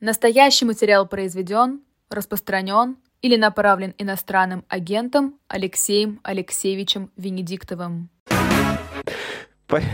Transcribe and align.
Настоящий 0.00 0.64
материал 0.64 1.06
произведен, 1.06 1.82
распространен 2.08 2.96
или 3.20 3.36
направлен 3.36 3.94
иностранным 3.98 4.64
агентом 4.66 5.38
Алексеем 5.46 6.20
Алексеевичем 6.22 7.10
Венедиктовым. 7.18 8.08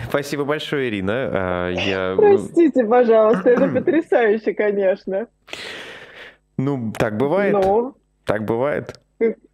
Спасибо 0.09 0.45
большое, 0.45 0.91
Ирина. 0.91 1.13
А, 1.13 1.71
я... 1.71 2.15
Ну, 2.15 2.23
Простите, 2.23 2.85
пожалуйста, 2.85 3.51
это 3.51 3.67
потрясающе, 3.75 4.55
конечно. 4.55 5.27
Ну, 6.57 6.93
так 6.97 7.17
бывает. 7.17 7.53
Ну, 7.55 7.97
так 8.25 8.45
бывает. 8.45 9.01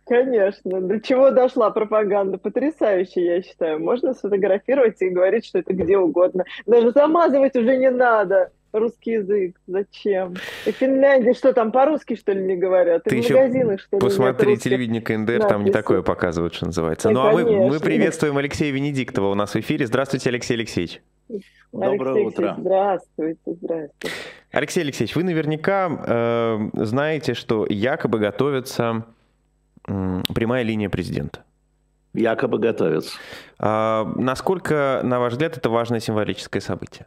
Конечно. 0.04 0.82
До 0.82 1.00
чего 1.00 1.30
дошла 1.30 1.70
пропаганда? 1.70 2.36
Потрясающе, 2.36 3.24
я 3.24 3.42
считаю. 3.42 3.80
Можно 3.80 4.12
сфотографировать 4.12 5.00
и 5.00 5.08
говорить, 5.08 5.46
что 5.46 5.60
это 5.60 5.72
где 5.72 5.96
угодно. 5.96 6.44
Даже 6.66 6.90
замазывать 6.90 7.56
уже 7.56 7.78
не 7.78 7.90
надо 7.90 8.52
русский 8.72 9.12
язык. 9.12 9.56
Зачем? 9.66 10.34
И 10.66 10.72
в 10.72 10.76
Финляндии 10.76 11.32
что 11.32 11.52
там, 11.52 11.72
по-русски, 11.72 12.16
что 12.16 12.32
ли, 12.32 12.42
не 12.42 12.56
говорят? 12.56 13.04
Ты 13.04 13.18
и 13.18 13.22
в 13.22 13.30
магазинах, 13.30 13.80
что 13.80 13.96
ли, 13.96 14.00
Посмотри 14.00 14.56
телевидение 14.56 15.02
КНДР, 15.02 15.32
надписи. 15.34 15.48
там 15.48 15.64
не 15.64 15.70
такое 15.70 16.02
показывают, 16.02 16.54
что 16.54 16.66
называется. 16.66 17.08
Да, 17.08 17.14
ну, 17.14 17.20
а 17.20 17.32
мы, 17.32 17.44
мы 17.44 17.80
приветствуем 17.80 18.36
Алексея 18.38 18.72
Венедиктова 18.72 19.30
у 19.30 19.34
нас 19.34 19.54
в 19.54 19.56
эфире. 19.56 19.86
Здравствуйте, 19.86 20.30
Алексей 20.30 20.54
Алексеевич. 20.54 21.02
Доброе 21.72 22.12
Алексей, 22.12 22.26
утро. 22.26 22.56
Здравствуйте, 22.58 23.40
здравствуйте. 23.46 24.16
Алексей 24.50 24.80
Алексеевич, 24.82 25.16
вы 25.16 25.22
наверняка 25.22 26.04
э, 26.06 26.84
знаете, 26.84 27.32
что 27.34 27.66
якобы 27.68 28.18
готовится 28.18 29.06
э, 29.88 30.22
прямая 30.34 30.62
линия 30.62 30.90
президента. 30.90 31.44
Якобы 32.12 32.58
готовится. 32.58 33.16
А, 33.58 34.04
насколько, 34.16 35.00
на 35.02 35.18
ваш 35.18 35.32
взгляд, 35.32 35.56
это 35.56 35.70
важное 35.70 36.00
символическое 36.00 36.60
событие? 36.60 37.06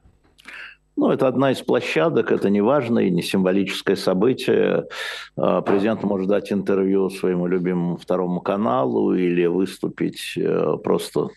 Ну, 0.97 1.11
это 1.11 1.27
одна 1.27 1.51
из 1.51 1.61
площадок, 1.61 2.31
это 2.31 2.49
не 2.49 2.61
важное 2.61 3.09
не 3.09 3.21
символическое 3.21 3.97
событие. 3.97 4.87
А, 5.35 5.61
президент 5.61 6.03
может 6.03 6.27
дать 6.27 6.53
интервью 6.53 7.09
своему 7.09 7.47
любимому 7.47 7.97
второму 7.97 8.39
каналу 8.39 9.13
или 9.13 9.45
выступить 9.45 10.37
э, 10.37 10.77
просто, 10.83 11.29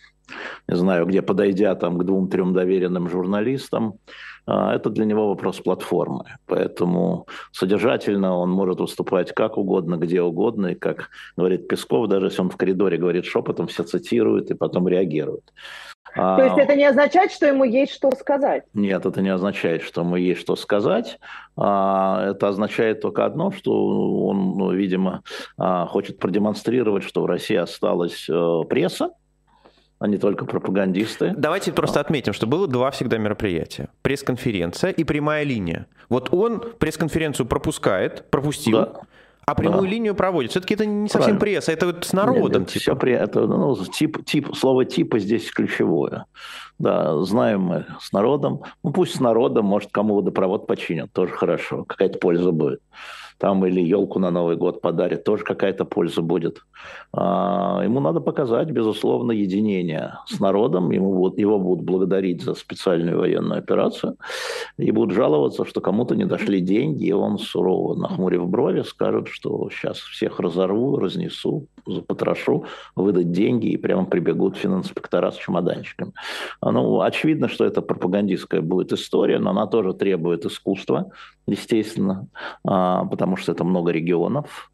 не 0.68 0.76
знаю, 0.76 1.06
где 1.06 1.22
подойдя 1.22 1.74
там 1.74 1.98
к 1.98 2.04
двум-трем 2.04 2.54
доверенным 2.54 3.08
журналистам. 3.08 3.94
А, 4.46 4.74
это 4.74 4.90
для 4.90 5.04
него 5.04 5.28
вопрос 5.28 5.60
платформы. 5.60 6.24
Поэтому 6.46 7.26
содержательно 7.52 8.36
он 8.36 8.50
может 8.50 8.80
выступать 8.80 9.34
как 9.34 9.58
угодно, 9.58 9.96
где 9.96 10.22
угодно. 10.22 10.68
И, 10.68 10.74
как 10.74 11.10
говорит 11.36 11.68
Песков, 11.68 12.08
даже 12.08 12.26
если 12.26 12.42
он 12.42 12.50
в 12.50 12.56
коридоре 12.56 12.96
говорит 12.96 13.26
шепотом, 13.26 13.66
все 13.66 13.82
цитируют 13.82 14.50
и 14.50 14.54
потом 14.54 14.88
реагируют. 14.88 15.52
То 16.14 16.42
есть 16.42 16.58
это 16.58 16.74
не 16.74 16.84
означает, 16.84 17.32
что 17.32 17.46
ему 17.46 17.64
есть 17.64 17.92
что 17.92 18.10
сказать? 18.12 18.64
Нет, 18.74 19.06
это 19.06 19.20
не 19.20 19.28
означает, 19.28 19.82
что 19.82 20.02
ему 20.02 20.16
есть 20.16 20.40
что 20.40 20.56
сказать. 20.56 21.18
А, 21.56 22.30
это 22.30 22.48
означает 22.48 23.00
только 23.00 23.24
одно, 23.24 23.50
что 23.50 24.26
он, 24.26 24.56
ну, 24.56 24.72
видимо, 24.72 25.22
а, 25.56 25.86
хочет 25.86 26.18
продемонстрировать, 26.18 27.04
что 27.04 27.22
в 27.22 27.26
России 27.26 27.56
осталась 27.56 28.28
э, 28.28 28.60
пресса, 28.68 29.10
а 29.98 30.06
не 30.06 30.16
только 30.16 30.44
пропагандисты. 30.44 31.34
Давайте 31.36 31.72
просто 31.72 32.00
отметим, 32.00 32.32
что 32.32 32.46
было 32.46 32.68
два 32.68 32.90
всегда 32.90 33.18
мероприятия. 33.18 33.88
Пресс-конференция 34.02 34.90
и 34.90 35.04
прямая 35.04 35.44
линия. 35.44 35.86
Вот 36.08 36.32
он 36.32 36.62
пресс-конференцию 36.78 37.46
пропускает, 37.46 38.30
пропустил. 38.30 38.78
Да. 38.78 39.00
А 39.48 39.54
прямую 39.54 39.82
да. 39.82 39.88
линию 39.88 40.14
проводит. 40.14 40.50
Все-таки 40.50 40.74
это 40.74 40.84
не 40.84 41.08
совсем 41.08 41.38
Правильно. 41.38 41.40
пресса, 41.40 41.72
это 41.72 41.86
вот 41.86 42.04
с 42.04 42.12
народом. 42.12 42.62
Нет, 42.62 42.70
типа. 42.70 42.80
все 42.80 42.96
при... 42.96 43.12
это, 43.14 43.46
ну, 43.46 43.74
тип, 43.76 44.24
тип, 44.26 44.54
слово 44.54 44.84
типа 44.84 45.18
здесь 45.18 45.50
ключевое. 45.50 46.26
Да, 46.78 47.22
знаем 47.22 47.62
мы 47.62 47.86
с 48.00 48.12
народом. 48.12 48.60
Ну 48.82 48.90
пусть 48.92 49.16
с 49.16 49.20
народом, 49.20 49.64
может, 49.64 49.90
кому 49.90 50.16
водопровод 50.16 50.66
починят, 50.66 51.10
тоже 51.12 51.32
хорошо, 51.32 51.84
какая-то 51.84 52.18
польза 52.18 52.52
будет 52.52 52.80
там 53.38 53.64
или 53.64 53.80
елку 53.80 54.18
на 54.18 54.30
Новый 54.30 54.56
год 54.56 54.80
подарит, 54.80 55.24
тоже 55.24 55.44
какая-то 55.44 55.84
польза 55.84 56.22
будет. 56.22 56.58
А, 57.12 57.80
ему 57.84 58.00
надо 58.00 58.20
показать, 58.20 58.70
безусловно, 58.70 59.32
единение 59.32 60.14
с 60.26 60.40
народом, 60.40 60.90
ему 60.90 61.14
будут, 61.14 61.38
его 61.38 61.58
будут 61.58 61.84
благодарить 61.84 62.42
за 62.42 62.54
специальную 62.54 63.18
военную 63.18 63.58
операцию 63.58 64.16
и 64.76 64.90
будут 64.90 65.14
жаловаться, 65.14 65.64
что 65.64 65.80
кому-то 65.80 66.16
не 66.16 66.24
дошли 66.24 66.60
деньги, 66.60 67.06
и 67.06 67.12
он 67.12 67.38
сурово, 67.38 67.94
нахмурив 67.94 68.48
брови, 68.48 68.82
скажет, 68.82 69.28
что 69.28 69.70
сейчас 69.70 69.98
всех 69.98 70.40
разорву, 70.40 70.98
разнесу, 70.98 71.66
запотрошу, 71.86 72.64
выдать 72.96 73.30
деньги 73.30 73.68
и 73.68 73.76
прямо 73.76 74.04
прибегут 74.04 74.56
финанспектора 74.56 75.30
с 75.30 75.36
чемоданчиками. 75.36 76.12
А, 76.60 76.72
ну, 76.72 77.00
очевидно, 77.00 77.48
что 77.48 77.64
это 77.64 77.82
пропагандистская 77.82 78.60
будет 78.62 78.92
история, 78.92 79.38
но 79.38 79.50
она 79.50 79.66
тоже 79.66 79.94
требует 79.94 80.44
искусства, 80.44 81.12
естественно, 81.50 82.28
а, 82.64 83.04
потому 83.04 83.36
что 83.36 83.52
это 83.52 83.64
много 83.64 83.90
регионов, 83.90 84.70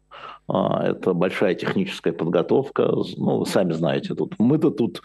а, 0.47 0.83
это 0.83 1.13
большая 1.13 1.55
техническая 1.55 2.13
подготовка. 2.13 2.91
Ну, 3.17 3.39
вы 3.39 3.45
сами 3.45 3.73
знаете, 3.73 4.13
тут 4.13 4.35
мы-то 4.37 4.69
тут 4.69 5.01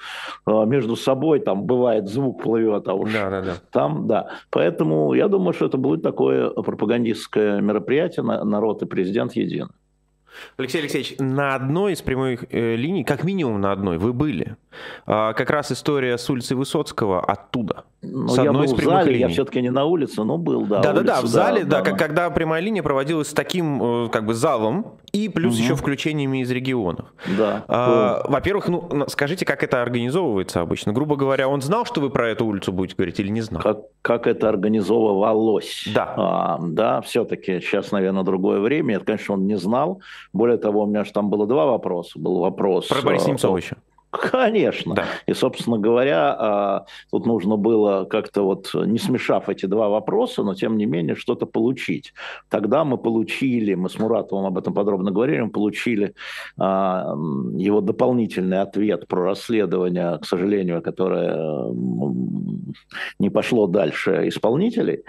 между 0.47 0.97
собой, 0.97 1.41
там 1.41 1.65
бывает 1.65 2.09
звук 2.09 2.43
плывет, 2.43 2.89
а 2.89 2.95
уж 2.95 3.13
да, 3.13 3.31
да, 3.31 3.43
да. 3.43 3.55
там, 3.73 4.07
да. 4.07 4.31
Поэтому 4.51 5.15
я 5.15 5.29
думаю, 5.29 5.53
что 5.53 5.67
это 5.67 5.79
будет 5.79 6.03
такое 6.03 6.51
пропагандистское 6.51 7.61
мероприятие, 7.61 8.25
народ 8.25 8.83
и 8.83 8.87
президент 8.87 9.35
едины. 9.35 9.71
Алексей 10.57 10.81
Алексеевич, 10.81 11.15
на 11.19 11.55
одной 11.55 11.93
из 11.93 12.03
прямых 12.03 12.45
э, 12.51 12.77
линий, 12.77 13.05
как 13.05 13.25
минимум 13.25 13.61
на 13.61 13.73
одной, 13.73 13.99
вы 13.99 14.13
были. 14.13 14.57
А, 15.07 15.33
как 15.33 15.51
раз 15.51 15.73
история 15.73 16.17
с 16.17 16.29
улицы 16.31 16.55
Высоцкого 16.57 17.21
оттуда. 17.25 17.85
Ну, 18.03 18.29
с 18.29 18.39
я 18.39 18.53
был 18.53 18.63
из 18.63 18.73
в 18.73 18.83
зале, 18.83 19.13
линий. 19.13 19.21
я 19.21 19.29
все-таки 19.29 19.61
не 19.61 19.71
на 19.71 19.85
улице, 19.85 20.23
но 20.23 20.39
был, 20.39 20.65
да. 20.65 20.81
Да-да-да, 20.81 21.21
в 21.21 21.27
зале, 21.27 21.65
да, 21.65 21.83
да, 21.83 21.91
да, 21.91 21.97
когда 21.97 22.31
прямая 22.31 22.63
линия 22.63 22.83
проводилась 22.83 23.29
с 23.29 23.33
таким 23.35 24.07
э, 24.07 24.09
как 24.09 24.25
бы 24.25 24.35
залом 24.35 24.95
и 25.13 25.29
плюс 25.29 25.55
угу. 25.55 25.63
еще 25.63 25.75
включениями 25.75 26.43
из 26.43 26.51
регионов. 26.51 27.13
Да. 27.37 27.65
А, 27.69 28.25
во-первых, 28.29 28.69
ну, 28.69 29.05
скажите, 29.09 29.45
как 29.45 29.63
это 29.63 29.83
организовывается 29.83 30.61
обычно? 30.61 30.93
Грубо 30.93 31.17
говоря, 31.17 31.49
он 31.49 31.61
знал, 31.61 31.85
что 31.85 32.01
вы 32.01 32.11
про 32.11 32.29
эту 32.29 32.47
улицу 32.47 32.73
будете 32.73 32.97
говорить 32.97 33.21
или 33.21 33.29
не 33.29 33.43
знал? 33.43 33.63
Как, 33.63 33.79
как 34.03 34.27
это 34.27 34.49
организовывалось? 34.49 35.89
Да. 35.95 36.15
А, 36.17 36.59
да, 36.61 37.01
все-таки 37.03 37.61
сейчас, 37.61 37.93
наверное, 37.93 38.23
другое 38.23 38.61
время. 38.61 38.97
Это, 38.97 39.05
конечно, 39.05 39.35
он 39.35 39.47
не 39.47 39.57
знал. 39.57 40.01
Более 40.33 40.57
того, 40.57 40.83
у 40.83 40.87
меня 40.87 41.05
же 41.05 41.13
там 41.13 41.29
было 41.31 41.47
два 41.47 41.67
вопроса. 41.67 42.19
Был 42.19 42.39
вопрос... 42.39 42.89
Про 42.89 43.03
Бориса 43.03 43.27
э, 43.27 43.31
Немцова 43.31 43.57
еще. 43.57 43.77
Конечно. 44.11 44.95
Да. 44.95 45.05
И, 45.27 45.35
собственно 45.35 45.79
говоря, 45.79 46.35
а, 46.37 46.87
тут 47.11 47.27
нужно 47.27 47.57
было 47.57 48.05
как-то 48.05 48.43
вот, 48.43 48.71
не 48.75 48.99
смешав 48.99 49.49
эти 49.49 49.67
два 49.67 49.89
вопроса, 49.89 50.43
но 50.43 50.55
тем 50.55 50.77
не 50.77 50.87
менее 50.87 51.15
что-то 51.15 51.47
получить. 51.47 52.13
Тогда 52.49 52.85
мы 52.85 52.99
получили, 52.99 53.75
мы 53.75 53.89
с 53.89 53.99
Муратовым 53.99 54.47
об 54.47 54.59
этом 54.59 54.75
подробно 54.75 55.13
говорили, 55.13 55.43
мы 55.43 55.51
получили 55.51 56.15
а, 56.59 57.15
его 57.55 57.81
дополнительный 57.81 58.61
ответ 58.61 59.07
про 59.07 59.23
расследование, 59.23 60.19
к 60.19 60.27
сожалению, 60.27 60.83
которое 60.83 61.73
не 63.19 63.31
пошло 63.31 63.67
дальше 63.67 64.29
исполнителей. 64.29 65.05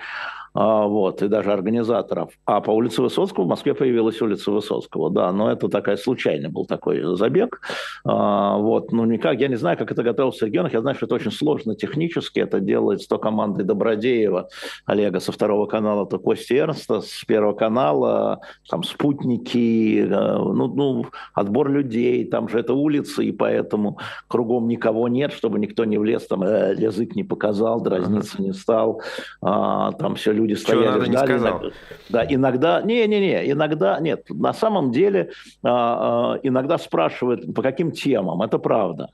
А, 0.54 0.86
вот, 0.86 1.22
и 1.22 1.28
даже 1.28 1.52
организаторов. 1.52 2.32
А 2.46 2.60
по 2.60 2.72
улице 2.72 3.02
Высоцкого 3.02 3.46
в 3.46 3.48
Москве 3.48 3.74
появилась 3.74 4.22
улица 4.22 4.52
Высоцкого, 4.52 5.10
да, 5.10 5.32
но 5.32 5.50
это 5.50 5.70
такая 5.70 5.96
случайный 5.96 6.50
был 6.50 6.66
такой 6.66 7.02
забег, 7.16 7.62
а, 8.04 8.58
вот, 8.58 8.92
ну 8.92 9.06
никак, 9.06 9.40
я 9.40 9.48
не 9.48 9.56
знаю, 9.56 9.78
как 9.78 9.92
это 9.92 10.04
готовилось 10.04 10.40
в 10.40 10.46
регионах, 10.46 10.74
я 10.74 10.82
знаю, 10.82 10.96
что 10.96 11.06
это 11.06 11.16
очень 11.16 11.32
сложно 11.32 11.76
технически, 11.76 12.40
это 12.40 12.60
делается 12.60 13.08
то 13.08 13.18
командой 13.18 13.64
Добродеева, 13.64 14.50
Олега 14.86 15.20
со 15.22 15.32
второго 15.32 15.68
канала, 15.68 16.06
то 16.06 16.20
Кости 16.20 16.54
Эрнста 16.54 17.00
с 17.02 17.24
первого 17.26 17.54
канала, 17.54 18.42
там 18.70 18.84
спутники, 18.84 20.02
э, 20.02 20.08
ну, 20.08 20.68
ну, 20.68 21.06
отбор 21.34 21.70
людей, 21.70 22.26
там 22.26 22.50
же 22.50 22.60
это 22.60 22.74
улица, 22.74 23.22
и 23.22 23.32
поэтому 23.32 24.00
кругом 24.28 24.68
никого 24.68 25.08
нет, 25.08 25.32
чтобы 25.32 25.60
никто 25.60 25.86
не 25.86 25.98
влез, 25.98 26.28
там 26.28 26.44
э, 26.44 26.76
язык 26.78 27.16
не 27.16 27.24
показал, 27.24 27.80
дразниться 27.80 28.42
не 28.42 28.54
стал, 28.54 29.02
а, 29.42 29.94
там 29.94 30.16
все 30.16 30.34
люди 30.42 30.54
стояли, 30.54 30.84
Чего 30.84 30.92
надо, 30.94 31.06
ждали. 31.06 31.32
Не 31.32 31.40
сказал. 31.40 31.62
Да, 32.10 32.26
иногда, 32.28 32.82
не-не-не, 32.82 33.52
иногда, 33.52 34.00
нет, 34.00 34.26
на 34.30 34.54
самом 34.54 34.92
деле 34.92 35.32
а, 35.64 36.34
а, 36.36 36.40
иногда 36.44 36.78
спрашивают, 36.78 37.54
по 37.54 37.62
каким 37.62 37.92
темам, 37.92 38.42
это 38.42 38.58
правда. 38.58 39.10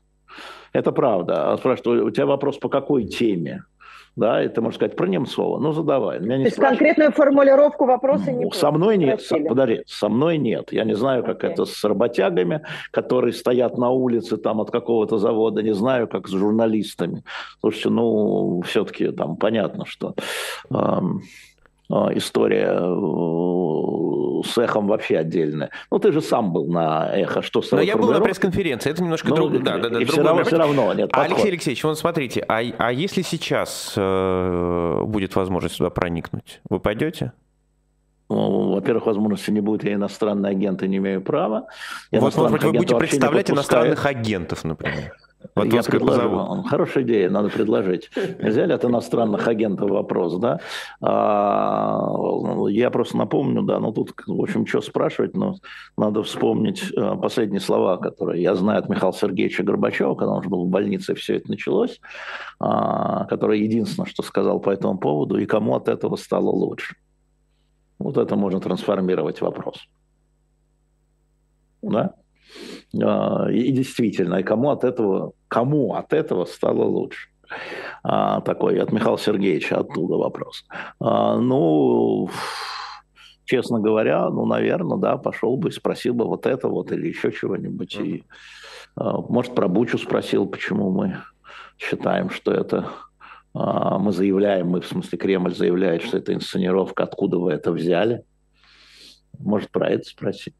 Это 0.73 0.91
правда. 0.91 1.53
А 1.53 1.57
спрашивают, 1.57 2.03
у 2.03 2.11
тебя 2.11 2.25
вопрос 2.25 2.57
по 2.57 2.69
какой 2.69 3.05
теме? 3.05 3.63
Да, 4.17 4.41
это 4.41 4.61
можно 4.61 4.75
сказать 4.75 4.95
про 4.95 5.07
Немцова, 5.07 5.59
ну 5.59 5.73
задавай. 5.73 6.19
Меня 6.19 6.37
не 6.37 6.43
То 6.45 6.47
есть 6.47 6.57
конкретную 6.57 7.11
формулировку 7.11 7.85
вопроса 7.85 8.31
не 8.31 8.51
Со 8.51 8.71
мной 8.71 8.97
нет, 8.97 9.21
со, 9.21 9.37
подожди, 9.37 9.83
со 9.85 10.09
мной 10.09 10.39
нет. 10.39 10.73
Я 10.73 10.85
не 10.85 10.95
знаю, 10.95 11.23
как 11.23 11.43
okay. 11.43 11.51
это 11.51 11.65
с 11.65 11.83
работягами, 11.83 12.63
которые 12.89 13.31
стоят 13.31 13.77
на 13.77 13.91
улице 13.91 14.37
там 14.37 14.59
от 14.59 14.71
какого-то 14.71 15.19
завода, 15.19 15.61
не 15.61 15.75
знаю, 15.75 16.07
как 16.07 16.27
с 16.27 16.31
журналистами. 16.31 17.23
Слушайте, 17.61 17.89
ну, 17.89 18.63
все-таки 18.65 19.11
там 19.11 19.37
понятно, 19.37 19.85
что... 19.85 20.15
Эм, 20.71 21.21
а, 21.89 22.09
история 22.15 22.69
э, 22.71 22.83
с 24.43 24.57
эхом 24.57 24.87
вообще 24.87 25.17
отдельная. 25.17 25.69
Ну, 25.91 25.99
ты 25.99 26.11
же 26.11 26.21
сам 26.21 26.51
был 26.53 26.67
на 26.67 27.09
эхо, 27.13 27.41
что 27.41 27.61
с 27.61 27.71
Но 27.71 27.81
я 27.81 27.97
был 27.97 28.11
на 28.11 28.21
пресс-конференции, 28.21 28.89
это 28.89 29.03
немножко 29.03 29.29
ну, 29.29 29.35
другое. 29.35 29.59
Да, 29.59 29.77
да, 29.77 29.89
да, 29.89 30.05
все, 30.05 30.21
равно, 30.21 30.43
все 30.43 30.57
равно 30.57 30.93
нет. 30.93 31.09
А, 31.13 31.23
Алексей 31.23 31.49
Алексеевич, 31.49 31.83
вот 31.83 31.97
смотрите, 31.97 32.43
а, 32.47 32.61
а 32.77 32.91
если 32.91 33.21
сейчас 33.21 33.93
э, 33.95 35.03
будет 35.05 35.35
возможность 35.35 35.75
сюда 35.75 35.89
проникнуть, 35.89 36.61
вы 36.69 36.79
пойдете? 36.79 37.33
во-первых, 38.29 39.05
возможности 39.05 39.51
не 39.51 39.61
будет, 39.61 39.83
я 39.83 39.93
иностранный 39.93 40.49
агент 40.49 40.83
и 40.83 40.87
не 40.87 40.97
имею 40.97 41.21
права. 41.21 41.67
Я 42.11 42.19
вот, 42.19 42.35
может 42.35 42.51
быть, 42.51 42.63
вы 42.63 42.71
будете 42.73 42.95
представлять 42.95 43.49
иностранных 43.49 44.05
агентов, 44.05 44.63
например. 44.65 45.13
Предложу. 45.53 46.63
Хорошая 46.63 47.03
идея, 47.03 47.29
надо 47.29 47.49
предложить. 47.49 48.09
Нельзя 48.41 48.65
ли 48.65 48.73
от 48.73 48.85
иностранных 48.85 49.47
агентов 49.47 49.89
вопрос, 49.89 50.37
да? 50.37 50.59
А, 51.01 51.99
я 52.69 52.89
просто 52.89 53.17
напомню, 53.17 53.63
да, 53.63 53.79
ну 53.79 53.91
тут, 53.91 54.13
в 54.25 54.41
общем, 54.41 54.65
что 54.65 54.81
спрашивать, 54.81 55.35
но 55.35 55.55
надо 55.97 56.23
вспомнить 56.23 56.83
а, 56.95 57.15
последние 57.15 57.61
слова, 57.61 57.97
которые 57.97 58.41
я 58.41 58.55
знаю 58.55 58.79
от 58.79 58.89
Михаила 58.89 59.13
Сергеевича 59.13 59.63
Горбачева, 59.63 60.15
когда 60.15 60.33
он 60.33 60.47
был 60.47 60.65
в 60.65 60.69
больнице, 60.69 61.13
и 61.13 61.15
все 61.15 61.37
это 61.37 61.49
началось, 61.49 61.99
а, 62.59 63.25
который 63.25 63.61
единственное, 63.61 64.07
что 64.07 64.23
сказал 64.23 64.59
по 64.59 64.69
этому 64.69 64.97
поводу, 64.97 65.37
и 65.37 65.45
кому 65.45 65.75
от 65.75 65.87
этого 65.87 66.15
стало 66.15 66.49
лучше. 66.49 66.95
Вот 67.99 68.17
это 68.17 68.35
можно 68.35 68.59
трансформировать 68.59 69.41
вопрос. 69.41 69.87
Да? 71.81 72.13
А, 73.01 73.49
и 73.51 73.71
действительно, 73.71 74.35
и 74.35 74.43
кому 74.43 74.69
от 74.69 74.83
этого, 74.83 75.33
кому 75.47 75.93
от 75.95 76.13
этого 76.13 76.45
стало 76.45 76.83
лучше? 76.83 77.29
А, 78.03 78.41
такой 78.41 78.79
от 78.79 78.91
Михаила 78.91 79.17
Сергеевича 79.17 79.79
оттуда 79.79 80.15
вопрос. 80.15 80.65
А, 80.99 81.37
ну, 81.37 82.29
честно 83.45 83.79
говоря, 83.79 84.29
ну, 84.29 84.45
наверное, 84.45 84.97
да, 84.97 85.17
пошел 85.17 85.55
бы 85.57 85.71
спросил 85.71 86.13
бы 86.13 86.25
вот 86.25 86.45
это 86.45 86.67
вот 86.67 86.91
или 86.91 87.07
еще 87.07 87.31
чего-нибудь. 87.31 87.95
И, 87.95 88.23
может, 88.95 89.55
про 89.55 89.67
Бучу 89.67 89.97
спросил, 89.97 90.45
почему 90.47 90.91
мы 90.91 91.17
считаем, 91.77 92.29
что 92.29 92.51
это 92.51 92.89
мы 93.53 94.11
заявляем, 94.11 94.67
мы 94.67 94.81
в 94.81 94.85
смысле 94.87 95.17
Кремль 95.17 95.55
заявляет, 95.55 96.03
что 96.03 96.17
это 96.17 96.33
инсценировка, 96.33 97.03
откуда 97.03 97.39
вы 97.39 97.53
это 97.53 97.71
взяли. 97.71 98.23
Может, 99.39 99.71
про 99.71 99.89
это 99.89 100.03
спросить. 100.03 100.53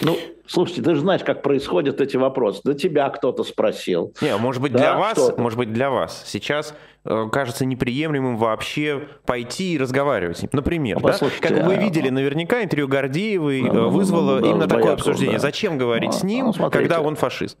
Ну, 0.00 0.16
слушайте, 0.46 0.82
ты 0.82 0.94
же 0.94 1.00
знаешь, 1.00 1.22
как 1.24 1.42
происходят 1.42 2.00
эти 2.00 2.16
вопросы. 2.16 2.60
Да 2.64 2.74
тебя 2.74 3.08
кто-то 3.10 3.44
спросил. 3.44 4.12
Не, 4.20 4.36
может 4.36 4.62
быть, 4.62 4.72
да, 4.72 4.78
для 4.78 4.98
вас, 4.98 5.36
может 5.36 5.58
быть, 5.58 5.72
для 5.72 5.90
вас 5.90 6.24
сейчас 6.26 6.74
э, 7.04 7.26
кажется 7.32 7.64
неприемлемым 7.64 8.36
вообще 8.36 9.08
пойти 9.24 9.74
и 9.74 9.78
разговаривать. 9.78 10.52
Например, 10.52 10.98
ну, 11.00 11.08
да? 11.08 11.18
как 11.40 11.50
вы 11.64 11.74
а, 11.74 11.76
видели, 11.76 12.10
наверняка 12.10 12.62
интервью 12.62 12.88
Гордеевой 12.88 13.62
ну, 13.62 13.72
ну, 13.72 13.90
вызвало 13.90 14.40
ну, 14.40 14.40
ну, 14.40 14.50
именно 14.52 14.68
такое 14.68 14.92
обсуждение. 14.92 15.36
Да. 15.36 15.42
Зачем 15.42 15.78
говорить 15.78 16.10
ну, 16.12 16.18
с 16.18 16.22
ним, 16.22 16.52
ну, 16.56 16.70
когда 16.70 17.00
он 17.00 17.16
фашист? 17.16 17.58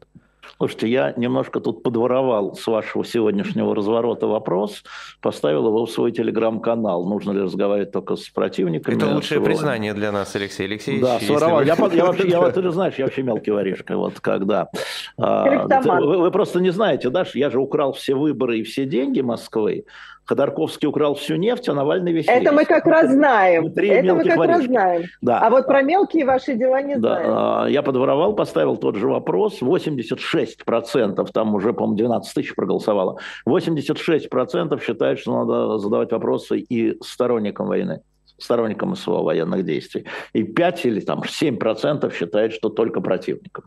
Слушайте, 0.58 0.88
я 0.88 1.14
немножко 1.16 1.60
тут 1.60 1.84
подворовал 1.84 2.56
с 2.56 2.66
вашего 2.66 3.04
сегодняшнего 3.04 3.76
разворота 3.76 4.26
вопрос, 4.26 4.82
поставил 5.20 5.68
его 5.68 5.86
в 5.86 5.90
свой 5.90 6.10
телеграм-канал. 6.10 7.06
Нужно 7.06 7.30
ли 7.30 7.42
разговаривать 7.42 7.92
только 7.92 8.16
с 8.16 8.28
противниками? 8.28 8.96
Это 8.96 9.06
лучшее 9.06 9.40
признание 9.40 9.94
для 9.94 10.10
нас, 10.10 10.34
Алексей 10.34 10.66
Алексеевич. 10.66 11.02
Да, 11.02 11.20
своровал. 11.20 11.58
Вы... 11.58 11.64
Я, 11.64 11.76
я, 11.92 12.04
вообще, 12.04 12.28
я, 12.28 12.40
вот, 12.40 12.54
ты 12.54 12.62
же 12.62 12.72
знаешь, 12.72 12.94
я 12.96 13.04
вообще 13.04 13.22
мелкий 13.22 13.52
воришка. 13.52 13.96
Вот 13.96 14.18
когда. 14.18 14.68
А, 15.16 15.66
вы, 16.00 16.18
вы 16.18 16.30
просто 16.32 16.58
не 16.60 16.70
знаете, 16.70 17.08
да, 17.10 17.24
я 17.34 17.50
же 17.50 17.60
украл 17.60 17.92
все 17.92 18.16
выборы 18.16 18.58
и 18.58 18.62
все 18.64 18.84
деньги 18.84 19.20
Москвы. 19.20 19.84
Ходорковский 20.28 20.86
украл 20.86 21.14
всю 21.14 21.36
нефть, 21.36 21.70
а 21.70 21.74
Навальный 21.74 22.12
весь 22.12 22.28
Это 22.28 22.52
мы 22.52 22.66
как 22.66 22.84
раз 22.84 23.10
знаем. 23.10 23.68
Это 23.74 24.14
мы 24.14 24.24
как 24.24 24.36
воришки. 24.36 24.58
раз 24.58 24.64
знаем. 24.66 25.02
Да. 25.22 25.38
А 25.38 25.48
вот 25.48 25.66
про 25.66 25.80
мелкие 25.80 26.26
ваши 26.26 26.54
дела 26.54 26.82
не 26.82 26.96
да. 26.96 27.00
знаем. 27.00 27.30
А, 27.30 27.66
я 27.66 27.82
подворовал, 27.82 28.34
поставил 28.34 28.76
тот 28.76 28.96
же 28.96 29.08
вопрос. 29.08 29.62
86%, 29.62 31.26
там 31.32 31.54
уже, 31.54 31.72
по-моему, 31.72 31.96
12 31.96 32.34
тысяч 32.34 32.54
проголосовало. 32.54 33.16
86% 33.48 34.84
считают, 34.84 35.18
что 35.18 35.44
надо 35.44 35.78
задавать 35.78 36.12
вопросы 36.12 36.58
и 36.58 37.02
сторонникам 37.02 37.66
войны 37.66 38.02
сторонникам 38.38 38.94
СВО 38.94 39.22
военных 39.22 39.64
действий. 39.64 40.04
И 40.32 40.44
5 40.44 40.86
или 40.86 41.00
там 41.00 41.20
7% 41.20 42.14
считают, 42.14 42.52
что 42.52 42.68
только 42.68 43.00
противникам. 43.00 43.64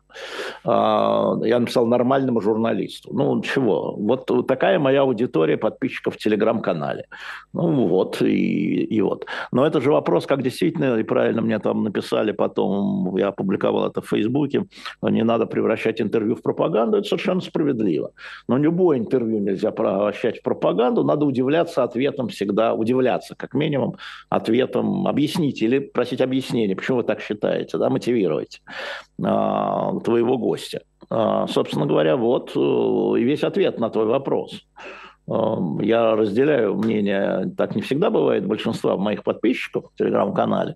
А, 0.63 1.37
я 1.43 1.59
написал 1.59 1.85
нормальному 1.85 2.41
журналисту. 2.41 3.09
Ну, 3.13 3.41
чего? 3.41 3.95
Вот 3.97 4.47
такая 4.47 4.79
моя 4.79 5.01
аудитория 5.01 5.57
подписчиков 5.57 6.15
в 6.15 6.17
Телеграм-канале. 6.17 7.05
Ну, 7.53 7.87
вот, 7.87 8.21
и, 8.21 8.83
и 8.83 9.01
вот. 9.01 9.25
Но 9.51 9.65
это 9.65 9.81
же 9.81 9.91
вопрос, 9.91 10.25
как 10.25 10.41
действительно, 10.41 10.97
и 10.97 11.03
правильно 11.03 11.41
мне 11.41 11.59
там 11.59 11.83
написали 11.83 12.31
потом, 12.31 13.15
я 13.17 13.27
опубликовал 13.27 13.87
это 13.87 14.01
в 14.01 14.07
Фейсбуке, 14.07 14.65
не 15.01 15.23
надо 15.23 15.45
превращать 15.45 16.01
интервью 16.01 16.35
в 16.35 16.41
пропаганду, 16.41 16.97
это 16.97 17.07
совершенно 17.07 17.41
справедливо. 17.41 18.11
Но 18.47 18.57
любое 18.57 18.97
интервью 18.97 19.39
нельзя 19.39 19.71
превращать 19.71 20.39
в 20.39 20.43
пропаганду, 20.43 21.03
надо 21.03 21.25
удивляться 21.25 21.83
ответом 21.83 22.27
всегда, 22.27 22.73
удивляться, 22.73 23.35
как 23.35 23.53
минимум, 23.53 23.95
ответом 24.29 24.60
ответом 24.61 25.07
объяснить 25.07 25.61
или 25.61 25.79
просить 25.79 26.21
объяснения, 26.21 26.75
почему 26.75 26.97
вы 26.97 27.03
так 27.03 27.21
считаете, 27.21 27.77
да, 27.77 27.89
мотивировать 27.89 28.61
а, 29.23 29.99
твоего 29.99 30.37
гостя. 30.37 30.81
А, 31.09 31.47
собственно 31.47 31.85
говоря, 31.85 32.15
вот 32.15 32.51
э, 32.55 32.59
и 32.59 33.23
весь 33.23 33.43
ответ 33.43 33.79
на 33.79 33.89
твой 33.89 34.05
вопрос. 34.05 34.61
Я 35.27 36.15
разделяю 36.15 36.75
мнение, 36.75 37.51
так 37.57 37.75
не 37.75 37.81
всегда 37.81 38.09
бывает, 38.09 38.45
большинства 38.45 38.97
моих 38.97 39.23
подписчиков 39.23 39.85
в 39.93 39.97
телеграм-канале. 39.97 40.75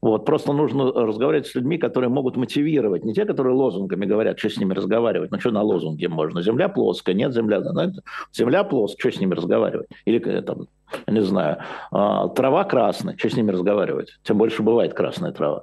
Вот, 0.00 0.24
просто 0.24 0.52
нужно 0.52 0.92
разговаривать 0.92 1.48
с 1.48 1.54
людьми, 1.54 1.76
которые 1.76 2.08
могут 2.08 2.36
мотивировать, 2.36 3.04
не 3.04 3.12
те, 3.12 3.24
которые 3.24 3.54
лозунгами 3.54 4.06
говорят, 4.06 4.38
что 4.38 4.48
с 4.48 4.56
ними 4.56 4.74
разговаривать, 4.74 5.30
ну 5.30 5.40
что 5.40 5.50
на 5.50 5.62
лозунге 5.62 6.08
можно, 6.08 6.42
земля 6.42 6.68
плоская, 6.68 7.14
нет 7.14 7.34
земля, 7.34 7.60
да, 7.60 7.92
земля 8.32 8.64
плоская, 8.64 9.10
что 9.10 9.18
с 9.18 9.20
ними 9.20 9.34
разговаривать, 9.34 9.88
или 10.04 10.20
э, 10.24 10.42
там, 10.42 10.66
не 11.06 11.22
знаю, 11.22 11.58
а, 11.90 12.28
трава 12.28 12.64
красная, 12.64 13.16
что 13.16 13.30
с 13.30 13.36
ними 13.36 13.50
разговаривать, 13.50 14.18
тем 14.22 14.38
больше 14.38 14.62
бывает 14.62 14.94
красная 14.94 15.32
трава. 15.32 15.62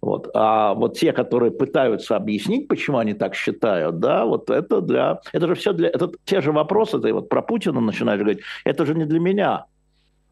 Вот. 0.00 0.30
А 0.34 0.74
вот 0.74 0.98
те, 0.98 1.12
которые 1.12 1.52
пытаются 1.52 2.16
объяснить, 2.16 2.68
почему 2.68 2.98
они 2.98 3.14
так 3.14 3.34
считают, 3.34 3.98
да, 3.98 4.24
вот 4.24 4.50
это 4.50 4.80
для, 4.80 5.20
это 5.32 5.46
же 5.48 5.54
все 5.54 5.72
для, 5.72 5.88
это 5.88 6.10
те 6.24 6.40
же 6.40 6.52
вопросы, 6.52 6.98
ты 6.98 7.12
вот 7.12 7.28
про 7.28 7.42
Путина 7.42 7.65
начинаешь 7.72 8.20
говорить, 8.20 8.40
это 8.64 8.86
же 8.86 8.94
не 8.94 9.04
для 9.04 9.20
меня 9.20 9.66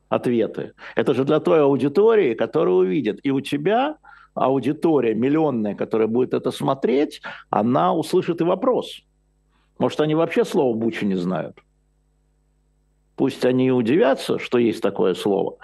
ответы, 0.08 0.72
это 0.96 1.14
же 1.14 1.24
для 1.24 1.40
той 1.40 1.62
аудитории, 1.62 2.34
которая 2.34 2.74
увидит, 2.74 3.20
и 3.22 3.30
у 3.30 3.40
тебя 3.40 3.96
аудитория 4.34 5.14
миллионная, 5.14 5.74
которая 5.74 6.08
будет 6.08 6.34
это 6.34 6.50
смотреть, 6.50 7.22
она 7.50 7.94
услышит 7.94 8.40
и 8.40 8.44
вопрос. 8.44 9.02
Может, 9.78 10.00
они 10.00 10.14
вообще 10.14 10.44
слово 10.44 10.74
Бучи 10.74 11.04
не 11.04 11.16
знают. 11.16 11.58
Пусть 13.16 13.44
они 13.44 13.70
удивятся, 13.70 14.38
что 14.38 14.58
есть 14.58 14.82
такое 14.82 15.14
слово, 15.14 15.56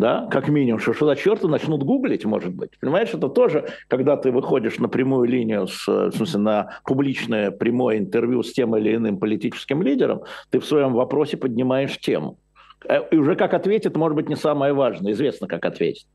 да, 0.00 0.26
как 0.30 0.48
минимум, 0.48 0.80
что, 0.80 0.92
что 0.92 1.06
за 1.06 1.16
черта 1.16 1.48
начнут 1.48 1.82
гуглить, 1.82 2.24
может 2.24 2.54
быть. 2.54 2.70
Понимаешь, 2.80 3.10
это 3.12 3.28
тоже, 3.28 3.68
когда 3.88 4.16
ты 4.16 4.30
выходишь 4.30 4.78
на 4.78 4.88
прямую 4.88 5.28
линию, 5.28 5.66
с, 5.66 5.86
в 5.86 6.12
смысле, 6.12 6.40
на 6.40 6.80
публичное 6.84 7.50
прямое 7.50 7.98
интервью 7.98 8.42
с 8.42 8.52
тем 8.52 8.76
или 8.76 8.94
иным 8.94 9.18
политическим 9.18 9.82
лидером, 9.82 10.22
ты 10.50 10.60
в 10.60 10.64
своем 10.64 10.92
вопросе 10.92 11.36
поднимаешь 11.36 11.98
тему. 11.98 12.38
Э, 12.88 13.00
и 13.10 13.16
уже 13.16 13.36
как 13.36 13.54
ответит, 13.54 13.96
может 13.96 14.16
быть, 14.16 14.28
не 14.28 14.36
самое 14.36 14.72
важное, 14.72 15.12
известно, 15.12 15.46
как 15.46 15.64
ответит. 15.64 16.06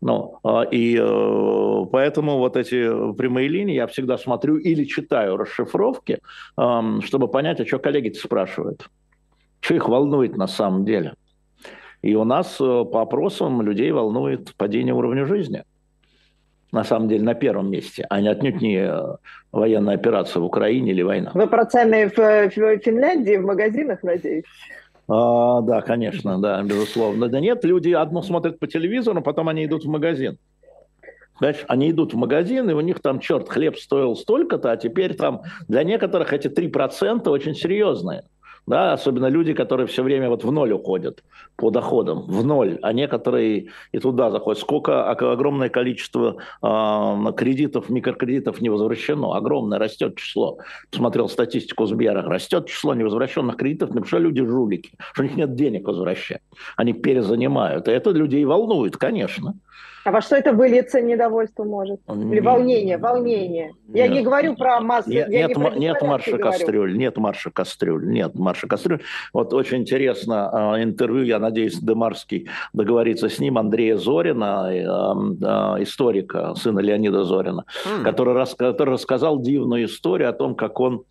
Ну, 0.00 0.38
а, 0.44 0.62
и 0.62 0.96
э, 0.96 1.86
поэтому 1.90 2.38
вот 2.38 2.56
эти 2.56 3.12
прямые 3.14 3.48
линии 3.48 3.74
я 3.74 3.88
всегда 3.88 4.16
смотрю 4.16 4.56
или 4.56 4.84
читаю 4.84 5.36
расшифровки, 5.36 6.20
чтобы 6.56 7.28
понять, 7.28 7.60
а 7.60 7.66
что 7.66 7.78
коллеги 7.80 8.12
спрашивают. 8.12 8.88
Что 9.60 9.74
их 9.74 9.88
волнует 9.88 10.36
на 10.36 10.46
самом 10.46 10.84
деле? 10.84 11.14
И 12.02 12.14
у 12.14 12.24
нас 12.24 12.56
э, 12.60 12.84
по 12.84 13.02
опросам 13.02 13.62
людей 13.62 13.90
волнует 13.90 14.54
падение 14.56 14.94
уровня 14.94 15.26
жизни. 15.26 15.64
На 16.70 16.84
самом 16.84 17.08
деле 17.08 17.24
на 17.24 17.34
первом 17.34 17.70
месте, 17.70 18.06
а 18.10 18.20
не 18.20 18.28
отнюдь 18.28 18.60
не 18.60 18.76
э, 18.76 19.16
военная 19.52 19.94
операция 19.94 20.40
в 20.40 20.44
Украине 20.44 20.92
или 20.92 21.02
война. 21.02 21.30
Вы 21.34 21.46
про 21.46 21.64
цены 21.64 22.08
в 22.08 22.50
Финляндии 22.50 23.36
в 23.36 23.44
магазинах, 23.44 24.02
надеюсь? 24.02 24.44
А, 25.08 25.62
да, 25.62 25.80
конечно, 25.80 26.38
да, 26.40 26.62
безусловно. 26.62 27.28
Да 27.28 27.40
нет, 27.40 27.64
люди 27.64 27.90
одно 27.90 28.22
смотрят 28.22 28.58
по 28.58 28.66
телевизору, 28.66 29.22
потом 29.22 29.48
они 29.48 29.64
идут 29.64 29.84
в 29.84 29.88
магазин. 29.88 30.38
Знаешь, 31.38 31.64
они 31.68 31.90
идут 31.90 32.12
в 32.12 32.16
магазин, 32.16 32.68
и 32.68 32.74
у 32.74 32.80
них 32.80 33.00
там, 33.00 33.20
черт, 33.20 33.48
хлеб 33.48 33.78
стоил 33.78 34.14
столько-то, 34.16 34.72
а 34.72 34.76
теперь 34.76 35.14
там 35.14 35.42
для 35.68 35.84
некоторых 35.84 36.32
эти 36.32 36.48
3% 36.48 37.28
очень 37.28 37.54
серьезные 37.54 38.24
да, 38.68 38.92
особенно 38.92 39.26
люди, 39.26 39.54
которые 39.54 39.86
все 39.86 40.02
время 40.02 40.28
вот 40.28 40.44
в 40.44 40.52
ноль 40.52 40.72
уходят 40.72 41.24
по 41.56 41.70
доходам, 41.70 42.22
в 42.22 42.44
ноль, 42.44 42.78
а 42.82 42.92
некоторые 42.92 43.68
и 43.92 43.98
туда 43.98 44.30
заходят. 44.30 44.60
Сколько 44.60 45.10
огромное 45.10 45.70
количество 45.70 46.36
э, 46.62 47.32
кредитов, 47.36 47.88
микрокредитов 47.88 48.60
не 48.60 48.68
возвращено, 48.68 49.34
огромное 49.34 49.78
растет 49.78 50.16
число. 50.16 50.58
Посмотрел 50.90 51.28
статистику 51.28 51.86
Сбера, 51.86 52.22
растет 52.22 52.66
число 52.66 52.94
невозвращенных 52.94 53.56
кредитов, 53.56 53.88
потому 53.88 54.06
что 54.06 54.18
люди 54.18 54.44
жулики, 54.44 54.90
что 55.12 55.22
у 55.22 55.24
них 55.24 55.36
нет 55.36 55.54
денег 55.54 55.86
возвращать, 55.86 56.42
они 56.76 56.92
перезанимают, 56.92 57.88
и 57.88 57.90
это 57.90 58.10
людей 58.10 58.44
волнует, 58.44 58.96
конечно. 58.96 59.54
А 60.04 60.10
во 60.10 60.20
что 60.20 60.36
это 60.36 60.52
выльется 60.52 61.00
недовольство 61.00 61.64
может? 61.64 62.00
Или 62.08 62.40
волнение, 62.40 62.98
волнение. 62.98 63.74
Я 63.88 64.08
нет, 64.08 64.16
не 64.16 64.22
говорю 64.22 64.56
про 64.56 64.80
массу. 64.80 65.10
Нет, 65.10 65.28
нет, 65.28 65.54
про 65.54 65.70
нет 65.70 66.02
марша 66.02 66.32
говорю. 66.32 66.44
кастрюль, 66.44 66.98
нет 66.98 67.16
марша 67.16 67.50
кастрюль, 67.50 68.06
нет 68.06 68.34
марша 68.34 68.58
наши 68.58 68.66
кастрюли. 68.66 69.00
Вот 69.32 69.52
очень 69.52 69.78
интересно 69.78 70.72
а, 70.72 70.82
интервью, 70.82 71.24
я 71.24 71.38
надеюсь, 71.38 71.78
Демарский 71.78 72.48
договорится 72.72 73.28
с 73.28 73.38
ним, 73.38 73.58
Андрея 73.58 73.96
Зорина, 73.96 74.68
историка, 75.80 76.54
сына 76.54 76.80
Леонида 76.80 77.24
Зорина, 77.24 77.64
mm. 77.86 78.02
который, 78.02 78.46
который 78.56 78.94
рассказал 78.94 79.40
дивную 79.40 79.84
историю 79.84 80.28
о 80.28 80.32
том, 80.32 80.54
как 80.54 80.80
он 80.80 81.04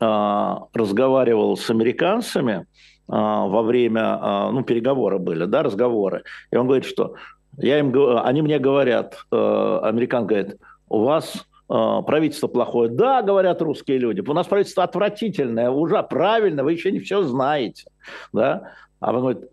разговаривал 0.00 1.56
с 1.56 1.70
американцами, 1.70 2.66
во 3.06 3.62
время, 3.62 4.50
ну, 4.50 4.64
переговоры 4.64 5.18
были, 5.18 5.44
да, 5.44 5.62
разговоры. 5.62 6.24
И 6.50 6.56
он 6.56 6.66
говорит, 6.66 6.86
что 6.86 7.14
я 7.58 7.78
им, 7.78 7.94
они 8.24 8.42
мне 8.42 8.58
говорят, 8.58 9.16
э, 9.30 9.78
американ 9.82 10.26
говорит, 10.26 10.56
у 10.88 11.00
вас 11.00 11.34
э, 11.68 12.02
правительство 12.06 12.48
плохое. 12.48 12.90
Да, 12.90 13.22
говорят 13.22 13.62
русские 13.62 13.98
люди, 13.98 14.20
у 14.20 14.32
нас 14.32 14.46
правительство 14.46 14.84
отвратительное, 14.84 15.70
уже 15.70 16.02
правильно, 16.02 16.64
вы 16.64 16.72
еще 16.72 16.92
не 16.92 17.00
все 17.00 17.22
знаете. 17.22 17.86
Да? 18.32 18.72
А 19.00 19.12
он 19.12 19.20
говорит, 19.20 19.44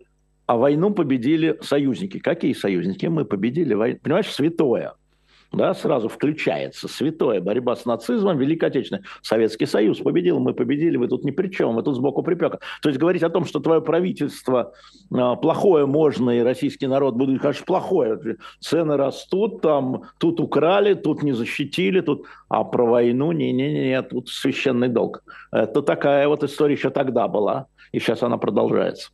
а 0.46 0.56
войну 0.56 0.92
победили 0.92 1.58
союзники. 1.62 2.18
Какие 2.18 2.52
союзники? 2.52 3.06
Мы 3.06 3.24
победили 3.24 3.74
войну. 3.74 3.98
Понимаешь, 4.02 4.30
святое 4.30 4.94
да, 5.52 5.74
сразу 5.74 6.08
включается 6.08 6.88
святое 6.88 7.40
борьба 7.40 7.76
с 7.76 7.84
нацизмом, 7.84 8.38
Великой 8.38 8.70
Отечественной. 8.70 9.04
Советский 9.22 9.66
Союз 9.66 9.98
победил, 9.98 10.38
мы 10.38 10.54
победили, 10.54 10.96
вы 10.96 11.08
тут 11.08 11.24
ни 11.24 11.30
при 11.30 11.48
чем, 11.48 11.74
мы 11.74 11.82
тут 11.82 11.96
сбоку 11.96 12.22
припека. 12.22 12.60
То 12.80 12.88
есть 12.88 12.98
говорить 12.98 13.22
о 13.22 13.30
том, 13.30 13.44
что 13.44 13.60
твое 13.60 13.80
правительство 13.80 14.72
а, 15.12 15.36
плохое 15.36 15.86
можно, 15.86 16.30
и 16.30 16.40
российский 16.40 16.86
народ 16.86 17.14
будет, 17.14 17.40
конечно, 17.40 17.64
плохое. 17.66 18.18
Цены 18.60 18.96
растут, 18.96 19.60
там, 19.60 20.04
тут 20.18 20.40
украли, 20.40 20.94
тут 20.94 21.22
не 21.22 21.32
защитили, 21.32 22.00
тут... 22.00 22.26
А 22.48 22.64
про 22.64 22.84
войну, 22.84 23.32
не-не-не, 23.32 24.02
тут 24.02 24.28
священный 24.28 24.88
долг. 24.88 25.24
Это 25.50 25.80
такая 25.80 26.28
вот 26.28 26.44
история 26.44 26.74
еще 26.74 26.90
тогда 26.90 27.26
была, 27.28 27.66
и 27.92 27.98
сейчас 27.98 28.22
она 28.22 28.36
продолжается. 28.36 29.10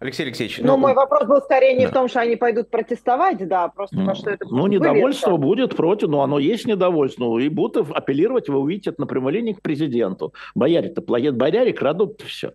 Алексей 0.00 0.24
Алексеевич. 0.24 0.58
Ну, 0.58 0.66
ну 0.66 0.76
мой 0.76 0.94
вопрос 0.94 1.26
был 1.26 1.40
скорее 1.40 1.74
не 1.74 1.84
да. 1.84 1.90
в 1.90 1.94
том, 1.94 2.08
что 2.08 2.20
они 2.20 2.36
пойдут 2.36 2.70
протестовать, 2.70 3.46
да, 3.48 3.68
просто 3.68 3.96
ну, 3.96 4.14
что 4.14 4.30
это 4.30 4.46
Ну, 4.48 4.66
недовольство 4.66 5.30
выльется. 5.30 5.46
будет 5.46 5.76
против, 5.76 6.08
но 6.08 6.22
оно 6.22 6.38
есть 6.38 6.66
недовольство, 6.66 7.24
ну, 7.24 7.38
и 7.38 7.48
будут 7.48 7.90
апеллировать, 7.90 8.48
вы 8.48 8.58
увидите 8.58 8.90
это 8.90 9.00
на 9.00 9.06
прямой 9.06 9.32
линии 9.32 9.54
к 9.54 9.62
президенту. 9.62 10.32
Бояре-то, 10.54 11.02
бояре 11.02 11.72
крадут 11.72 12.22
все 12.22 12.52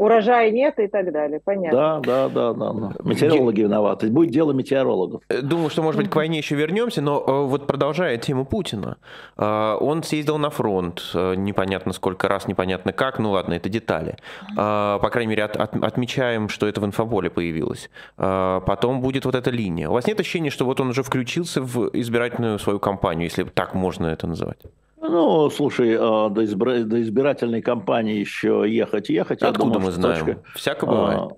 урожая 0.00 0.50
нет 0.50 0.78
и 0.78 0.86
так 0.86 1.12
далее. 1.12 1.40
Понятно. 1.44 1.78
Да, 1.78 2.00
да, 2.00 2.28
да, 2.28 2.52
да. 2.54 2.72
да. 2.72 2.92
Метеорологи 3.04 3.60
виноваты. 3.60 4.08
Будет 4.08 4.30
дело 4.30 4.52
метеорологов. 4.52 5.20
Э, 5.28 5.42
думаю, 5.42 5.68
что, 5.68 5.82
может 5.82 6.00
быть, 6.00 6.10
к 6.10 6.16
войне 6.16 6.38
еще 6.38 6.54
вернемся, 6.54 7.02
но 7.02 7.22
э, 7.26 7.44
вот 7.44 7.66
продолжая 7.66 8.16
тему 8.16 8.46
Путина. 8.46 8.96
Э, 9.36 9.76
он 9.78 10.02
съездил 10.02 10.38
на 10.38 10.48
фронт, 10.48 11.02
непонятно 11.14 11.92
сколько 11.92 12.28
раз, 12.28 12.48
непонятно 12.48 12.92
как, 12.92 13.18
ну 13.18 13.32
ладно, 13.32 13.54
это 13.54 13.68
детали. 13.68 14.16
По 14.56 15.08
крайней 15.12 15.30
мере, 15.30 15.44
от, 15.44 15.56
от, 15.56 15.76
отмечаем, 15.76 16.48
что 16.48 16.66
это 16.66 16.80
в 16.80 16.86
инфополе 16.86 17.28
появилось. 17.28 17.90
Потом 18.16 19.00
будет 19.02 19.26
вот 19.26 19.34
эта 19.34 19.50
линия. 19.50 19.88
У 19.88 19.92
вас 19.92 20.06
нет 20.06 20.18
ощущения, 20.18 20.50
что 20.50 20.64
вот 20.64 20.80
он 20.80 20.88
уже 20.88 21.02
включился 21.02 21.60
в 21.60 21.90
избирательную 21.92 22.58
свою 22.58 22.78
кампанию, 22.78 23.24
если 23.24 23.44
так 23.44 23.74
можно 23.74 24.06
это 24.06 24.26
называть? 24.26 24.58
Ну, 25.00 25.48
слушай, 25.50 25.96
а, 25.98 26.28
до, 26.28 26.44
избира... 26.44 26.84
до 26.84 27.00
избирательной 27.00 27.62
кампании 27.62 28.18
еще 28.18 28.64
ехать, 28.66 29.08
ехать. 29.08 29.42
Откуда 29.42 29.72
думаю, 29.72 29.86
мы 29.86 29.92
знаем? 29.92 30.26
Точка... 30.26 30.42
Всяко 30.54 30.86
бывает. 30.86 31.18
А, 31.18 31.28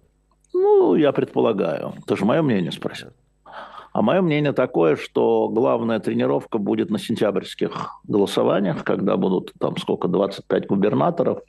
ну, 0.52 0.94
я 0.96 1.12
предполагаю. 1.12 1.94
Тоже 2.06 2.24
мое 2.24 2.42
мнение 2.42 2.72
спросил. 2.72 3.10
А 3.92 4.00
мое 4.00 4.22
мнение 4.22 4.52
такое, 4.52 4.96
что 4.96 5.48
главная 5.48 6.00
тренировка 6.00 6.58
будет 6.58 6.90
на 6.90 6.98
сентябрьских 6.98 8.00
голосованиях, 8.04 8.84
когда 8.84 9.18
будут 9.18 9.52
там 9.58 9.76
сколько, 9.76 10.08
25 10.08 10.66
губернаторов, 10.66 11.40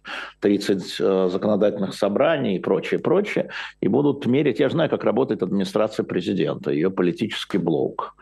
30 0.42 0.98
э, 1.00 1.30
законодательных 1.32 1.94
собраний 1.94 2.58
и 2.58 2.60
прочее, 2.60 3.00
прочее. 3.00 3.50
И 3.80 3.88
будут 3.88 4.26
мерить, 4.26 4.60
я 4.60 4.70
знаю, 4.70 4.90
как 4.90 5.06
работает 5.06 5.42
администрация 5.42 6.04
президента, 6.04 6.70
ее 6.72 6.92
политический 6.92 7.60
блок 7.60 8.14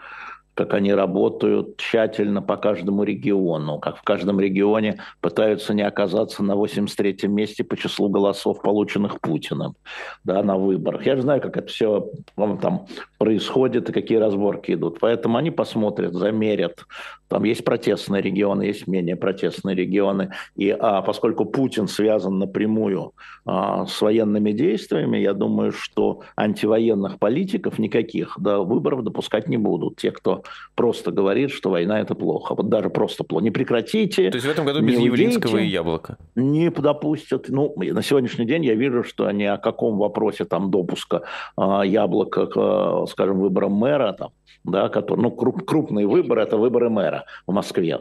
как 0.53 0.73
они 0.73 0.93
работают 0.93 1.77
тщательно 1.77 2.41
по 2.41 2.57
каждому 2.57 3.03
региону, 3.03 3.79
как 3.79 3.97
в 3.97 4.03
каждом 4.03 4.39
регионе 4.39 4.99
пытаются 5.21 5.73
не 5.73 5.81
оказаться 5.81 6.43
на 6.43 6.53
83-м 6.53 7.33
месте 7.33 7.63
по 7.63 7.77
числу 7.77 8.09
голосов, 8.09 8.61
полученных 8.61 9.19
Путиным 9.21 9.75
да, 10.23 10.43
на 10.43 10.57
выборах. 10.57 11.05
Я 11.05 11.15
же 11.15 11.21
знаю, 11.21 11.41
как 11.41 11.57
это 11.57 11.67
все 11.67 12.09
там 12.35 12.87
происходит 13.17 13.89
и 13.89 13.93
какие 13.93 14.17
разборки 14.17 14.73
идут. 14.73 14.99
Поэтому 14.99 15.37
они 15.37 15.51
посмотрят, 15.51 16.13
замерят. 16.13 16.85
Там 17.27 17.45
есть 17.45 17.63
протестные 17.63 18.21
регионы, 18.21 18.63
есть 18.63 18.87
менее 18.87 19.15
протестные 19.15 19.73
регионы. 19.73 20.33
И 20.57 20.69
а, 20.69 21.01
поскольку 21.01 21.45
Путин 21.45 21.87
связан 21.87 22.39
напрямую 22.39 23.13
а, 23.45 23.85
с 23.85 24.01
военными 24.01 24.51
действиями, 24.51 25.17
я 25.17 25.33
думаю, 25.33 25.71
что 25.71 26.23
антивоенных 26.35 27.19
политиков 27.19 27.79
никаких 27.79 28.37
до 28.37 28.63
выборов 28.65 29.03
допускать 29.03 29.47
не 29.47 29.55
будут. 29.55 29.95
Те, 29.95 30.11
кто 30.11 30.40
просто 30.75 31.11
говорит, 31.11 31.51
что 31.51 31.69
война 31.69 31.99
это 31.99 32.15
плохо. 32.15 32.55
Вот 32.55 32.69
даже 32.69 32.89
просто 32.89 33.23
плохо. 33.23 33.43
Не 33.43 33.51
прекратите. 33.51 34.29
То 34.29 34.37
есть 34.37 34.47
в 34.47 34.49
этом 34.49 34.65
году 34.65 34.81
без 34.81 34.99
Явлинского 34.99 35.57
и 35.57 35.67
Яблока? 35.67 36.17
Не 36.35 36.69
допустят. 36.69 37.49
Ну, 37.49 37.73
на 37.77 38.01
сегодняшний 38.01 38.45
день 38.45 38.65
я 38.65 38.75
вижу, 38.75 39.03
что 39.03 39.25
они 39.25 39.45
о 39.45 39.57
каком 39.57 39.97
вопросе 39.97 40.45
там 40.45 40.71
допуска 40.71 41.23
а, 41.55 41.83
Яблока 41.83 42.47
к, 42.47 43.05
скажем, 43.07 43.39
выборам 43.39 43.73
мэра, 43.73 44.13
там, 44.13 44.31
да, 44.63 44.89
который, 44.89 45.21
ну, 45.21 45.31
круп, 45.31 45.63
крупные 45.65 46.07
выборы, 46.07 46.41
это 46.41 46.57
выборы 46.57 46.89
мэра 46.89 47.25
в 47.47 47.53
Москве, 47.53 47.99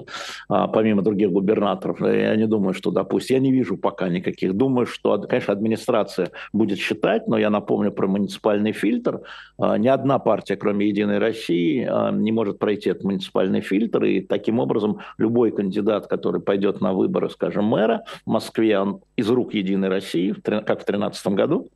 а, 0.49 0.69
помимо 0.69 1.03
других 1.03 1.31
губернаторов. 1.31 2.01
Я 2.01 2.37
не 2.37 2.47
думаю, 2.47 2.75
что, 2.75 2.91
допустим, 2.91 3.37
я 3.37 3.43
не 3.43 3.53
вижу 3.53 3.77
пока 3.77 4.09
никаких. 4.09 4.55
Думаю, 4.55 4.87
что, 4.87 5.19
конечно, 5.23 5.53
администрация 5.53 6.31
будет 6.53 6.79
считать, 6.79 7.29
но 7.29 7.39
я 7.39 7.51
напомню 7.51 7.93
про 7.93 8.07
муниципальный 8.07 8.73
фильтр. 8.73 9.21
А, 9.59 9.79
ни 9.79 9.89
одна 9.89 10.19
партия, 10.19 10.57
кроме 10.57 10.89
«Единой 10.89 11.19
России», 11.19 11.87
а, 11.91 12.11
не 12.11 12.30
может 12.33 12.59
пройти 12.59 12.91
этот 12.91 13.05
муниципальный 13.05 13.61
фильтр, 13.61 14.05
и 14.05 14.21
таким 14.21 14.59
образом 14.59 15.01
любой 15.19 15.51
кандидат, 15.51 16.07
который 16.07 16.41
пойдет 16.41 16.81
на 16.81 16.93
выборы, 16.93 17.31
скажем, 17.31 17.65
мэра 17.65 18.05
в 18.25 18.31
Москве, 18.31 18.79
он 18.79 19.01
из 19.17 19.29
рук 19.31 19.55
«Единой 19.55 19.89
России», 19.89 20.33
как 20.33 20.83
в 20.83 20.87
2013 20.87 21.27
году, 21.29 21.69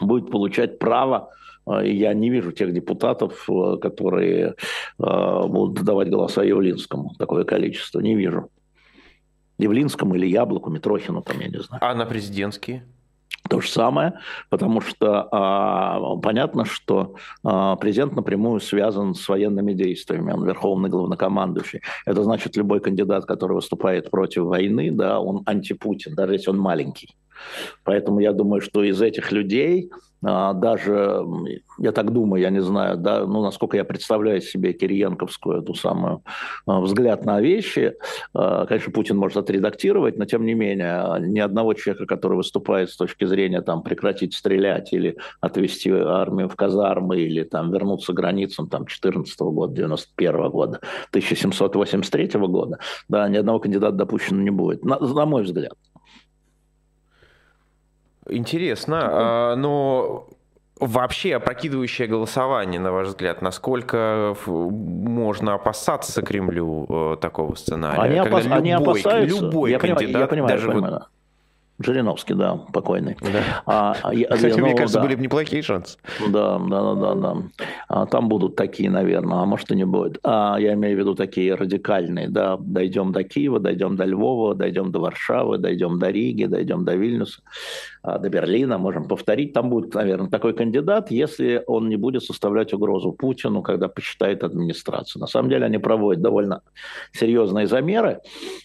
будет 0.00 0.30
получать 0.30 0.78
право 0.78 1.30
а, 1.66 1.82
я 1.82 2.12
не 2.14 2.30
вижу 2.30 2.52
тех 2.52 2.72
депутатов, 2.72 3.48
э, 3.48 3.76
которые 3.80 4.54
а, 4.98 5.46
будут 5.46 5.84
давать 5.84 6.10
голоса 6.10 6.42
Явлинскому, 6.42 7.14
такое 7.18 7.44
количество, 7.44 8.00
не 8.00 8.14
вижу. 8.14 8.50
Явлинскому 9.58 10.16
или 10.16 10.26
Яблоку, 10.26 10.70
Митрохину, 10.70 11.22
там, 11.22 11.40
я 11.40 11.48
не 11.48 11.60
знаю. 11.60 11.82
А 11.82 11.94
на 11.94 12.06
президентские? 12.06 12.84
То 13.48 13.60
же 13.60 13.68
самое, 13.68 14.14
потому 14.48 14.80
что 14.80 15.28
а, 15.30 16.16
понятно, 16.16 16.64
что 16.64 17.16
а, 17.42 17.76
президент 17.76 18.16
напрямую 18.16 18.60
связан 18.60 19.14
с 19.14 19.28
военными 19.28 19.74
действиями, 19.74 20.32
он 20.32 20.46
верховный 20.46 20.88
главнокомандующий. 20.88 21.82
Это 22.06 22.22
значит, 22.24 22.56
любой 22.56 22.80
кандидат, 22.80 23.26
который 23.26 23.52
выступает 23.52 24.10
против 24.10 24.44
войны, 24.44 24.90
да, 24.90 25.20
он 25.20 25.42
антипутин, 25.44 26.14
даже 26.14 26.32
если 26.32 26.50
он 26.50 26.58
маленький. 26.58 27.16
Поэтому 27.84 28.20
я 28.20 28.32
думаю, 28.32 28.62
что 28.62 28.82
из 28.82 29.02
этих 29.02 29.30
людей 29.30 29.90
даже, 30.24 31.22
я 31.78 31.92
так 31.92 32.10
думаю, 32.10 32.40
я 32.40 32.50
не 32.50 32.62
знаю, 32.62 32.96
да, 32.96 33.26
ну, 33.26 33.42
насколько 33.42 33.76
я 33.76 33.84
представляю 33.84 34.40
себе 34.40 34.72
Кириенковскую 34.72 35.62
эту 35.62 35.74
самую 35.74 36.22
а, 36.66 36.80
взгляд 36.80 37.24
на 37.26 37.40
вещи, 37.40 37.94
а, 38.32 38.64
конечно, 38.66 38.92
Путин 38.92 39.18
может 39.18 39.36
отредактировать, 39.36 40.16
но 40.16 40.24
тем 40.24 40.46
не 40.46 40.54
менее, 40.54 41.16
ни 41.20 41.40
одного 41.40 41.74
человека, 41.74 42.06
который 42.06 42.36
выступает 42.36 42.90
с 42.90 42.96
точки 42.96 43.24
зрения 43.24 43.60
там, 43.60 43.82
прекратить 43.82 44.34
стрелять 44.34 44.92
или 44.92 45.16
отвести 45.40 45.90
армию 45.90 46.48
в 46.48 46.56
казармы 46.56 47.20
или 47.20 47.44
там, 47.44 47.70
вернуться 47.70 48.12
к 48.12 48.16
границам 48.16 48.68
там, 48.68 48.86
14 48.86 49.38
года, 49.40 49.74
91 49.74 50.48
года, 50.48 50.80
1783 51.10 52.40
года, 52.40 52.78
да, 53.08 53.28
ни 53.28 53.36
одного 53.36 53.58
кандидата 53.58 53.94
допущено 53.94 54.40
не 54.40 54.50
будет, 54.50 54.84
на, 54.84 54.98
на 54.98 55.26
мой 55.26 55.42
взгляд. 55.42 55.74
Интересно, 58.28 59.00
а, 59.02 59.56
но 59.56 60.28
вообще 60.80 61.36
опрокидывающее 61.36 62.08
голосование, 62.08 62.80
на 62.80 62.92
ваш 62.92 63.08
взгляд, 63.08 63.42
насколько 63.42 64.36
можно 64.46 65.54
опасаться 65.54 66.22
Кремлю 66.22 66.86
э, 66.88 67.16
такого 67.20 67.54
сценария? 67.54 68.00
Они, 68.00 68.18
опас... 68.18 68.44
любой, 68.44 68.58
они 68.58 68.72
опасаются. 68.72 69.40
Любой 69.40 69.70
я 69.70 69.78
кандидат, 69.78 70.04
понимаю, 70.04 70.20
я 70.20 70.26
понимаю, 70.26 70.48
даже 70.48 70.66
я 70.66 70.72
понимаю, 70.72 70.92
вот... 70.94 71.08
Жириновский, 71.80 72.34
да, 72.34 72.54
покойный. 72.72 73.16
Да. 73.20 73.62
А, 73.66 73.94
Кстати, 74.30 74.58
ну, 74.60 74.66
мне 74.66 74.76
кажется, 74.76 74.98
да. 74.98 75.04
были 75.04 75.16
бы 75.16 75.22
неплохие 75.22 75.60
шансы. 75.60 75.98
Да, 76.28 76.58
да, 76.58 76.94
да, 76.94 76.94
да. 76.94 77.14
да. 77.14 77.36
А, 77.88 78.06
там 78.06 78.28
будут 78.28 78.54
такие, 78.54 78.90
наверное, 78.90 79.38
а 79.38 79.44
может 79.44 79.72
и 79.72 79.76
не 79.76 79.84
будет. 79.84 80.20
А, 80.22 80.56
я 80.56 80.74
имею 80.74 80.96
в 80.96 81.00
виду 81.00 81.16
такие 81.16 81.52
радикальные, 81.54 82.28
да. 82.28 82.56
Дойдем 82.60 83.10
до 83.10 83.24
Киева, 83.24 83.58
дойдем 83.58 83.96
до 83.96 84.04
Львова, 84.04 84.54
дойдем 84.54 84.92
до 84.92 85.00
Варшавы, 85.00 85.58
дойдем 85.58 85.98
до 85.98 86.10
Риги, 86.10 86.44
дойдем 86.44 86.84
до 86.84 86.94
Вильнюса. 86.94 87.42
А, 88.06 88.18
до 88.18 88.28
Берлина, 88.28 88.76
можем 88.76 89.08
повторить. 89.08 89.54
Там 89.54 89.70
будет, 89.70 89.94
наверное, 89.94 90.28
такой 90.28 90.52
кандидат, 90.52 91.10
если 91.10 91.64
он 91.66 91.88
не 91.88 91.96
будет 91.96 92.22
составлять 92.22 92.74
угрозу 92.74 93.12
Путину, 93.12 93.62
когда 93.62 93.88
посчитает 93.88 94.44
администрацию. 94.44 95.20
На 95.20 95.26
самом 95.26 95.48
деле 95.48 95.64
они 95.64 95.78
проводят 95.78 96.22
довольно 96.22 96.60
серьезные 97.12 97.66
замеры, 97.66 98.20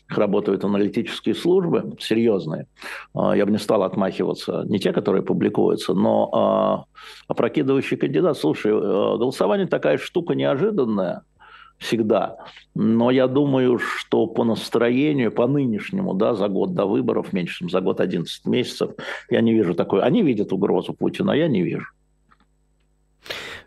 их 0.10 0.18
работают 0.18 0.66
аналитические 0.66 1.36
службы, 1.36 1.96
серьезные. 2.02 2.68
А, 3.16 3.34
я 3.34 3.46
бы 3.46 3.52
не 3.54 3.60
стал 3.60 3.84
отмахиваться, 3.84 4.66
не 4.68 4.78
те, 4.78 4.92
которые 4.92 5.24
публикуются, 5.24 5.94
но 5.94 6.30
а, 6.34 6.84
опрокидывающий 7.30 7.96
кандидат. 7.96 8.38
Слушай, 8.38 8.74
э, 8.74 8.76
голосование 8.76 9.68
такая 9.68 9.98
штука 9.98 10.36
неожиданная, 10.36 11.24
всегда. 11.80 12.38
Но 12.76 13.10
я 13.10 13.28
думаю, 13.28 13.80
что 13.80 14.28
по 14.28 14.44
настроению, 14.44 15.32
по 15.32 15.48
нынешнему, 15.48 16.14
да, 16.14 16.36
за 16.36 16.48
год 16.48 16.74
до 16.74 16.86
выборов, 16.86 17.34
меньше, 17.34 17.60
чем 17.60 17.70
за 17.70 17.82
год 17.82 18.00
11 18.02 18.46
месяцев, 18.46 18.92
я 19.30 19.42
не 19.42 19.54
вижу 19.54 19.74
такой. 19.74 20.02
Они 20.02 20.22
видят 20.22 20.54
угрозу 20.54 20.94
Путина, 20.94 21.34
а 21.34 21.36
я 21.36 21.48
не 21.48 21.64
вижу. 21.64 21.88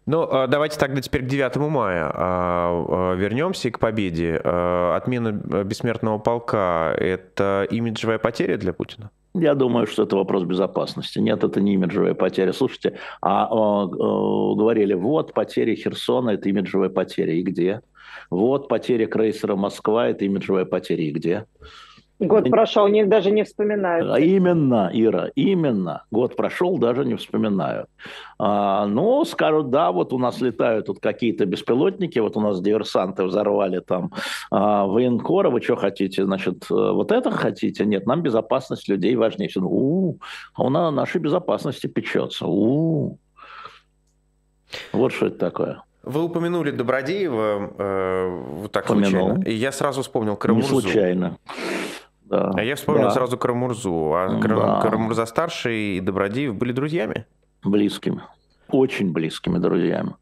Ну, 0.05 0.29
а, 0.31 0.47
давайте 0.47 0.79
тогда 0.79 1.01
теперь 1.01 1.23
к 1.23 1.27
9 1.27 1.57
мая 1.57 2.11
а, 2.13 3.15
вернемся 3.15 3.69
и 3.69 3.71
к 3.71 3.79
победе. 3.79 4.37
Отмена 4.37 5.33
бессмертного 5.65 6.19
полка– 6.19 6.95
это 6.99 7.67
имиджевая 7.71 8.19
потеря 8.19 8.57
для 8.57 8.73
Путина? 8.73 9.11
Я 9.35 9.55
думаю, 9.55 9.87
что 9.87 10.03
это 10.03 10.17
вопрос 10.17 10.43
безопасности. 10.43 11.19
Нет, 11.19 11.43
это 11.43 11.61
не 11.61 11.75
имиджевая 11.75 12.13
потеря. 12.13 12.53
Слушайте, 12.53 12.99
а, 13.23 13.47
а, 13.47 13.85
а 13.85 14.55
говорили, 14.55 14.93
вот 14.93 15.33
потеря 15.33 15.75
Херсона– 15.75 16.31
это 16.35 16.51
имиджевая 16.51 16.91
потеря. 16.91 17.33
И 17.33 17.43
где? 17.43 17.81
Вот 18.33 18.67
потеря 18.67 19.07
крейсера 19.07 19.57
«Москва»– 19.57 20.09
это 20.09 20.25
имиджевая 20.25 20.65
потеря. 20.65 21.05
И 21.05 21.11
где? 21.11 21.47
Год 22.19 22.49
прошел, 22.49 22.89
них 22.89 23.09
даже 23.09 23.31
не 23.31 23.43
вспоминают. 23.43 24.11
А 24.11 24.19
именно, 24.19 24.89
Ира, 24.93 25.31
именно. 25.35 26.05
Год 26.11 26.35
прошел, 26.35 26.79
даже 26.79 27.05
не 27.05 27.17
вспоминают. 27.17 27.89
А, 28.39 28.87
ну, 28.87 29.25
скажут, 29.25 29.69
да, 29.71 29.93
вот 29.93 30.15
у 30.15 30.19
нас 30.19 30.41
летают 30.41 30.87
тут 30.87 31.01
какие-то 31.01 31.45
беспилотники, 31.45 32.21
вот 32.21 32.37
у 32.37 32.41
нас 32.41 32.61
диверсанты 32.63 33.25
взорвали 33.25 33.81
там 33.81 34.13
а, 34.51 34.87
военкора, 34.87 35.51
вы 35.51 35.61
что 35.61 35.77
хотите, 35.77 36.25
значит, 36.25 36.65
э, 36.71 36.75
вот 36.75 37.13
это 37.13 37.31
хотите? 37.33 37.85
Нет, 37.85 38.07
нам 38.07 38.23
безопасность 38.23 38.89
людей 38.89 39.15
важнее. 39.17 39.49
Все, 39.49 39.61
у, 39.61 40.13
-у, 40.13 40.19
а 40.55 40.63
он 40.63 40.77
о 40.77 40.91
нашей 40.91 41.21
безопасности 41.21 41.87
печется. 41.87 42.47
У, 42.47 43.11
-у. 43.11 43.17
Вот 44.93 45.13
что 45.13 45.27
это 45.27 45.39
такое. 45.39 45.83
Вы 46.03 46.23
упомянули 46.23 46.71
Добродеева, 46.73 47.73
э, 47.79 48.43
вот 48.61 48.73
так 48.73 48.87
Упомянул. 48.87 49.29
случайно. 49.29 49.43
И 49.45 49.55
я 49.55 49.71
сразу 49.73 50.03
вспомнил 50.03 50.37
Крымурзу. 50.37 50.75
Не 50.75 50.81
случайно. 50.81 51.39
Да. 52.25 52.51
А 52.55 52.63
я 52.65 52.75
вспомнил 52.77 53.05
да. 53.05 53.11
сразу 53.11 53.37
Карамурзу. 53.37 54.15
А 54.15 54.41
да. 54.43 54.81
Карамурза 54.81 55.27
старший 55.27 55.97
и 55.97 56.01
Добродеев 56.01 56.55
были 56.55 56.73
друзьями? 56.73 57.27
Близкими. 57.63 58.23
Очень 58.69 59.13
близкими 59.13 59.59
друзьями. 59.59 60.15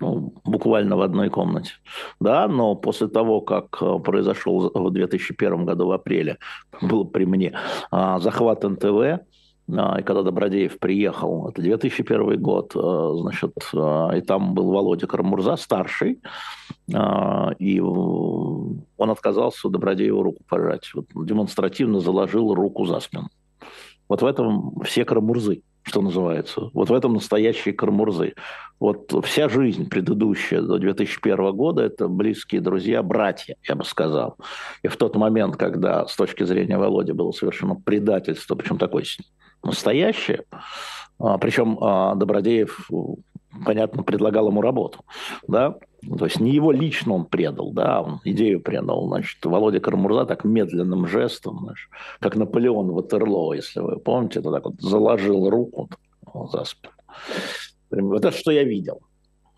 Ну, 0.00 0.34
буквально 0.44 0.96
в 0.96 1.02
одной 1.02 1.30
комнате. 1.30 1.74
Да, 2.18 2.48
но 2.48 2.74
после 2.74 3.06
того, 3.06 3.40
как 3.40 3.80
э, 3.80 3.98
произошел 4.00 4.72
в 4.74 4.90
2001 4.90 5.64
году 5.64 5.86
в 5.86 5.92
апреле, 5.92 6.38
был 6.80 7.04
при 7.04 7.24
мне 7.24 7.56
а, 7.92 8.18
захват 8.18 8.64
НТВ, 8.64 9.20
и 9.72 10.02
когда 10.02 10.22
Добродеев 10.22 10.78
приехал, 10.78 11.48
это 11.48 11.62
2001 11.62 12.38
год, 12.40 12.72
э, 12.74 13.10
значит, 13.20 13.52
э, 13.72 14.18
и 14.18 14.20
там 14.20 14.52
был 14.52 14.70
Володя 14.70 15.06
Карамурза, 15.06 15.56
старший, 15.56 16.20
а, 16.94 17.52
и 17.58 17.80
он 17.80 18.84
отказался 18.98 19.70
Добродееву 19.70 20.22
руку 20.22 20.42
пожать. 20.46 20.90
Вот 20.94 21.06
демонстративно 21.26 22.00
заложил 22.00 22.54
руку 22.54 22.84
за 22.84 23.00
спину. 23.00 23.28
Вот 24.08 24.20
в 24.20 24.26
этом 24.26 24.78
все 24.84 25.06
Карамурзы, 25.06 25.62
что 25.84 26.02
называется. 26.02 26.70
Вот 26.74 26.90
в 26.90 26.92
этом 26.92 27.14
настоящие 27.14 27.72
Карамурзы. 27.72 28.34
Вот 28.78 29.24
вся 29.24 29.48
жизнь 29.48 29.88
предыдущая 29.88 30.60
до 30.60 30.78
2001 30.78 31.52
года– 31.52 31.82
это 31.84 32.08
близкие 32.08 32.60
друзья, 32.60 33.02
братья, 33.02 33.56
я 33.66 33.74
бы 33.74 33.84
сказал. 33.84 34.36
И 34.82 34.88
в 34.88 34.96
тот 34.96 35.16
момент, 35.16 35.56
когда 35.56 36.06
с 36.06 36.14
точки 36.14 36.44
зрения 36.44 36.76
Володи 36.76 37.12
было 37.12 37.32
совершено 37.32 37.74
предательство, 37.74 38.54
причем 38.54 38.76
такое 38.76 39.04
настоящее. 39.62 40.44
А, 41.18 41.38
Причем 41.38 41.78
а, 41.80 42.14
Добродеев, 42.14 42.88
понятно, 43.64 44.02
предлагал 44.02 44.48
ему 44.48 44.60
работу. 44.60 45.00
Да? 45.46 45.76
То 46.18 46.24
есть 46.24 46.40
не 46.40 46.50
его 46.50 46.72
лично 46.72 47.14
он 47.14 47.26
предал, 47.26 47.72
да, 47.72 48.02
он 48.02 48.20
идею 48.24 48.60
предал. 48.60 49.06
Значит, 49.06 49.44
Володя 49.44 49.78
Кармурза 49.78 50.26
так 50.26 50.44
медленным 50.44 51.06
жестом, 51.06 51.60
знаешь, 51.60 51.88
как 52.18 52.34
Наполеон 52.34 52.90
Ватерлоо, 52.90 53.54
если 53.54 53.80
вы 53.80 53.98
помните, 53.98 54.40
это 54.40 54.50
так 54.50 54.64
вот 54.64 54.80
заложил 54.80 55.48
руку 55.48 55.88
за 56.50 56.64
спину. 56.64 56.92
Вот 57.90 58.24
это 58.24 58.36
что 58.36 58.50
я 58.50 58.64
видел. 58.64 59.00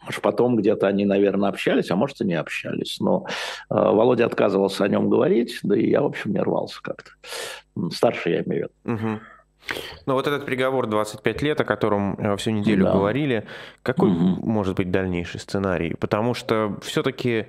Может, 0.05 0.21
потом 0.21 0.57
где-то 0.57 0.87
они, 0.87 1.07
наверное, 1.07 1.49
общались, 1.49 1.91
а 1.91 1.97
может, 1.97 2.21
и 2.21 2.27
не 2.27 2.35
общались. 2.35 3.01
Но 3.01 3.27
э, 3.71 3.75
Володя 3.75 4.27
отказывался 4.27 4.85
о 4.85 4.89
нем 4.89 5.09
говорить, 5.09 5.61
да 5.63 5.77
и 5.79 5.89
я, 5.89 6.03
в 6.03 6.07
общем, 6.07 6.33
не 6.33 6.41
рвался 6.41 6.83
как-то. 6.83 7.11
Старший 7.91 8.33
я 8.33 8.43
имею 8.43 8.69
в 8.85 8.89
виду. 8.91 9.03
Угу. 9.03 9.21
Ну 10.07 10.15
вот 10.15 10.27
этот 10.27 10.45
приговор 10.45 10.87
25 10.87 11.43
лет, 11.43 11.61
о 11.61 11.65
котором 11.65 12.15
э, 12.19 12.37
всю 12.37 12.51
неделю 12.51 12.85
да. 12.85 12.93
говорили, 12.93 13.45
какой 13.83 14.11
угу. 14.11 14.47
может 14.47 14.77
быть 14.77 14.91
дальнейший 14.91 15.41
сценарий? 15.41 15.95
Потому 15.99 16.35
что 16.35 16.77
все-таки... 16.83 17.47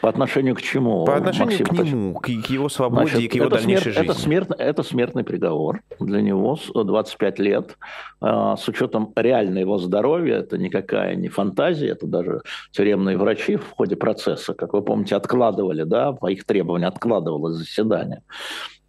По 0.00 0.08
отношению 0.08 0.54
к 0.54 0.62
чему? 0.62 1.04
По 1.04 1.16
отношению 1.16 1.58
Максим, 1.58 1.66
к 1.66 1.84
нему, 1.84 2.14
к, 2.14 2.28
его 2.28 2.68
свободе 2.68 3.10
Значит, 3.10 3.20
и 3.20 3.28
к 3.28 3.34
его 3.34 3.48
дальнейшей 3.48 3.92
смерть, 3.92 3.96
жизни. 3.96 4.10
Это, 4.10 4.18
смертный, 4.18 4.56
это 4.56 4.82
смертный 4.82 5.24
приговор 5.24 5.82
для 5.98 6.22
него, 6.22 6.56
25 6.74 7.38
лет. 7.38 7.76
А, 8.20 8.56
с 8.56 8.66
учетом 8.68 9.12
реального 9.14 9.58
его 9.58 9.78
здоровья, 9.78 10.36
это 10.36 10.56
никакая 10.56 11.16
не 11.16 11.28
фантазия, 11.28 11.88
это 11.88 12.06
даже 12.06 12.40
тюремные 12.70 13.18
врачи 13.18 13.56
в 13.56 13.70
ходе 13.72 13.96
процесса, 13.96 14.54
как 14.54 14.72
вы 14.72 14.80
помните, 14.80 15.16
откладывали, 15.16 15.82
да, 15.82 16.12
по 16.12 16.30
их 16.30 16.44
требованию 16.44 16.88
откладывалось 16.88 17.56
заседание. 17.56 18.22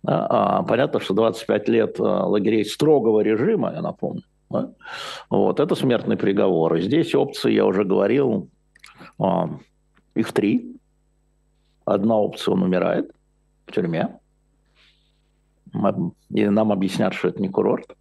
А, 0.05 0.59
а, 0.59 0.63
понятно, 0.63 0.99
что 0.99 1.13
25 1.13 1.69
лет 1.69 1.99
а, 1.99 2.25
лагерей 2.25 2.65
строгого 2.65 3.21
режима, 3.21 3.71
я 3.73 3.81
напомню, 3.81 4.23
вот, 5.29 5.59
это 5.59 5.75
смертный 5.75 6.17
приговор. 6.17 6.75
И 6.75 6.81
здесь 6.81 7.15
опции, 7.15 7.53
я 7.53 7.65
уже 7.65 7.85
говорил, 7.85 8.49
их 10.13 10.33
три. 10.33 10.75
Одна 11.85 12.17
опция, 12.17 12.53
он 12.53 12.63
умирает 12.63 13.11
в 13.65 13.71
тюрьме. 13.71 14.19
И 16.29 16.45
нам 16.49 16.73
объяснят, 16.73 17.13
что 17.13 17.29
это 17.29 17.41
не 17.41 17.47
курорт. 17.47 17.95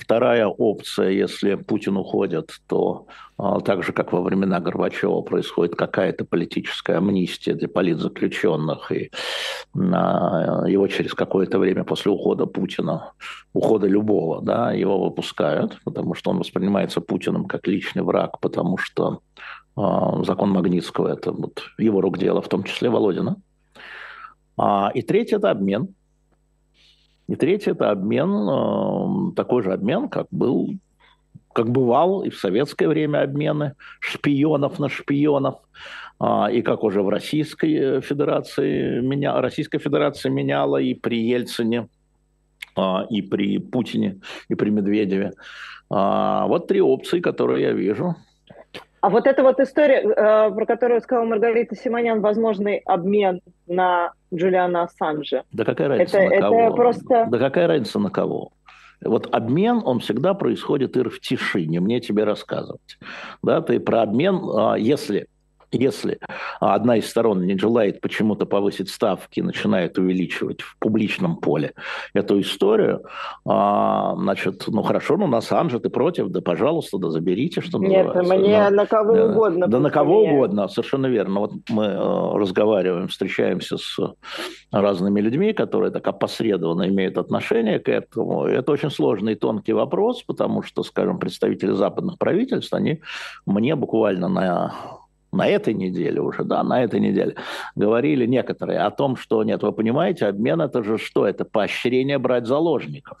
Вторая 0.00 0.46
опция, 0.46 1.10
если 1.10 1.56
Путин 1.56 1.98
уходит, 1.98 2.52
то 2.66 3.06
а, 3.36 3.60
так 3.60 3.82
же, 3.84 3.92
как 3.92 4.12
во 4.12 4.22
времена 4.22 4.58
Горбачева, 4.58 5.20
происходит 5.20 5.76
какая-то 5.76 6.24
политическая 6.24 6.96
амнистия 6.96 7.52
для 7.54 7.68
политзаключенных, 7.68 8.90
и 8.92 9.10
а, 9.74 10.64
его 10.66 10.88
через 10.88 11.12
какое-то 11.12 11.58
время 11.58 11.84
после 11.84 12.10
ухода 12.10 12.46
Путина, 12.46 13.12
ухода 13.52 13.86
любого, 13.86 14.40
да, 14.40 14.72
его 14.72 15.04
выпускают, 15.04 15.78
потому 15.84 16.14
что 16.14 16.30
он 16.30 16.38
воспринимается 16.38 17.02
Путиным 17.02 17.44
как 17.44 17.66
личный 17.66 18.02
враг, 18.02 18.40
потому 18.40 18.78
что 18.78 19.20
а, 19.76 20.24
закон 20.24 20.50
Магнитского– 20.50 21.08
это 21.12 21.30
вот 21.32 21.62
его 21.76 22.00
рук 22.00 22.16
дело, 22.16 22.40
в 22.40 22.48
том 22.48 22.64
числе 22.64 22.88
Володина. 22.88 23.36
И 24.94 25.02
третье– 25.02 25.36
это 25.38 25.50
обмен– 25.50 25.94
и 27.30 27.36
третье– 27.36 27.70
это 27.72 27.92
обмен, 27.92 28.28
э, 28.28 29.34
такой 29.36 29.62
же 29.62 29.72
обмен, 29.72 30.08
как 30.08 30.26
был 30.32 30.70
как 31.52 31.70
бывал 31.70 32.22
и 32.22 32.30
в 32.30 32.36
советское 32.36 32.88
время 32.88 33.22
обмены 33.22 33.74
шпионов 34.00 34.78
на 34.78 34.88
шпионов, 34.88 35.56
а, 36.18 36.48
и 36.50 36.62
как 36.62 36.84
уже 36.84 37.02
в 37.02 37.08
Российской 37.08 38.00
Федерации, 38.00 39.00
меня, 39.00 39.40
Российская 39.40 39.78
Федерация 39.78 40.30
меняла 40.30 40.76
и 40.76 40.94
при 40.94 41.20
Ельцине, 41.20 41.88
а, 42.76 43.04
и 43.10 43.22
при 43.22 43.58
Путине, 43.58 44.20
и 44.48 44.54
при 44.54 44.70
Медведеве. 44.70 45.32
А, 45.88 46.46
вот 46.46 46.68
три 46.68 46.80
опции, 46.80 47.20
которые 47.20 47.62
я 47.62 47.72
вижу. 47.72 48.16
А 49.00 49.08
вот 49.08 49.26
эта 49.26 49.42
вот 49.42 49.60
история, 49.60 50.02
э, 50.02 50.50
про 50.50 50.66
которую 50.66 51.00
сказала 51.00 51.24
Маргарита 51.24 51.74
Симонян, 51.74 52.20
возможный 52.20 52.78
обмен 52.84 53.40
на 53.66 54.12
Джулиана 54.32 54.82
Ассанжа. 54.82 55.44
Да 55.52 55.64
какая 55.64 55.88
разница 55.88 56.18
это, 56.18 56.34
на 56.34 56.40
кого? 56.40 56.60
Это 56.60 56.72
просто... 56.72 57.26
Да 57.30 57.38
какая 57.38 57.66
разница 57.66 57.98
на 57.98 58.10
кого? 58.10 58.52
Вот 59.02 59.34
обмен, 59.34 59.80
он 59.84 60.00
всегда 60.00 60.34
происходит, 60.34 60.96
Ир, 60.96 61.08
в 61.08 61.20
тишине, 61.20 61.80
мне 61.80 62.00
тебе 62.00 62.24
рассказывать. 62.24 62.98
Да, 63.42 63.62
ты 63.62 63.80
про 63.80 64.02
обмен, 64.02 64.42
а, 64.54 64.74
если 64.76 65.26
Если 65.72 66.18
одна 66.58 66.96
из 66.96 67.08
сторон 67.08 67.46
не 67.46 67.56
желает 67.56 68.00
почему-то 68.00 68.44
повысить 68.44 68.88
ставки, 68.88 69.40
начинает 69.40 69.98
увеличивать 69.98 70.62
в 70.62 70.76
публичном 70.78 71.36
поле 71.36 71.74
эту 72.12 72.40
историю, 72.40 73.04
а, 73.46 74.16
значит, 74.16 74.64
ну 74.66 74.82
хорошо, 74.82 75.16
ну 75.16 75.26
на 75.28 75.38
Ассанжа 75.38 75.78
ты 75.78 75.88
против, 75.88 76.28
да 76.28 76.40
пожалуйста, 76.40 76.98
да 76.98 77.10
заберите, 77.10 77.60
что 77.60 77.78
Нет, 77.78 78.06
называется. 78.06 78.34
мне 78.34 78.70
Но, 78.70 78.76
на 78.76 78.86
кого 78.86 79.14
да, 79.14 79.26
угодно. 79.26 79.66
Да 79.68 79.78
на 79.78 79.90
кого 79.90 80.20
поменяю. 80.20 80.36
угодно, 80.36 80.68
совершенно 80.68 81.06
верно. 81.06 81.40
Вот 81.40 81.52
мы 81.68 81.84
э, 81.84 82.38
разговариваем, 82.38 83.08
встречаемся 83.08 83.78
с 83.78 83.98
разными 84.72 85.20
людьми, 85.20 85.52
которые 85.52 85.92
так 85.92 86.06
опосредованно 86.06 86.88
имеют 86.88 87.16
отношение 87.16 87.78
к 87.78 87.88
этому. 87.88 88.44
Это 88.44 88.72
очень 88.72 88.90
сложный 88.90 89.32
и 89.32 89.36
тонкий 89.36 89.72
вопрос, 89.72 90.22
потому 90.22 90.62
что, 90.62 90.82
скажем, 90.82 91.18
представители 91.18 91.72
западных 91.72 92.18
правительств, 92.18 92.72
они 92.72 93.02
мне 93.46 93.76
буквально 93.76 94.28
на 94.28 94.74
на 95.32 95.46
этой 95.46 95.74
неделе 95.74 96.20
уже, 96.20 96.44
да, 96.44 96.62
на 96.62 96.82
этой 96.82 97.00
неделе, 97.00 97.36
говорили 97.74 98.26
некоторые 98.26 98.80
о 98.80 98.90
том, 98.90 99.16
что 99.16 99.42
нет, 99.44 99.62
вы 99.62 99.72
понимаете, 99.72 100.26
обмен 100.26 100.60
это 100.60 100.82
же 100.82 100.98
что? 100.98 101.26
Это 101.26 101.44
поощрение 101.44 102.18
брать 102.18 102.46
заложников. 102.46 103.18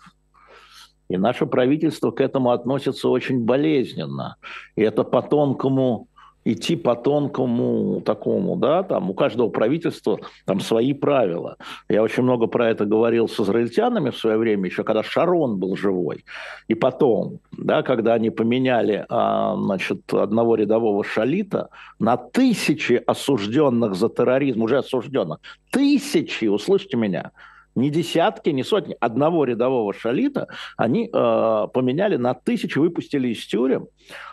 И 1.08 1.16
наше 1.16 1.46
правительство 1.46 2.12
к 2.12 2.20
этому 2.20 2.52
относится 2.52 3.08
очень 3.08 3.44
болезненно. 3.44 4.36
И 4.76 4.82
это 4.82 5.02
по 5.02 5.22
тонкому 5.22 6.06
идти 6.52 6.76
по 6.76 6.94
тонкому 6.94 8.00
такому, 8.00 8.56
да, 8.56 8.82
там 8.82 9.10
у 9.10 9.14
каждого 9.14 9.48
правительства 9.48 10.18
там 10.44 10.60
свои 10.60 10.92
правила. 10.92 11.56
Я 11.88 12.02
очень 12.02 12.22
много 12.22 12.46
про 12.46 12.68
это 12.70 12.84
говорил 12.84 13.28
с 13.28 13.38
израильтянами 13.40 14.10
в 14.10 14.16
свое 14.16 14.36
время, 14.36 14.66
еще 14.66 14.84
когда 14.84 15.02
Шарон 15.02 15.58
был 15.58 15.76
живой. 15.76 16.24
И 16.68 16.74
потом, 16.74 17.38
да, 17.52 17.82
когда 17.82 18.14
они 18.14 18.30
поменяли, 18.30 19.04
а, 19.08 19.56
значит, 19.56 20.12
одного 20.12 20.56
рядового 20.56 21.04
шалита 21.04 21.68
на 21.98 22.16
тысячи 22.16 23.02
осужденных 23.06 23.94
за 23.94 24.08
терроризм, 24.08 24.62
уже 24.62 24.78
осужденных, 24.78 25.38
тысячи, 25.70 26.46
услышьте 26.46 26.96
меня, 26.96 27.32
не 27.74 27.90
десятки, 27.90 28.50
не 28.50 28.64
сотни, 28.64 28.96
одного 29.00 29.44
рядового 29.44 29.92
шалита 29.92 30.48
они 30.76 31.06
э, 31.12 31.66
поменяли 31.72 32.16
на 32.16 32.34
тысячи, 32.34 32.78
выпустили 32.78 33.28
из 33.28 33.46
тюрем. 33.46 33.88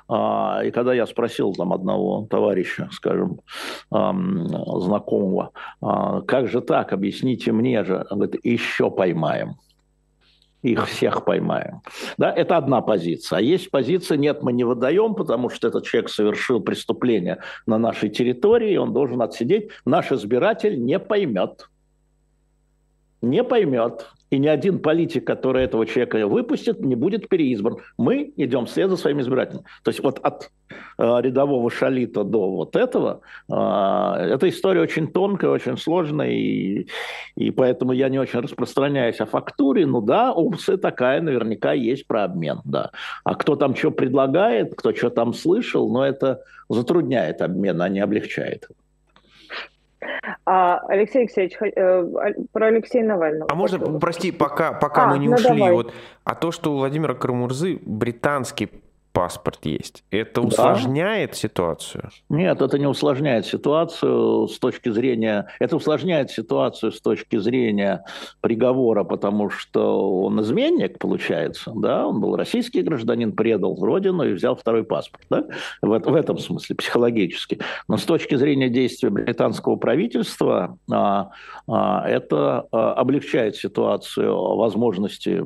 Э, 0.09 0.67
и 0.67 0.71
когда 0.71 0.93
я 0.93 1.05
спросил 1.05 1.53
там 1.53 1.73
одного 1.73 2.27
товарища, 2.29 2.89
скажем, 2.91 3.39
э, 3.91 4.11
знакомого, 4.79 5.51
э, 5.81 6.21
как 6.27 6.47
же 6.47 6.61
так, 6.61 6.93
объясните 6.93 7.51
мне 7.51 7.83
же, 7.83 8.05
он 8.09 8.19
говорит, 8.19 8.43
еще 8.43 8.89
поймаем 8.89 9.55
их 10.63 10.87
всех 10.87 11.23
поймаем. 11.23 11.81
Да, 12.17 12.31
это 12.31 12.57
одна 12.57 12.81
позиция. 12.81 13.37
А 13.37 13.41
есть 13.41 13.69
позиция, 13.71 14.17
нет, 14.17 14.43
мы 14.43 14.53
не 14.53 14.63
выдаем, 14.63 15.15
потому 15.15 15.49
что 15.49 15.67
этот 15.67 15.85
человек 15.85 16.09
совершил 16.09 16.59
преступление 16.59 17.39
на 17.65 17.77
нашей 17.77 18.09
территории, 18.09 18.75
он 18.77 18.93
должен 18.93 19.21
отсидеть. 19.21 19.69
Наш 19.85 20.11
избиратель 20.11 20.83
не 20.83 20.99
поймет 20.99 21.69
не 23.21 23.43
поймет, 23.43 24.07
и 24.29 24.39
ни 24.39 24.47
один 24.47 24.79
политик, 24.79 25.25
который 25.25 25.63
этого 25.63 25.85
человека 25.85 26.27
выпустит, 26.27 26.81
не 26.81 26.95
будет 26.95 27.29
переизбран. 27.29 27.77
Мы 27.97 28.33
идем 28.35 28.65
вслед 28.65 28.89
за 28.89 28.97
своими 28.97 29.21
избирателями. 29.21 29.63
То 29.83 29.89
есть 29.89 30.03
вот 30.03 30.19
от 30.19 30.51
э, 30.69 31.21
рядового 31.21 31.71
шалита 31.71 32.25
до 32.25 32.49
вот 32.49 32.75
этого, 32.75 33.21
э, 33.49 33.53
эта 33.53 34.49
история 34.49 34.81
очень 34.81 35.07
тонкая, 35.07 35.51
очень 35.51 35.77
сложная, 35.77 36.31
и, 36.31 36.87
и 37.35 37.51
поэтому 37.51 37.93
я 37.93 38.09
не 38.09 38.19
очень 38.19 38.39
распространяюсь 38.39 39.21
о 39.21 39.25
фактуре. 39.25 39.85
Ну 39.85 40.01
да, 40.01 40.33
опция 40.33 40.75
такая 40.77 41.21
наверняка 41.21 41.71
есть 41.71 42.05
про 42.05 42.25
обмен, 42.25 42.59
да. 42.65 42.91
А 43.23 43.35
кто 43.35 43.55
там 43.55 43.75
что 43.75 43.91
предлагает, 43.91 44.75
кто 44.75 44.93
что 44.93 45.09
там 45.09 45.33
слышал, 45.33 45.89
но 45.89 46.05
это 46.05 46.41
затрудняет 46.67 47.41
обмен, 47.41 47.81
а 47.81 47.87
не 47.87 48.01
облегчает. 48.01 48.67
А, 50.45 50.79
Алексей 50.87 51.19
Алексеевич, 51.19 51.57
э, 51.61 52.33
про 52.51 52.67
Алексея 52.67 53.05
Навального. 53.05 53.47
А 53.51 53.55
можно, 53.55 53.99
прости, 53.99 54.31
пока, 54.31 54.73
пока 54.73 55.05
а, 55.05 55.07
мы 55.07 55.19
не 55.19 55.27
ну 55.27 55.35
ушли, 55.35 55.47
давай. 55.47 55.71
вот, 55.71 55.93
а 56.23 56.35
то, 56.35 56.51
что 56.51 56.73
у 56.73 56.77
Владимира 56.77 57.13
Карамурзы 57.13 57.79
британский 57.85 58.69
паспорт 59.17 59.65
есть. 59.65 60.03
Это 60.11 60.41
усложняет 60.41 61.31
да. 61.31 61.35
ситуацию? 61.37 62.09
Нет, 62.29 62.61
это 62.61 62.77
не 62.77 62.85
усложняет 62.85 63.47
ситуацию 63.47 64.47
с 64.47 64.59
точки 64.59 64.89
зрения... 64.89 65.47
Это 65.59 65.75
усложняет 65.75 66.29
ситуацию 66.29 66.91
с 66.91 67.01
точки 67.01 67.37
зрения 67.37 68.03
приговора, 68.41 69.03
потому 69.03 69.49
что 69.49 70.21
он 70.21 70.39
изменник, 70.41 70.99
получается, 70.99 71.71
да, 71.75 72.05
он 72.05 72.21
был 72.21 72.35
российский 72.35 72.83
гражданин, 72.83 73.31
предал 73.31 73.75
родину 73.83 74.23
и 74.23 74.33
взял 74.33 74.55
второй 74.55 74.83
паспорт, 74.83 75.25
да, 75.31 75.45
в, 75.81 75.97
в 75.97 76.13
этом 76.13 76.37
смысле, 76.37 76.75
психологически. 76.75 77.59
Но 77.87 77.97
с 77.97 78.03
точки 78.03 78.35
зрения 78.35 78.69
действия 78.69 79.09
британского 79.09 79.77
правительства 79.77 80.77
а, 80.91 81.31
а, 81.67 82.07
это 82.07 82.67
а, 82.71 82.93
облегчает 82.93 83.55
ситуацию 83.55 84.55
возможности 84.57 85.43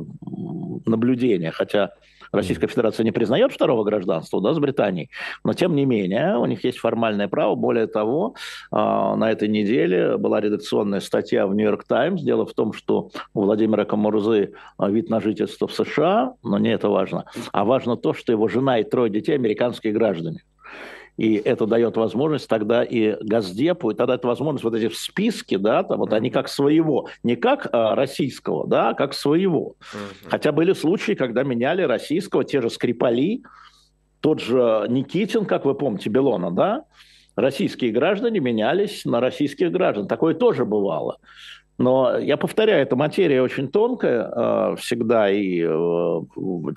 наблюдения, 0.85 1.51
хотя 1.51 1.91
Российская 2.31 2.67
Федерация 2.67 3.03
не 3.03 3.11
признает 3.11 3.51
второго 3.51 3.83
гражданства 3.83 4.41
да, 4.41 4.53
с 4.53 4.59
Британией, 4.59 5.09
но 5.43 5.53
тем 5.53 5.75
не 5.75 5.85
менее 5.85 6.37
у 6.37 6.45
них 6.45 6.63
есть 6.63 6.77
формальное 6.77 7.27
право. 7.27 7.55
Более 7.55 7.87
того, 7.87 8.35
а, 8.71 9.15
на 9.15 9.31
этой 9.31 9.47
неделе 9.47 10.17
была 10.17 10.39
редакционная 10.39 10.99
статья 10.99 11.47
в 11.47 11.55
«Нью-Йорк 11.55 11.83
Таймс». 11.83 12.21
Дело 12.21 12.45
в 12.45 12.53
том, 12.53 12.73
что 12.73 13.09
у 13.33 13.41
Владимира 13.41 13.85
Камурзы 13.85 14.53
а, 14.77 14.89
вид 14.89 15.09
на 15.09 15.19
жительство 15.19 15.67
в 15.67 15.73
США, 15.73 16.35
но 16.43 16.57
не 16.57 16.69
это 16.69 16.89
важно, 16.89 17.25
а 17.51 17.65
важно 17.65 17.97
то, 17.97 18.13
что 18.13 18.31
его 18.31 18.47
жена 18.47 18.79
и 18.79 18.83
трое 18.83 19.11
детей 19.11 19.35
американские 19.35 19.93
граждане. 19.93 20.43
И 21.17 21.35
это 21.35 21.65
дает 21.67 21.97
возможность 21.97 22.47
тогда 22.47 22.83
и 22.83 23.15
Газдепу, 23.21 23.91
и 23.91 23.95
тогда 23.95 24.15
это 24.15 24.27
возможность 24.27 24.63
вот 24.63 24.75
эти 24.75 24.87
в 24.87 24.97
списке, 24.97 25.57
да, 25.57 25.83
там 25.83 25.99
вот 25.99 26.13
они 26.13 26.29
как 26.29 26.47
своего, 26.47 27.09
не 27.23 27.35
как 27.35 27.67
а, 27.71 27.95
российского, 27.95 28.67
да, 28.67 28.89
а 28.89 28.93
как 28.93 29.13
своего. 29.13 29.75
Хотя 30.29 30.51
были 30.51 30.73
случаи, 30.73 31.13
когда 31.13 31.43
меняли 31.43 31.83
российского, 31.83 32.43
те 32.43 32.61
же 32.61 32.69
Скрипали, 32.69 33.43
тот 34.21 34.39
же 34.39 34.85
Никитин, 34.89 35.45
как 35.45 35.65
вы 35.65 35.75
помните, 35.75 36.09
Белона, 36.09 36.51
да, 36.51 36.85
российские 37.35 37.91
граждане 37.91 38.39
менялись 38.39 39.03
на 39.05 39.19
российских 39.19 39.71
граждан. 39.71 40.07
Такое 40.07 40.33
тоже 40.33 40.65
бывало. 40.65 41.17
Но 41.77 42.17
я 42.17 42.37
повторяю, 42.37 42.83
эта 42.83 42.95
материя 42.95 43.41
очень 43.41 43.67
тонкая 43.67 44.23
э, 44.23 44.75
всегда, 44.77 45.31
и 45.31 45.63
э, 45.67 46.21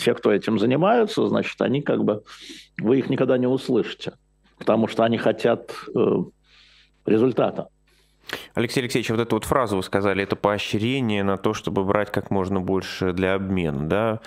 те, 0.02 0.14
кто 0.14 0.32
этим 0.32 0.58
занимаются, 0.58 1.26
значит, 1.28 1.60
они 1.60 1.82
как 1.82 2.04
бы, 2.04 2.24
вы 2.80 2.98
их 3.00 3.10
никогда 3.10 3.36
не 3.36 3.46
услышите 3.46 4.14
потому 4.64 4.88
что 4.88 5.04
они 5.04 5.18
хотят 5.18 5.74
э, 5.94 6.16
результата. 7.04 7.68
Алексей 8.54 8.80
Алексеевич, 8.80 9.10
вот 9.10 9.20
эту 9.20 9.36
вот 9.36 9.44
фразу 9.44 9.76
вы 9.76 9.82
сказали, 9.82 10.22
это 10.22 10.36
поощрение 10.36 11.22
на 11.22 11.36
то, 11.36 11.52
чтобы 11.52 11.84
брать 11.84 12.10
как 12.10 12.30
можно 12.30 12.62
больше 12.62 13.12
для 13.12 13.34
обмена, 13.34 13.86
да? 13.86 14.20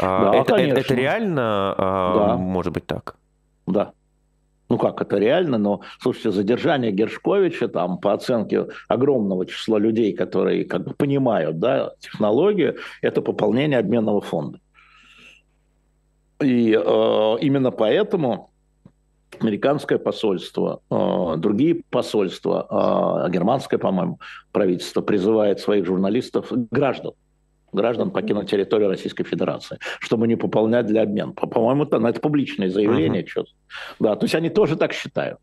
А, 0.00 0.32
да, 0.32 0.38
это, 0.38 0.54
конечно. 0.54 0.78
это 0.78 0.94
реально 0.94 1.74
а, 1.76 2.14
да. 2.14 2.36
может 2.38 2.72
быть 2.72 2.86
так? 2.86 3.16
Да. 3.66 3.92
Ну 4.70 4.78
как, 4.78 5.02
это 5.02 5.18
реально, 5.18 5.58
но, 5.58 5.82
слушайте, 6.00 6.30
задержание 6.30 6.90
Гершковича, 6.90 7.68
там, 7.68 7.98
по 7.98 8.14
оценке 8.14 8.68
огромного 8.88 9.44
числа 9.44 9.76
людей, 9.76 10.14
которые 10.14 10.64
как 10.64 10.84
бы 10.84 10.94
понимают, 10.94 11.58
да, 11.58 11.92
технологию, 12.00 12.78
это 13.02 13.20
пополнение 13.20 13.78
обменного 13.78 14.22
фонда. 14.22 14.58
И 16.40 16.72
э, 16.72 17.36
именно 17.42 17.70
поэтому 17.70 18.51
американское 19.42 19.98
посольство, 19.98 20.80
а, 20.90 21.36
другие 21.36 21.82
посольства, 21.90 22.66
а, 22.68 23.28
германское, 23.28 23.78
по-моему, 23.78 24.18
правительство 24.52 25.00
призывает 25.00 25.60
своих 25.60 25.84
журналистов, 25.86 26.46
граждан, 26.70 27.12
граждан 27.72 28.10
покинуть 28.10 28.50
территорию 28.50 28.88
Российской 28.88 29.24
Федерации, 29.24 29.78
чтобы 30.00 30.28
не 30.28 30.36
пополнять 30.36 30.86
для 30.86 31.02
обмена. 31.02 31.32
По-моему, 31.32 31.84
это, 31.84 31.98
ну, 31.98 32.08
это 32.08 32.20
публичное 32.20 32.70
заявление. 32.70 33.22
Uh-huh. 33.22 33.28
Что 33.28 33.44
да, 33.98 34.16
то 34.16 34.24
есть 34.24 34.34
они 34.34 34.50
тоже 34.50 34.76
так 34.76 34.92
считают. 34.92 35.38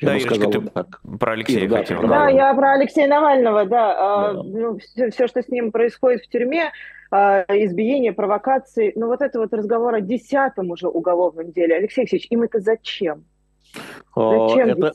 Я 0.00 0.08
да, 0.08 0.12
Ирочка, 0.16 0.34
сказал, 0.34 0.50
ты 0.50 0.60
так. 0.70 1.00
про 1.20 1.32
Алексея 1.32 1.68
да, 1.68 1.76
хотела. 1.78 2.08
Да, 2.08 2.28
я 2.30 2.54
про 2.54 2.72
Алексея 2.72 3.06
Навального, 3.06 3.66
да. 3.66 3.94
А, 3.96 4.32
да. 4.32 4.42
Ну, 4.42 4.78
все, 4.78 5.10
все, 5.10 5.26
что 5.26 5.42
с 5.42 5.48
ним 5.48 5.72
происходит 5.72 6.22
в 6.22 6.28
тюрьме, 6.28 6.70
избиение, 7.14 8.12
провокации. 8.12 8.92
Но 8.96 9.06
вот 9.06 9.22
это 9.22 9.38
вот 9.38 9.52
разговор 9.52 9.94
о 9.94 10.00
десятом 10.00 10.70
уже 10.70 10.88
уголовном 10.88 11.52
деле. 11.52 11.76
Алексей 11.76 12.02
Алексеевич, 12.02 12.26
им 12.30 12.42
это 12.42 12.60
зачем? 12.60 13.24
Зачем 14.16 14.68
это, 14.68 14.92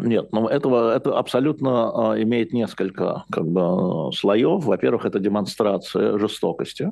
Нет, 0.00 0.28
ну 0.32 0.46
этого 0.46 0.94
это 0.94 1.18
абсолютно 1.18 2.12
а, 2.12 2.22
имеет 2.22 2.52
несколько 2.52 3.24
как 3.30 3.46
бы 3.46 4.12
слоев. 4.12 4.64
Во-первых, 4.64 5.06
это 5.06 5.18
демонстрация 5.18 6.18
жестокости, 6.18 6.90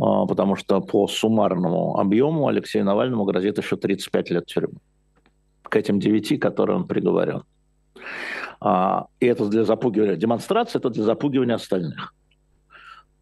а, 0.00 0.24
потому 0.24 0.56
что 0.56 0.80
по 0.80 1.06
суммарному 1.06 1.98
объему 1.98 2.48
Алексею 2.48 2.86
Навальному 2.86 3.24
грозит 3.24 3.58
еще 3.58 3.76
35 3.76 4.30
лет 4.30 4.46
тюрьмы 4.46 4.78
к 5.62 5.76
этим 5.76 6.00
девяти, 6.00 6.38
которые 6.38 6.76
он 6.76 6.86
приговорен. 6.86 7.42
А, 8.60 9.06
и 9.20 9.26
это 9.26 9.46
для 9.48 9.64
запугивания. 9.64 10.16
Демонстрация– 10.16 10.78
это 10.80 10.88
для 10.88 11.04
запугивания 11.04 11.56
остальных. 11.56 12.14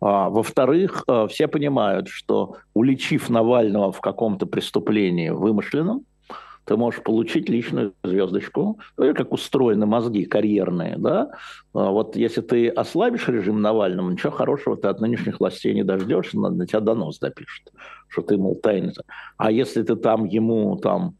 А, 0.00 0.28
во-вторых, 0.28 1.04
э, 1.06 1.26
все 1.28 1.48
понимают, 1.48 2.08
что 2.08 2.56
уличив 2.74 3.30
Навального 3.30 3.92
в 3.92 4.00
каком-то 4.00 4.46
преступлении 4.46 5.30
вымышленном, 5.30 6.04
ты 6.64 6.76
можешь 6.76 7.02
получить 7.02 7.48
личную 7.48 7.94
звездочку, 8.02 8.78
ну, 8.96 9.14
как 9.14 9.32
устроены 9.32 9.86
мозги 9.86 10.24
карьерные, 10.24 10.96
да, 10.96 11.30
а 11.74 11.90
вот 11.90 12.16
если 12.16 12.40
ты 12.40 12.68
ослабишь 12.68 13.28
режим 13.28 13.60
Навального, 13.60 14.10
ничего 14.10 14.32
хорошего 14.32 14.76
ты 14.76 14.88
от 14.88 15.00
нынешних 15.00 15.40
властей 15.40 15.74
не 15.74 15.84
дождешься, 15.84 16.38
на, 16.38 16.66
тебя 16.66 16.80
донос 16.80 17.18
допишет, 17.18 17.70
что 18.08 18.22
ты, 18.22 18.36
мол, 18.38 18.56
тайный. 18.56 18.94
А 19.36 19.50
если 19.50 19.82
ты 19.82 19.96
там 19.96 20.24
ему 20.24 20.76
там 20.76 21.16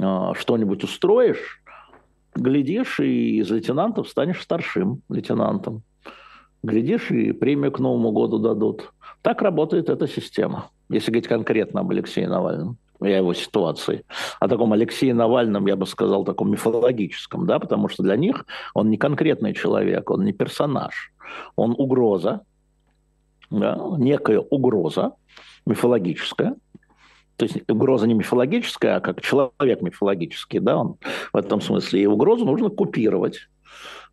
а, 0.00 0.34
что-нибудь 0.34 0.84
устроишь, 0.84 1.62
глядишь, 2.34 3.00
и 3.00 3.38
из 3.38 3.50
лейтенантов 3.50 4.08
станешь 4.08 4.42
старшим 4.42 5.02
лейтенантом. 5.08 5.82
Глядишь, 6.62 7.10
и 7.10 7.32
премию 7.32 7.72
к 7.72 7.78
Новому 7.78 8.12
году 8.12 8.38
дадут. 8.38 8.92
Так 9.22 9.42
работает 9.42 9.88
эта 9.88 10.08
система, 10.08 10.70
если 10.88 11.10
говорить 11.10 11.28
конкретно 11.28 11.80
об 11.80 11.90
Алексее 11.90 12.28
Навальном 12.28 12.78
и 13.02 13.10
его 13.10 13.32
ситуации. 13.32 14.04
О 14.40 14.48
таком 14.48 14.72
Алексее 14.72 15.14
Навальном, 15.14 15.66
я 15.66 15.76
бы 15.76 15.86
сказал, 15.86 16.24
таком 16.24 16.50
мифологическом, 16.50 17.46
да, 17.46 17.58
потому 17.58 17.88
что 17.88 18.02
для 18.02 18.16
них 18.16 18.44
он 18.74 18.90
не 18.90 18.96
конкретный 18.96 19.54
человек, 19.54 20.10
он 20.10 20.24
не 20.24 20.32
персонаж, 20.32 21.12
он 21.54 21.74
угроза, 21.78 22.40
да, 23.50 23.78
некая 23.98 24.40
угроза 24.40 25.12
мифологическая, 25.64 26.56
то 27.36 27.44
есть 27.44 27.70
угроза 27.70 28.08
не 28.08 28.14
мифологическая, 28.14 28.96
а 28.96 29.00
как 29.00 29.20
человек 29.20 29.80
мифологический, 29.80 30.58
да, 30.58 30.76
он 30.76 30.96
в 31.32 31.36
этом 31.36 31.60
смысле. 31.60 32.02
И 32.02 32.06
угрозу 32.06 32.44
нужно 32.44 32.68
купировать 32.68 33.48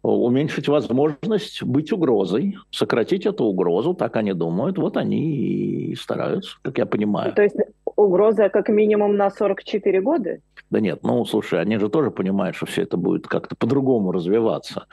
уменьшить 0.06 0.68
возможность 0.68 1.64
быть 1.64 1.92
угрозой, 1.92 2.58
сократить 2.72 3.26
эту 3.26 3.46
угрозу, 3.46 3.94
так 3.94 4.16
они 4.16 4.34
думают, 4.34 4.78
вот 4.78 4.98
они 4.98 5.92
и 5.92 5.96
стараются, 5.96 6.58
как 6.62 6.78
я 6.78 6.86
понимаю. 6.86 7.34
То 7.34 7.44
есть 7.44 7.56
угроза 7.96 8.50
как 8.50 8.70
минимум 8.70 9.18
на 9.18 9.30
44 9.30 10.02
года? 10.02 10.38
Да 10.70 10.80
нет, 10.80 11.00
ну 11.04 11.26
слушай, 11.26 11.62
они 11.62 11.78
же 11.78 11.90
тоже 11.90 12.12
понимают, 12.12 12.56
что 12.56 12.66
все 12.66 12.84
это 12.84 12.98
будет 12.98 13.28
как-то 13.28 13.56
по-другому 13.56 14.12
развиваться. 14.12 14.88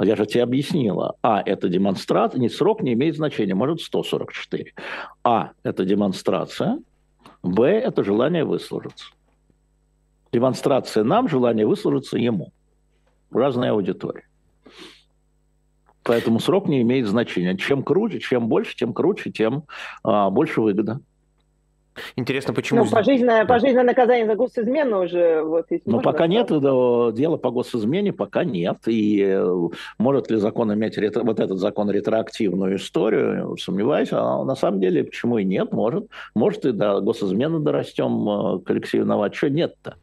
Я 0.00 0.16
же 0.16 0.26
тебе 0.26 0.42
объяснила. 0.42 1.16
А, 1.22 1.42
это 1.44 1.68
демонстрация, 1.68 2.40
не 2.40 2.48
срок 2.48 2.82
не 2.82 2.94
имеет 2.94 3.16
значения, 3.16 3.54
может 3.54 3.80
144. 3.80 4.72
А, 5.24 5.50
это 5.62 5.84
демонстрация. 5.84 6.78
Б, 7.42 7.68
это 7.68 8.02
желание 8.02 8.44
выслужиться. 8.44 9.06
Демонстрация 10.32 11.04
нам, 11.04 11.28
желание 11.28 11.66
выслужиться 11.66 12.18
ему. 12.18 12.52
Разная 13.30 13.72
аудитория. 13.72 14.27
Поэтому 16.08 16.40
срок 16.40 16.68
не 16.68 16.80
имеет 16.80 17.06
значения. 17.06 17.54
Чем 17.58 17.82
круче, 17.82 18.18
чем 18.18 18.48
больше, 18.48 18.74
тем 18.74 18.94
круче, 18.94 19.30
тем 19.30 19.64
а, 20.02 20.30
больше 20.30 20.62
выгода. 20.62 21.00
Интересно, 22.16 22.54
почему... 22.54 22.84
Ну, 22.84 22.90
пожизненное, 22.90 23.44
пожизненное 23.44 23.84
наказание 23.84 24.24
за 24.24 24.34
госизмену 24.34 25.02
уже... 25.02 25.42
Вот, 25.42 25.66
Но 25.84 26.00
пока 26.00 26.26
нет, 26.26 26.48
дела 26.48 27.36
по 27.36 27.50
госизмене 27.50 28.14
пока 28.14 28.44
нет. 28.44 28.78
И 28.86 29.20
э, 29.20 29.68
может 29.98 30.30
ли 30.30 30.38
закон 30.38 30.72
иметь 30.72 30.96
ретро... 30.96 31.24
вот 31.24 31.40
этот 31.40 31.58
закон 31.58 31.90
ретроактивную 31.90 32.76
историю, 32.76 33.58
сомневаюсь. 33.58 34.08
А 34.12 34.44
на 34.44 34.54
самом 34.54 34.80
деле, 34.80 35.04
почему 35.04 35.36
и 35.36 35.44
нет, 35.44 35.72
может. 35.72 36.06
Может 36.34 36.64
и 36.64 36.72
до 36.72 37.00
госизмены 37.00 37.58
дорастем 37.58 38.28
э, 38.28 38.58
к 38.60 38.70
Алексею. 38.70 39.06
Что 39.34 39.50
нет-то? 39.50 39.96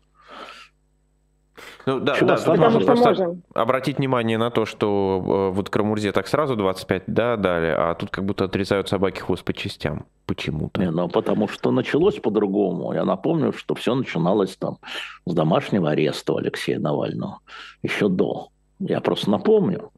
Ну, 1.86 2.00
да, 2.00 2.16
да, 2.20 2.38
тут 2.38 2.58
можно 2.58 2.80
просто 2.80 3.10
можем. 3.10 3.44
обратить 3.54 3.98
внимание 3.98 4.38
на 4.38 4.50
то, 4.50 4.66
что 4.66 5.50
э, 5.52 5.56
вот 5.56 5.70
Крамурзе 5.70 6.12
так 6.12 6.28
сразу 6.28 6.56
25 6.56 7.04
да, 7.08 7.38
дали, 7.38 7.68
а 7.68 7.94
тут 7.94 8.10
как 8.10 8.26
будто 8.26 8.46
отрезают 8.46 8.90
собаки 8.90 9.20
хвост 9.20 9.44
по 9.44 9.54
частям. 9.54 10.06
Почему-то. 10.26 10.82
Не, 10.82 10.90
ну, 10.90 11.08
потому 11.08 11.48
что 11.48 11.70
началось 11.70 12.16
по-другому. 12.16 12.94
Я 12.94 13.06
напомню, 13.06 13.54
что 13.54 13.76
все 13.76 13.94
начиналось 13.94 14.58
там 14.58 14.80
с 15.28 15.34
домашнего 15.34 15.92
ареста 15.92 16.36
Алексея 16.36 16.80
Навального. 16.80 17.40
Еще 17.84 18.10
до. 18.10 18.50
Я 18.80 19.02
просто 19.02 19.30
напомню 19.30 19.92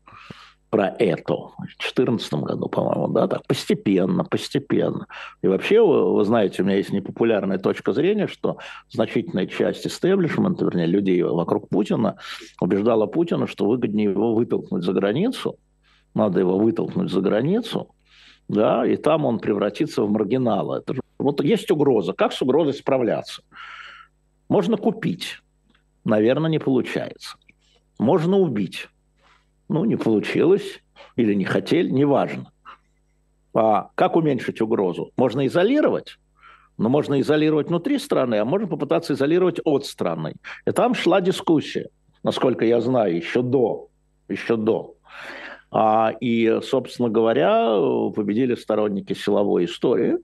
про 0.70 0.90
это 1.00 1.34
в 1.34 1.56
2014 1.58 2.34
году, 2.34 2.68
по-моему, 2.68 3.08
да, 3.08 3.28
так 3.28 3.46
постепенно, 3.48 4.24
постепенно. 4.26 5.08
И 5.42 5.48
вообще, 5.48 5.82
вы, 5.82 6.14
вы 6.14 6.26
знаете, 6.26 6.62
у 6.62 6.66
меня 6.66 6.78
есть 6.78 6.92
непопулярная 6.92 7.58
точка 7.58 7.94
зрения, 7.94 8.28
что 8.28 8.58
значительная 8.90 9.48
часть 9.48 9.88
истеблишмента, 9.88 10.66
вернее, 10.66 10.88
людей 10.88 11.24
вокруг 11.24 11.70
Путина, 11.70 12.18
убеждала 12.60 13.06
Путина, 13.06 13.48
что 13.48 13.66
выгоднее 13.66 14.12
его 14.12 14.34
вытолкнуть 14.36 14.84
за 14.84 14.92
границу, 14.94 15.58
надо 16.14 16.40
его 16.40 16.58
вытолкнуть 16.58 17.12
за 17.12 17.22
границу, 17.22 17.90
да, 18.50 18.86
и 18.86 18.98
там 18.98 19.26
он 19.26 19.40
превратится 19.40 20.04
в 20.04 20.10
маргинала. 20.10 20.80
Это 20.80 20.96
же, 20.96 21.02
вот 21.18 21.44
есть 21.44 21.72
угроза. 21.72 22.14
Как 22.14 22.34
с 22.34 22.42
угрозой 22.42 22.74
справляться? 22.74 23.42
Можно 24.50 24.78
купить. 24.78 25.40
Наверное, 26.04 26.50
не 26.50 26.60
получается. 26.60 27.38
Можно 28.00 28.38
убить 28.38 28.88
ну, 29.70 29.86
не 29.86 29.96
получилось 29.96 30.82
или 31.16 31.34
не 31.34 31.46
хотели, 31.46 31.90
неважно. 31.90 32.52
А 33.54 33.90
как 33.96 34.16
уменьшить 34.16 34.62
угрозу? 34.62 35.12
Можно 35.18 35.48
изолировать, 35.48 36.18
но 36.78 36.90
можно 36.90 37.20
изолировать 37.22 37.68
внутри 37.68 37.98
страны, 37.98 38.36
а 38.36 38.46
можно 38.46 38.68
попытаться 38.68 39.14
изолировать 39.14 39.60
от 39.64 39.86
страны. 39.86 40.36
И 40.66 40.72
там 40.72 40.94
шла 40.94 41.22
дискуссия, 41.22 41.90
насколько 42.24 42.66
я 42.66 42.82
знаю, 42.82 43.16
еще 43.16 43.42
до. 43.42 43.90
Еще 44.30 44.58
до. 44.58 44.96
А, 45.72 46.14
и, 46.22 46.60
собственно 46.64 47.10
говоря, 47.10 47.68
победили 48.16 48.56
сторонники 48.56 49.14
силовой 49.14 49.66
истории, 49.66 50.18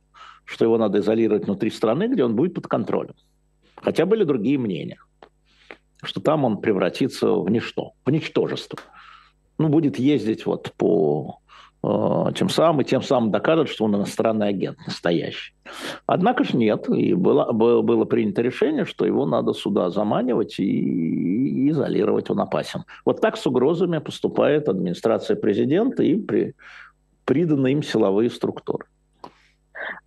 что 0.45 0.65
его 0.65 0.77
надо 0.77 0.99
изолировать 0.99 1.45
внутри 1.45 1.69
страны, 1.69 2.07
где 2.07 2.23
он 2.23 2.35
будет 2.35 2.53
под 2.53 2.67
контролем. 2.67 3.15
Хотя 3.75 4.05
были 4.05 4.23
другие 4.23 4.57
мнения, 4.57 4.99
что 6.03 6.21
там 6.21 6.45
он 6.45 6.61
превратится 6.61 7.31
в 7.33 7.49
ничто, 7.49 7.93
в 8.05 8.11
ничтожество 8.11 8.79
ну, 9.63 9.69
будет 9.69 9.97
ездить 9.97 10.45
вот 10.45 10.71
по 10.77 11.39
э, 11.83 12.25
тем 12.35 12.49
самым, 12.49 12.81
и 12.81 12.83
тем 12.83 13.01
самым 13.01 13.31
докажет, 13.31 13.69
что 13.69 13.85
он 13.85 13.95
иностранный 13.95 14.49
агент 14.49 14.77
настоящий. 14.85 15.53
Однако 16.05 16.43
же 16.43 16.57
нет, 16.57 16.89
и 16.89 17.13
было, 17.13 17.51
было 17.51 18.05
принято 18.05 18.41
решение, 18.41 18.85
что 18.85 19.05
его 19.05 19.25
надо 19.25 19.53
сюда 19.53 19.89
заманивать 19.89 20.59
и, 20.59 20.65
и 20.65 21.69
изолировать, 21.69 22.29
он 22.29 22.41
опасен. 22.41 22.83
Вот 23.05 23.21
так 23.21 23.37
с 23.37 23.47
угрозами 23.47 23.99
поступает 23.99 24.67
администрация 24.67 25.37
президента 25.37 26.03
и 26.03 26.15
при, 26.15 26.55
приданные 27.25 27.73
им 27.73 27.83
силовые 27.83 28.29
структуры. 28.29 28.85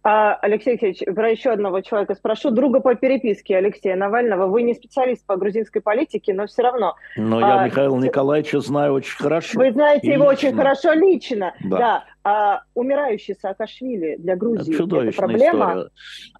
А, 0.08 0.34
Алексей 0.34 0.70
Алексеевич, 0.70 1.02
про 1.16 1.30
еще 1.30 1.50
одного 1.50 1.80
человека 1.80 2.14
спрошу. 2.14 2.52
Друга 2.52 2.78
по 2.78 2.94
переписке 2.94 3.56
Алексея 3.56 3.96
Навального. 3.96 4.46
Вы 4.46 4.62
не 4.62 4.72
специалист 4.72 5.26
по 5.26 5.34
грузинской 5.34 5.82
политике, 5.82 6.32
но 6.32 6.46
все 6.46 6.62
равно. 6.62 6.94
Но 7.16 7.38
а, 7.38 7.40
я 7.40 7.64
Михаила 7.64 7.98
Николаевича 7.98 8.60
знаю 8.60 8.92
очень 8.92 9.16
хорошо. 9.16 9.58
Вы 9.58 9.72
знаете 9.72 10.12
его 10.12 10.26
очень 10.26 10.54
хорошо 10.54 10.92
лично. 10.92 11.54
Да. 11.64 11.78
да. 11.78 12.04
А 12.22 12.62
умирающий 12.74 13.34
Саакашвили 13.34 14.14
для 14.18 14.36
Грузии 14.36 14.74
это, 14.74 14.82
чудовищная 14.82 15.10
это 15.10 15.18
проблема? 15.18 15.66
История. 15.66 15.90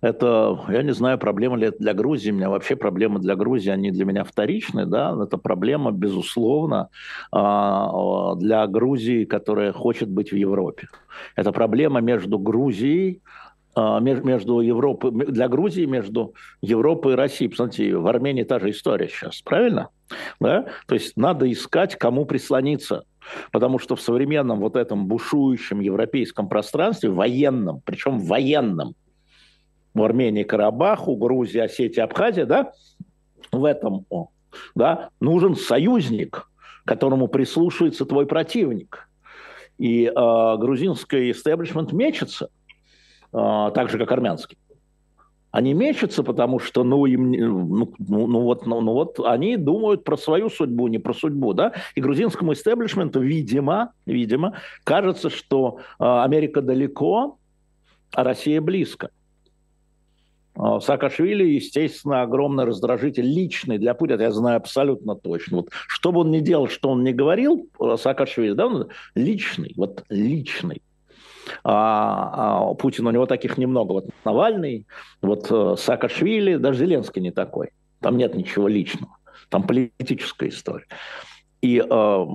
Это, 0.01 0.61
я 0.69 0.83
не 0.83 0.93
знаю, 0.93 1.19
проблема 1.19 1.57
ли 1.57 1.67
это 1.67 1.79
для 1.79 1.93
Грузии. 1.93 2.31
У 2.31 2.35
меня 2.35 2.51
вообще 2.51 2.77
проблемы 2.77 3.19
для 3.19 3.35
Грузии, 3.35 3.71
они 3.71 3.91
для 3.91 4.05
меня 4.05 4.23
вторичны. 4.23 4.87
Да? 4.87 5.17
Это 5.21 5.39
проблема, 5.39 5.91
безусловно, 5.91 6.91
а, 7.33 8.37
для 8.37 8.65
Грузии, 8.69 9.25
которая 9.25 9.73
хочет 9.73 10.09
быть 10.09 10.31
в 10.31 10.37
Европе. 10.37 10.87
Это 11.35 11.51
проблема 11.51 12.01
между 12.01 12.39
Грузией 12.39 13.23
а, 13.25 13.47
между 13.77 14.61
Европой, 14.61 15.11
для 15.11 15.49
Грузии 15.49 15.85
между 15.85 16.35
Европой 16.63 17.13
и 17.13 17.17
Россией. 17.17 17.51
Посмотрите, 17.51 17.97
в 17.97 18.07
Армении 18.07 18.43
та 18.43 18.59
же 18.59 18.71
история 18.71 19.09
сейчас, 19.09 19.43
правильно? 19.43 19.91
Да? 20.41 20.67
То 20.87 20.95
есть 20.95 21.17
надо 21.17 21.51
искать, 21.51 21.97
кому 21.97 22.25
прислониться. 22.25 23.05
Потому 23.53 23.79
что 23.79 23.97
в 23.97 24.01
современном 24.01 24.61
вот 24.61 24.77
этом 24.77 25.07
бушующем 25.07 25.81
европейском 25.81 26.49
пространстве, 26.49 27.11
военном, 27.11 27.83
причем 27.85 28.19
военном, 28.19 28.95
в 29.93 30.03
Армении, 30.03 30.45
Карабах, 30.45 31.09
у 31.09 31.17
Грузии, 31.17 31.59
Осетии, 31.59 32.01
Абхазия, 32.01 32.47
да, 32.47 32.73
в 33.51 33.65
этом 33.65 34.07
да, 34.75 35.11
нужен 35.21 35.57
союзник, 35.57 36.49
которому 36.85 37.29
прислушается 37.29 38.07
твой 38.07 38.27
противник. 38.27 39.09
И 39.79 40.07
э, 40.07 40.11
грузинский 40.13 41.31
истеблишмент 41.31 41.93
мечется– 41.93 42.49
а, 42.56 42.56
так 43.31 43.91
же, 43.91 43.99
как 43.99 44.13
армянский. 44.13 44.57
Они 45.57 45.73
мечутся, 45.73 46.23
потому 46.23 46.59
что, 46.59 46.85
ну, 46.85 47.07
им, 47.07 47.31
ну, 47.33 47.95
ну, 47.99 48.27
ну, 48.27 48.41
вот, 48.43 48.67
ну, 48.67 48.83
ну 48.83 48.93
вот 48.93 49.19
они 49.21 49.57
думают 49.57 50.05
про 50.05 50.19
свою 50.19 50.51
судьбу, 50.51 50.87
не 50.89 50.99
про 50.99 51.15
судьбу, 51.15 51.55
да. 51.55 51.73
И 51.95 52.01
грузинскому 52.03 52.53
истеблишменту, 52.53 53.21
видимо, 53.21 53.93
видимо, 54.05 54.59
кажется, 54.85 55.31
что 55.31 55.79
э, 55.99 56.05
Америка 56.05 56.61
далеко, 56.61 57.39
а 58.13 58.23
Россия 58.23 58.61
близко. 58.61 59.09
А, 60.57 60.81
Саакашвили, 60.81 61.45
естественно, 61.45 62.23
огромный 62.23 62.65
раздражитель 62.65 63.25
личный 63.25 63.79
для 63.79 63.95
Путина, 63.95 64.21
я 64.21 64.33
знаю 64.33 64.59
абсолютно 64.59 65.15
точно. 65.15 65.59
Вот, 65.59 65.69
что 65.71 66.13
бы 66.13 66.21
он 66.21 66.31
ни 66.31 66.41
делал, 66.41 66.69
что 66.69 66.91
он 66.91 67.03
ни 67.03 67.13
говорил, 67.13 67.69
Саакашвили, 67.97 68.53
да, 68.53 68.67
он 68.67 68.89
личный, 69.15 69.73
вот 69.77 70.05
личный 70.09 70.83
а, 71.65 72.71
а 72.71 72.75
Путин, 72.75 73.07
у 73.07 73.11
него 73.11 73.27
таких 73.27 73.59
немного. 73.59 73.93
Вот 73.93 74.07
Навальный, 74.25 74.87
вот 75.23 75.47
э, 75.51 75.77
Саакашвили, 75.79 76.57
даже 76.57 76.81
Зеленский 76.81 77.23
не 77.23 77.31
такой. 77.31 77.71
Там 78.01 78.17
нет 78.17 78.35
ничего 78.35 78.69
личного. 78.69 79.17
Там 79.49 79.65
политическая 79.65 80.49
история. 80.49 80.87
И 81.63 81.79
э, 81.79 82.27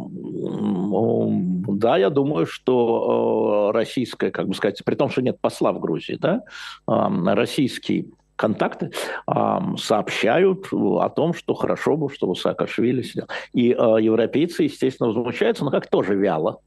да, 1.67 1.97
я 1.97 2.09
думаю, 2.09 2.45
что 2.45 3.69
э, 3.69 3.77
российская, 3.77 4.31
как 4.31 4.47
бы 4.47 4.53
сказать, 4.53 4.81
при 4.83 4.95
том, 4.95 5.09
что 5.09 5.21
нет 5.21 5.39
посла 5.39 5.71
в 5.71 5.79
Грузии, 5.79 6.17
да, 6.19 6.41
э, 6.87 7.33
российские 7.33 8.07
контакты 8.35 8.91
э, 9.27 9.59
сообщают 9.77 10.67
о 10.73 11.09
том, 11.09 11.33
что 11.33 11.53
хорошо 11.53 11.95
бы, 11.95 12.09
чтобы 12.11 12.35
Саакашвили 12.35 13.03
сидел. 13.03 13.27
И 13.53 13.69
э, 13.69 13.73
европейцы, 14.01 14.63
естественно, 14.63 15.09
возмущаются, 15.09 15.63
но 15.63 15.71
как 15.71 15.87
тоже 15.87 16.15
вяло. 16.15 16.59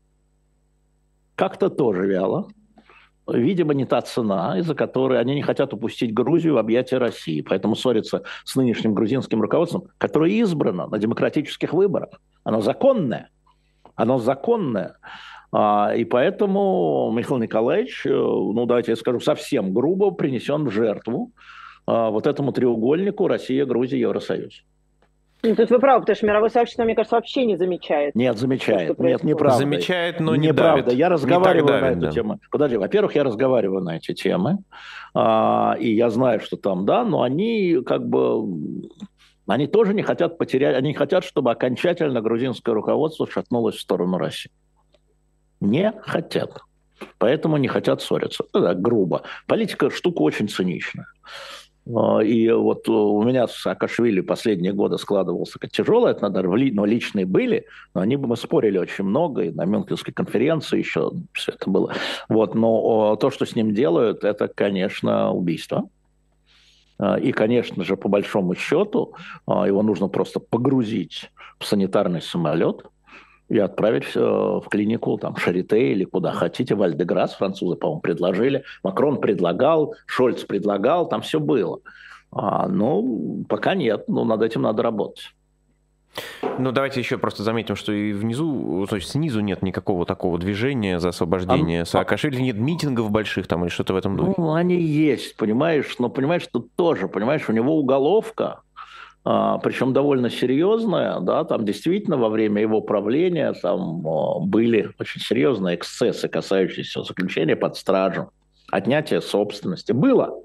Как-то 1.37 1.71
тоже 1.71 2.07
вяло 2.07 2.49
видимо, 3.27 3.75
не 3.75 3.85
та 3.85 4.01
цена, 4.03 4.59
из-за 4.59 4.75
которой 4.75 5.21
они 5.21 5.35
не 5.35 5.43
хотят 5.43 5.73
упустить 5.73 6.13
Грузию 6.13 6.55
в 6.55 6.59
объятия 6.59 6.99
России. 6.99 7.41
Поэтому 7.41 7.75
ссорятся 7.75 8.23
с 8.45 8.57
нынешним 8.57 8.95
грузинским 8.95 9.41
руководством, 9.41 9.89
которое 9.99 10.33
избрано 10.33 10.87
на 10.87 10.99
демократических 10.99 11.73
выборах. 11.73 12.21
Оно 12.45 12.61
законное. 12.61 13.31
Оно 13.97 14.19
законное. 14.19 14.97
А, 15.53 15.93
и 15.95 16.05
поэтому 16.05 17.13
Михаил 17.17 17.41
Николаевич, 17.41 18.05
э, 18.05 18.11
ну 18.11 18.67
давайте 18.67 18.93
я 18.93 18.97
скажу, 18.97 19.21
совсем 19.21 19.73
грубо 19.73 20.11
принесен 20.11 20.65
в 20.65 20.71
жертву 20.71 21.31
а, 21.87 22.11
вот 22.11 22.27
этому 22.27 22.53
треугольнику 22.53 23.29
Россия, 23.29 23.65
Грузия, 23.65 24.01
Евросоюз. 24.01 24.65
Ну, 25.45 25.55
тут 25.55 25.71
вы 25.71 25.79
правы, 25.79 26.01
потому 26.01 26.17
что 26.17 26.27
мировое 26.27 26.49
сообщество, 26.49 26.85
мне 26.85 26.95
кажется, 26.95 27.17
вообще 27.17 27.45
не 27.45 27.57
замечает. 27.57 28.15
Нет, 28.15 28.39
замечает. 28.39 28.99
Нет, 28.99 29.23
неправда. 29.23 29.59
Замечает, 29.59 30.19
но 30.21 30.35
не 30.37 30.49
неправда. 30.49 30.85
давит. 30.85 30.99
Я 30.99 31.09
разговариваю 31.11 31.69
давит, 31.69 31.83
на 31.83 31.91
эту 31.91 32.01
да. 32.01 32.11
тему. 32.11 32.41
Подожди, 32.51 32.77
во-первых, 32.79 33.15
я 33.15 33.25
разговариваю 33.25 33.83
на 33.83 33.97
эти 33.97 34.15
темы, 34.15 34.59
а, 35.15 35.77
и 35.79 35.95
я 35.95 36.09
знаю, 36.09 36.41
что 36.41 36.57
там, 36.57 36.87
да, 36.87 37.05
но 37.05 37.23
они 37.23 37.79
как 37.85 38.09
бы 38.09 38.43
они 39.47 39.67
тоже 39.67 39.93
не 39.93 40.03
хотят 40.03 40.39
потерять, 40.39 40.77
они 40.77 40.95
хотят, 40.95 41.25
чтобы 41.25 41.51
окончательно 41.51 42.23
грузинское 42.23 42.75
руководство 42.75 43.27
шатнулось 43.31 43.77
в 43.77 43.81
сторону 43.81 44.17
России. 44.17 44.51
Не 45.61 45.93
хотят. 46.03 46.61
Поэтому 47.19 47.57
не 47.59 47.69
хотят 47.69 48.01
ссориться. 48.01 48.45
Ну, 48.55 48.61
да, 48.61 48.75
грубо. 48.75 49.23
Политика 49.47 49.91
штука 49.91 50.23
очень 50.23 50.49
циничная. 50.49 51.07
А, 51.87 52.21
И 52.21 52.51
вот 52.51 52.89
у 52.89 53.23
меня 53.23 53.47
с 53.47 53.57
Саакашвили 53.57 54.21
последние 54.21 54.73
годы 54.73 54.99
складывался 54.99 55.59
как 55.59 55.71
тяжело, 55.71 56.09
это 56.09 56.23
надо, 56.23 56.43
но 56.43 56.85
личные 56.85 57.27
были, 57.27 57.67
но 57.95 58.01
они 58.01 58.17
мы 58.17 58.37
спорили 58.37 58.79
очень 58.79 59.05
много, 59.05 59.43
и 59.43 59.51
на 59.51 59.65
Мюнхенской 59.65 60.15
конференции 60.15 60.79
еще 60.79 61.13
все 61.33 61.53
это 61.53 61.69
было. 61.69 61.93
Вот, 62.29 62.55
но 62.55 63.17
то, 63.17 63.31
что 63.31 63.45
с 63.45 63.55
ним 63.55 63.75
делают, 63.75 64.25
это, 64.25 64.49
конечно, 64.49 65.31
убийство. 65.33 65.89
А, 66.99 67.19
И, 67.19 67.33
конечно 67.33 67.85
же, 67.85 67.97
по 67.97 68.09
большому 68.09 68.55
счету, 68.55 69.15
а, 69.47 69.67
его 69.67 69.83
нужно 69.83 70.09
просто 70.09 70.41
погрузить 70.41 71.31
в 71.59 71.67
санитарный 71.67 72.23
самолет 72.23 72.87
и 73.49 73.59
отправить 73.59 74.07
э, 74.15 74.21
в 74.21 74.65
клинику 74.71 75.19
там, 75.19 75.37
Шарите 75.37 75.93
или 75.93 76.05
куда 76.05 76.33
хотите, 76.33 76.75
Вальдеграс, 76.75 77.35
французы, 77.35 77.77
по-моему, 77.77 78.01
предложили, 78.01 78.65
Макрон 78.83 79.21
предлагал, 79.21 79.95
Шольц 80.07 80.45
предлагал, 80.45 81.09
там 81.09 81.23
все 81.23 81.41
было. 81.41 81.81
А, 82.33 82.67
ну, 82.69 83.45
пока 83.49 83.75
нет, 83.75 84.09
но 84.09 84.25
над 84.25 84.43
этим 84.43 84.63
надо 84.63 84.83
работать. 84.83 85.35
Ну, 86.59 86.71
давайте 86.73 87.01
еще 87.01 87.19
просто 87.19 87.43
заметим, 87.43 87.75
что 87.75 87.93
и 87.93 88.13
внизу, 88.13 88.87
то 88.89 88.97
есть 88.97 89.11
снизу 89.11 89.41
нет 89.41 89.63
никакого 89.63 90.07
такого 90.07 90.39
движения 90.39 91.01
за 91.01 91.09
освобождение 91.09 91.83
А- 91.83 91.85
Саакашвили, 91.85 92.41
нет 92.41 92.57
митингов 92.57 93.11
больших 93.11 93.49
там 93.49 93.65
или 93.65 93.71
что-то 93.71 93.95
в 93.95 93.97
этом 93.97 94.17
духе. 94.17 94.35
Ну, 94.37 94.53
они 94.53 94.81
есть, 94.81 95.37
понимаешь, 95.37 95.97
но 95.99 96.09
понимаешь, 96.09 96.47
тут 96.51 96.73
тоже, 96.75 97.09
понимаешь, 97.09 97.49
у 97.49 97.53
него 97.53 97.77
уголовка, 97.77 98.61
причем 99.25 99.93
довольно 99.95 100.29
серьезная, 100.29 101.19
да, 101.21 101.45
там 101.45 101.65
действительно 101.65 102.19
во 102.19 102.29
время 102.29 102.61
его 102.61 102.83
правления 102.83 103.55
там 103.55 104.07
а, 104.07 104.39
были 104.41 104.91
очень 105.01 105.21
серьезные 105.21 105.77
эксцессы, 105.77 106.29
касающиеся 106.29 107.03
заключения 107.05 107.57
под 107.57 107.77
стражу, 107.77 108.31
отнятия 108.71 109.21
собственности. 109.23 109.93
Было, 109.93 110.43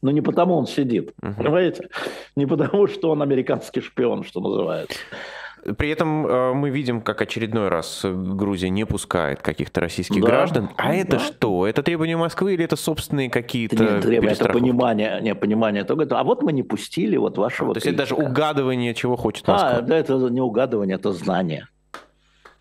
но 0.00 0.12
не 0.12 0.20
потому 0.20 0.54
он 0.56 0.66
сидит, 0.68 1.12
Мгм. 1.20 1.34
понимаете? 1.34 1.88
Не 2.36 2.46
потому, 2.46 2.86
что 2.86 3.10
он 3.10 3.22
американский 3.22 3.80
шпион, 3.80 4.22
что 4.22 4.40
называется. 4.40 4.98
При 5.74 5.90
этом 5.90 6.26
э, 6.26 6.52
мы 6.54 6.70
видим, 6.70 7.00
как 7.00 7.22
очередной 7.22 7.68
раз 7.68 8.04
Грузия 8.04 8.68
не 8.68 8.84
пускает 8.84 9.42
каких-то 9.42 9.80
российских 9.80 10.20
Да, 10.20 10.26
граждан. 10.26 10.70
А 10.76 10.94
это 10.94 11.12
да. 11.12 11.18
что? 11.18 11.66
Это 11.66 11.82
требования 11.82 12.16
Москвы 12.16 12.54
или 12.54 12.64
это 12.64 12.76
собственные 12.76 13.30
какие-то 13.30 13.82
Это 13.82 14.02
требует, 14.02 14.40
это 14.40 14.52
понимание, 14.52 15.20
не 15.22 15.34
понимание 15.34 15.84
того, 15.84 16.04
а 16.10 16.24
вот 16.24 16.42
мы 16.42 16.52
не 16.52 16.62
пустили 16.62 17.16
вот 17.16 17.38
вашего 17.38 17.74
То 17.74 17.78
есть 17.78 17.86
это 17.86 17.98
даже 17.98 18.14
критика». 18.14 18.30
угадывание, 18.30 18.94
чего 18.94 19.16
хочет 19.16 19.46
Москва. 19.46 19.76
А, 19.76 19.80
да, 19.80 19.96
это 19.96 20.14
не 20.14 20.40
угадывание, 20.40 20.96
это 20.96 21.12
знание. 21.12 21.68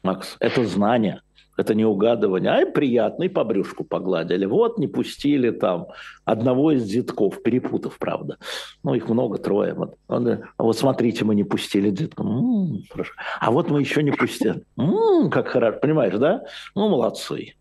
Макс, 0.03 0.37
это 0.39 0.65
знание. 0.65 1.21
Это 1.57 1.73
не 1.73 1.85
угадывание, 1.85 2.51
а 2.51 2.61
и 2.61 2.71
приятно, 2.71 3.23
и 3.23 3.29
по 3.29 3.43
брюшку 3.43 3.83
погладили. 3.83 4.45
Вот, 4.45 4.77
не 4.77 4.87
пустили 4.87 5.51
там 5.51 5.87
одного 6.25 6.71
из 6.71 6.83
детков, 6.85 7.41
перепутав, 7.41 7.97
правда. 7.97 8.37
Ну, 8.83 8.93
их 8.93 9.07
много, 9.09 9.37
трое. 9.37 9.73
Вот, 9.73 9.95
Он 10.07 10.23
говорит, 10.23 10.45
а 10.57 10.63
вот 10.63 10.77
смотрите, 10.77 11.25
мы 11.25 11.35
не 11.35 11.43
пустили 11.43 11.89
детка. 11.89 12.23
М, 12.23 12.83
хорошо. 12.89 13.13
А 13.39 13.51
вот 13.51 13.69
мы 13.69 13.79
еще 13.79 14.03
не 14.03 14.11
пустили. 14.11 14.63
М, 14.77 15.29
как 15.29 15.47
хорошо, 15.47 15.79
понимаешь, 15.79 16.15
да? 16.15 16.43
Ну, 16.75 16.89
молодцы. 16.89 17.53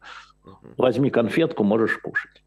Возьми 0.76 1.10
конфетку, 1.10 1.64
можешь 1.64 1.98
кушать. 1.98 2.43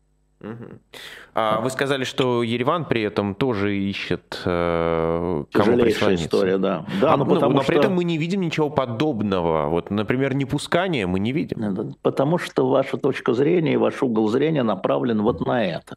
А 1.33 1.61
вы 1.61 1.69
сказали, 1.69 2.03
что 2.03 2.43
Ереван 2.43 2.85
при 2.85 3.01
этом 3.01 3.33
тоже 3.33 3.75
ищет 3.75 4.41
э, 4.45 5.43
кому 5.51 5.77
прислониться. 5.77 6.25
история, 6.25 6.57
да. 6.57 6.85
Да, 7.01 7.13
А, 7.13 7.17
ну, 7.17 7.25
потому 7.25 7.55
но 7.55 7.63
что... 7.63 7.71
при 7.71 7.79
этом 7.79 7.93
мы 7.93 8.03
не 8.03 8.17
видим 8.17 8.41
ничего 8.41 8.69
подобного. 8.69 9.67
Вот, 9.67 9.89
например, 9.89 10.35
непускания 10.35 11.07
мы 11.07 11.19
не 11.19 11.31
видим. 11.31 11.95
Потому 12.01 12.37
что 12.37 12.69
ваша 12.69 12.97
точка 12.97 13.33
зрения 13.33 13.73
и 13.73 13.77
ваш 13.77 14.01
угол 14.03 14.27
зрения 14.29 14.63
направлен 14.63 15.21
вот 15.21 15.45
на 15.45 15.63
это. 15.63 15.95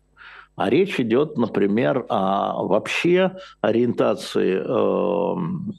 А 0.57 0.69
речь 0.69 0.99
идет, 1.01 1.37
например, 1.37 2.05
о 2.09 2.65
вообще 2.65 3.33
ориентации 3.61 4.59
эм, 4.59 5.75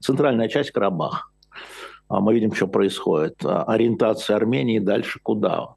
центральная 0.00 0.48
часть 0.48 0.70
Карабах. 0.70 1.30
А 2.08 2.20
Мы 2.20 2.34
видим, 2.34 2.54
что 2.54 2.66
происходит. 2.66 3.36
Ориентация 3.44 4.36
Армении 4.36 4.78
дальше 4.78 5.20
куда? 5.22 5.74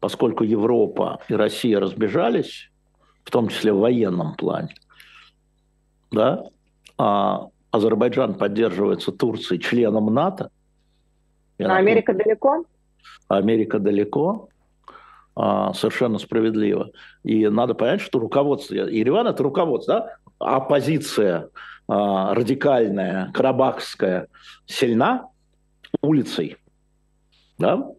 Поскольку 0.00 0.44
Европа 0.44 1.20
и 1.28 1.34
Россия 1.34 1.78
разбежались, 1.78 2.70
в 3.22 3.30
том 3.30 3.48
числе 3.48 3.72
в 3.72 3.78
военном 3.78 4.34
плане, 4.34 4.74
да, 6.10 6.44
а 6.98 7.48
Азербайджан 7.70 8.34
поддерживается 8.34 9.12
Турцией 9.12 9.60
членом 9.60 10.12
НАТО. 10.12 10.50
А 11.58 11.62
напомню, 11.62 11.78
Америка 11.78 12.14
далеко? 12.14 12.64
Америка 13.28 13.78
далеко, 13.78 14.48
а, 15.36 15.72
совершенно 15.74 16.18
справедливо. 16.18 16.90
И 17.22 17.46
надо 17.48 17.74
понять, 17.74 18.00
что 18.00 18.18
руководство, 18.18 18.74
Ереван 18.74 19.26
это 19.26 19.42
руководство, 19.42 19.94
да? 19.94 20.56
оппозиция 20.56 21.50
а, 21.86 22.34
радикальная, 22.34 23.30
карабахская, 23.32 24.28
сильна 24.66 25.28
улицей. 26.02 26.56
Да? 27.58 27.90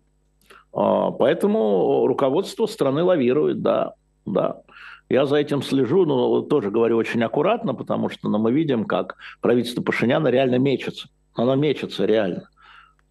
А, 0.73 1.11
поэтому 1.11 2.07
руководство 2.07 2.65
страны 2.65 3.03
лавирует, 3.03 3.61
да, 3.61 3.93
да. 4.25 4.61
Я 5.09 5.25
за 5.25 5.35
этим 5.35 5.61
слежу, 5.61 6.05
но 6.05 6.41
тоже 6.41 6.71
говорю 6.71 6.95
очень 6.95 7.21
аккуратно, 7.23 7.73
потому 7.73 8.09
что 8.09 8.29
ну, 8.29 8.37
мы 8.37 8.53
видим, 8.53 8.85
как 8.85 9.17
правительство 9.41 9.81
Пашиняна 9.81 10.29
реально 10.29 10.57
мечется. 10.57 11.09
Оно 11.35 11.55
мечется 11.55 12.05
реально. 12.05 12.49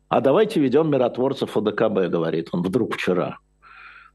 А 0.08 0.20
давайте 0.20 0.60
ведем 0.60 0.90
миротворцев 0.90 1.56
ОДКБ, 1.56 2.08
говорит 2.08 2.48
он 2.52 2.62
вдруг 2.62 2.94
вчера. 2.94 3.38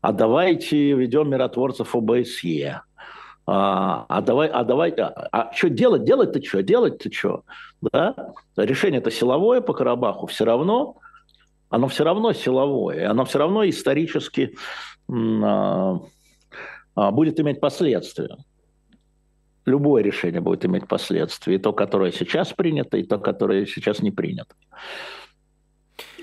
А 0.01 0.12
давайте 0.12 0.93
ведем 0.93 1.29
миротворцев 1.29 1.95
ОБСЕ. 1.95 2.81
А, 3.47 4.05
а 4.10 4.21
давай, 4.21 4.47
а 4.47 4.63
давай, 4.63 4.89
а, 4.91 5.27
а 5.31 5.53
что 5.53 5.69
делать? 5.69 6.03
Делать-то 6.03 6.43
что? 6.43 6.63
Делать-то 6.63 7.12
что? 7.13 7.43
Да? 7.81 8.15
Решение-то 8.58 9.12
силовое 9.12 9.62
по 9.62 9.73
Карабаху 9.73 10.25
все 10.25 10.45
равно, 10.45 10.97
оно 11.76 11.90
все 11.90 12.06
равно 12.06 12.32
силовое, 12.32 13.10
оно 13.10 13.26
все 13.26 13.38
равно 13.38 13.68
исторически 13.68 14.56
а, 15.12 16.00
а, 16.96 17.12
будет 17.12 17.40
иметь 17.42 17.60
последствия. 17.60 18.38
Любое 19.66 20.02
решение 20.02 20.40
будет 20.40 20.64
иметь 20.66 20.88
последствия. 20.88 21.56
И 21.56 21.58
то, 21.58 21.74
которое 21.74 22.14
сейчас 22.14 22.54
принято, 22.54 22.96
и 22.96 23.04
то, 23.04 23.20
которое 23.20 23.66
сейчас 23.66 24.00
не 24.00 24.12
принято. 24.12 24.56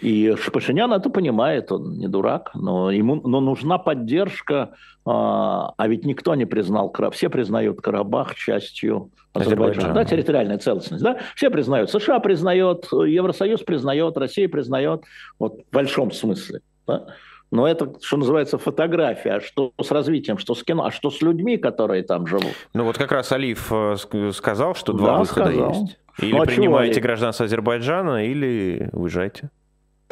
И 0.02 0.34
Пашинян 0.52 0.92
это 0.92 1.10
понимает, 1.10 1.70
он 1.70 1.94
не 1.94 2.08
дурак, 2.08 2.50
но 2.54 2.90
ему 2.90 3.16
но 3.26 3.40
нужна 3.40 3.78
поддержка, 3.78 4.74
а, 5.06 5.72
а 5.76 5.88
ведь 5.88 6.04
никто 6.04 6.34
не 6.34 6.44
признал, 6.44 6.90
Кара- 6.90 7.10
все 7.10 7.28
признают 7.30 7.80
Карабах 7.80 8.34
частью 8.34 9.10
Азербайджана, 9.32 9.94
да, 9.94 10.04
территориальная 10.04 10.58
целостность, 10.58 11.02
да, 11.04 11.18
все 11.36 11.50
признают, 11.50 11.88
США 11.90 12.18
признает, 12.18 12.88
Евросоюз 12.92 13.62
признает, 13.62 14.16
Россия 14.16 14.48
признает, 14.48 15.02
вот 15.38 15.60
в 15.70 15.74
большом 15.74 16.10
смысле, 16.10 16.60
да? 16.86 17.06
Но 17.52 17.68
это, 17.68 17.92
что 18.00 18.16
называется, 18.16 18.56
фотография. 18.56 19.32
А 19.32 19.40
что 19.42 19.72
с 19.78 19.90
развитием, 19.90 20.38
что 20.38 20.54
с 20.54 20.64
кино, 20.64 20.86
а 20.86 20.90
что 20.90 21.10
с 21.10 21.20
людьми, 21.20 21.58
которые 21.58 22.02
там 22.02 22.26
живут? 22.26 22.54
Ну 22.72 22.84
вот 22.84 22.96
как 22.96 23.12
раз 23.12 23.30
Алиф 23.30 23.70
э, 23.70 23.96
сказал, 24.32 24.74
что 24.74 24.94
два 24.94 25.12
Да, 25.12 25.18
выхода 25.18 25.50
сказал. 25.52 25.70
есть. 25.82 25.98
Или 26.18 26.32
Ну, 26.32 26.40
а 26.40 26.46
чего, 26.46 26.56
принимаете 26.56 26.94
Алиф? 26.94 27.02
гражданство 27.04 27.44
Азербайджана, 27.44 28.24
или 28.26 28.88
уезжайте. 28.94 29.50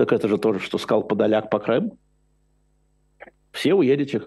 Так 0.01 0.15
это 0.15 0.29
же 0.29 0.39
тоже, 0.39 0.61
что 0.61 0.79
сказал 0.79 1.03
Подоляк 1.03 1.51
по 1.51 1.59
Крыму. 1.59 1.99
Все 3.53 3.75
уедете, 3.75 4.23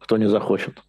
кто 0.00 0.16
не 0.16 0.28
захочет. 0.28 0.82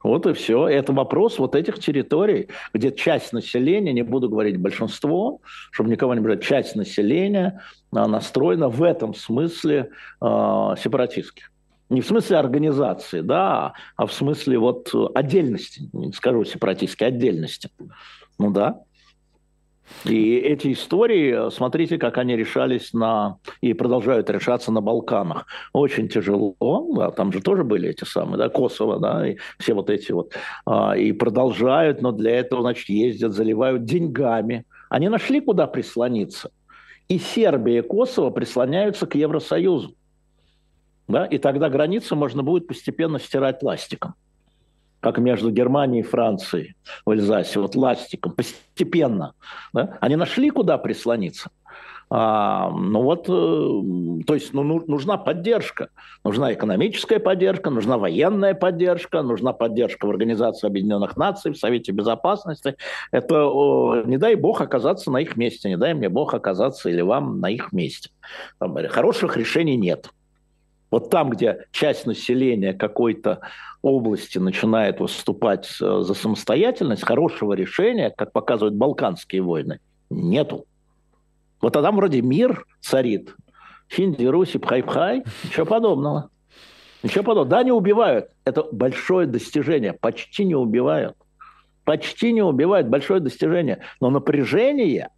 Вот 0.00 0.26
и 0.26 0.32
все. 0.32 0.68
Это 0.68 0.92
вопрос 0.92 1.40
вот 1.40 1.56
этих 1.56 1.80
территорий, 1.80 2.46
где 2.72 2.92
часть 2.92 3.32
населения, 3.32 3.92
не 3.92 4.02
буду 4.02 4.28
говорить 4.28 4.58
большинство, 4.58 5.40
чтобы 5.72 5.90
никого 5.90 6.14
не 6.14 6.20
брать, 6.20 6.44
часть 6.44 6.76
населения 6.76 7.62
а, 7.90 8.06
настроена 8.06 8.68
в 8.68 8.80
этом 8.84 9.12
смысле 9.12 9.90
э, 10.20 10.74
сепаратистски. 10.78 11.46
Не 11.90 12.00
в 12.00 12.06
смысле 12.06 12.36
организации, 12.36 13.22
да, 13.22 13.72
а 13.96 14.06
в 14.06 14.12
смысле 14.12 14.58
вот 14.58 14.94
отдельности, 15.16 15.90
не 15.92 16.12
скажу 16.12 16.44
сепаратистски, 16.44 17.02
отдельности. 17.02 17.70
Ну 18.38 18.52
да. 18.52 18.82
И 20.04 20.36
эти 20.36 20.72
истории, 20.72 21.50
смотрите, 21.50 21.98
как 21.98 22.18
они 22.18 22.36
решались 22.36 22.92
на 22.92 23.38
и 23.60 23.72
продолжают 23.72 24.30
решаться 24.30 24.72
на 24.72 24.80
Балканах. 24.80 25.46
Очень 25.72 26.08
тяжело, 26.08 26.56
да, 26.96 27.10
там 27.10 27.32
же 27.32 27.40
тоже 27.40 27.64
были 27.64 27.90
эти 27.90 28.04
самые, 28.04 28.38
да, 28.38 28.48
Косово, 28.48 28.98
да, 28.98 29.28
и 29.28 29.36
все 29.58 29.74
вот 29.74 29.90
эти 29.90 30.12
вот. 30.12 30.32
А, 30.64 30.96
и 30.96 31.12
продолжают, 31.12 32.02
но 32.02 32.12
для 32.12 32.38
этого, 32.38 32.62
значит, 32.62 32.88
ездят, 32.88 33.32
заливают 33.32 33.84
деньгами. 33.84 34.64
Они 34.90 35.08
нашли, 35.08 35.40
куда 35.40 35.66
прислониться. 35.66 36.50
И 37.08 37.18
Сербия, 37.18 37.78
и 37.78 37.82
Косово 37.82 38.30
прислоняются 38.30 39.06
к 39.06 39.14
Евросоюзу. 39.14 39.94
Да, 41.08 41.24
и 41.24 41.38
тогда 41.38 41.68
границу 41.68 42.16
можно 42.16 42.42
будет 42.42 42.66
постепенно 42.66 43.20
стирать 43.20 43.62
ластиком 43.62 44.14
как 45.00 45.18
между 45.18 45.50
Германией 45.50 46.00
и 46.00 46.06
Францией 46.06 46.76
в 47.04 47.10
Эльзасе, 47.10 47.60
вот 47.60 47.74
ластиком, 47.74 48.32
постепенно. 48.32 49.34
Да? 49.72 49.98
Они 50.00 50.16
нашли, 50.16 50.50
куда 50.50 50.78
прислониться. 50.78 51.50
А, 52.08 52.70
ну 52.70 53.02
вот, 53.02 53.28
э, 53.28 54.24
то 54.26 54.34
есть 54.34 54.54
ну, 54.54 54.62
ну, 54.62 54.82
нужна 54.86 55.16
поддержка. 55.16 55.88
Нужна 56.22 56.52
экономическая 56.52 57.18
поддержка, 57.18 57.70
нужна 57.70 57.98
военная 57.98 58.54
поддержка, 58.54 59.22
нужна 59.22 59.52
поддержка 59.52 60.06
в 60.06 60.10
Организации 60.10 60.68
Объединенных 60.68 61.16
Наций, 61.16 61.52
в 61.52 61.56
Совете 61.56 61.90
Безопасности. 61.90 62.76
Это, 63.10 63.46
о, 63.46 64.02
не 64.04 64.18
дай 64.18 64.36
бог 64.36 64.60
оказаться 64.60 65.10
на 65.10 65.18
их 65.18 65.36
месте, 65.36 65.68
не 65.68 65.76
дай 65.76 65.94
мне 65.94 66.08
бог 66.08 66.32
оказаться 66.32 66.88
или 66.88 67.00
вам 67.00 67.40
на 67.40 67.50
их 67.50 67.72
месте. 67.72 68.10
Там, 68.58 68.76
хороших 68.88 69.36
решений 69.36 69.76
нет. 69.76 70.10
Вот 70.90 71.10
там, 71.10 71.30
где 71.30 71.66
часть 71.72 72.06
населения 72.06 72.72
какой-то 72.72 73.40
области 73.82 74.38
начинает 74.38 75.00
выступать 75.00 75.68
э, 75.80 76.00
за 76.02 76.14
самостоятельность, 76.14 77.04
хорошего 77.04 77.54
решения, 77.54 78.10
как 78.10 78.32
показывают 78.32 78.74
Балканские 78.74 79.42
войны, 79.42 79.80
нету. 80.10 80.66
Вот 81.60 81.72
тогда 81.72 81.90
вроде 81.90 82.22
мир 82.22 82.64
царит. 82.80 83.34
Хинди, 83.92 84.24
Руси, 84.24 84.58
пхай-пхай, 84.58 85.24
ничего 85.44 85.66
подобного. 85.66 86.30
Ничего 87.02 87.24
подобного. 87.24 87.58
Да, 87.58 87.62
не 87.62 87.72
убивают. 87.72 88.30
Это 88.44 88.64
большое 88.72 89.26
достижение. 89.26 89.92
Почти 89.92 90.44
не 90.44 90.54
убивают. 90.54 91.16
Почти 91.84 92.32
не 92.32 92.42
убивают. 92.42 92.88
Большое 92.88 93.20
достижение. 93.20 93.80
Но 94.00 94.10
напряжение 94.10 95.10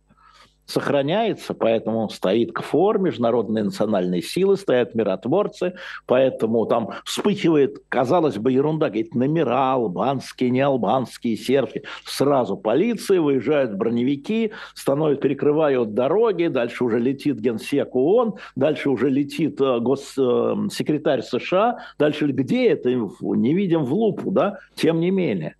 сохраняется, 0.69 1.55
поэтому 1.55 2.09
стоит 2.11 2.53
КФОР, 2.53 2.99
международные 2.99 3.65
национальные 3.65 4.23
силы, 4.23 4.57
стоят 4.57 4.95
миротворцы, 4.95 5.75
поэтому 6.07 6.67
там 6.67 6.91
вспыхивает, 7.05 7.83
казалось 7.89 8.37
бы, 8.37 8.53
ерунда, 8.53 8.89
говорит, 8.89 9.15
номера 9.15 9.73
албанские, 9.73 10.51
не 10.51 10.61
албанские, 10.61 11.37
сербские. 11.37 11.85
Сразу 12.05 12.57
полиции, 12.59 13.17
выезжают 13.17 13.75
броневики, 13.75 14.53
становятся, 14.75 15.23
перекрывают 15.23 15.95
дороги, 15.95 16.49
дальше 16.49 16.85
уже 16.85 16.99
летит 16.99 17.41
генсек 17.41 17.97
ООН, 17.97 18.35
дальше 18.55 18.91
уже 18.91 19.09
летит 19.09 19.59
э, 19.63 19.79
госсекретарь 19.81 21.23
США, 21.23 21.79
дальше 21.99 22.27
где 22.27 22.69
это, 22.69 22.91
не 22.91 23.55
видим 23.55 23.85
в 23.85 23.95
лупу, 23.95 24.31
да, 24.31 24.59
тем 24.75 25.01
не 25.01 25.11
менее, 25.11 25.57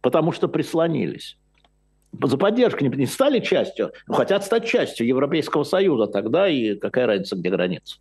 потому 0.00 0.32
что 0.32 0.48
прислонились 0.48 1.38
за 2.12 2.36
поддержку 2.36 2.84
не, 2.84 2.90
не 2.90 3.06
стали 3.06 3.40
частью, 3.40 3.92
но 4.06 4.14
хотят 4.14 4.44
стать 4.44 4.66
частью 4.66 5.06
Европейского 5.06 5.64
Союза 5.64 6.06
тогда, 6.06 6.48
и 6.48 6.74
какая 6.74 7.06
разница, 7.06 7.36
где 7.36 7.50
граница. 7.50 7.98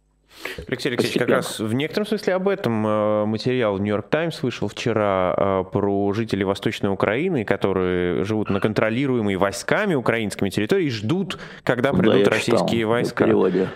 Алексей 0.68 0.90
Алексеевич, 0.90 1.20
как 1.20 1.30
раз 1.30 1.60
в 1.60 1.74
некотором 1.74 2.08
смысле 2.08 2.36
об 2.36 2.48
этом 2.48 2.86
э, 2.86 3.26
материал 3.26 3.76
в 3.76 3.82
Нью-Йорк 3.82 4.08
Таймс 4.10 4.42
вышел 4.44 4.68
вчера 4.68 5.34
э, 5.38 5.64
про 5.72 6.14
жителей 6.14 6.44
Восточной 6.44 6.92
Украины, 6.92 7.44
которые 7.44 8.24
живут 8.24 8.50
на 8.50 8.60
контролируемой 8.60 9.36
войсками 9.36 9.96
украинскими 9.96 10.50
территории 10.50 10.88
и 10.88 10.90
ждут, 10.90 11.40
когда 11.64 11.94
придут 11.94 12.24
да, 12.24 12.32
российские 12.32 12.80
читал, 12.80 12.90
войска. 12.90 13.24
В 13.24 13.28
переводе. 13.28 13.70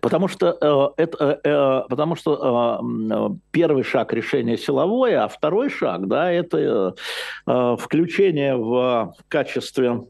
Потому 0.00 0.28
что, 0.28 0.94
э, 0.96 1.02
это, 1.02 1.40
э, 1.42 1.88
потому 1.88 2.16
что 2.16 2.80
э, 2.82 3.36
первый 3.50 3.82
шаг 3.82 4.12
решения 4.12 4.56
силовое, 4.56 5.24
а 5.24 5.28
второй 5.28 5.70
шаг, 5.70 6.06
да, 6.06 6.30
это 6.30 6.94
э, 7.46 7.76
включение 7.78 8.56
в 8.56 9.14
качестве 9.28 10.02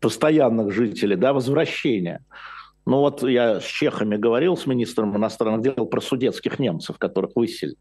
постоянных 0.00 0.72
жителей, 0.72 1.16
да, 1.16 1.32
возвращение. 1.32 2.20
Ну 2.88 3.00
вот 3.00 3.22
я 3.22 3.60
с 3.60 3.64
чехами 3.64 4.16
говорил, 4.16 4.56
с 4.56 4.66
министром 4.66 5.14
иностранных 5.14 5.60
дел 5.60 5.84
про 5.84 6.00
судетских 6.00 6.58
немцев, 6.58 6.96
которых 6.96 7.32
выселили. 7.34 7.76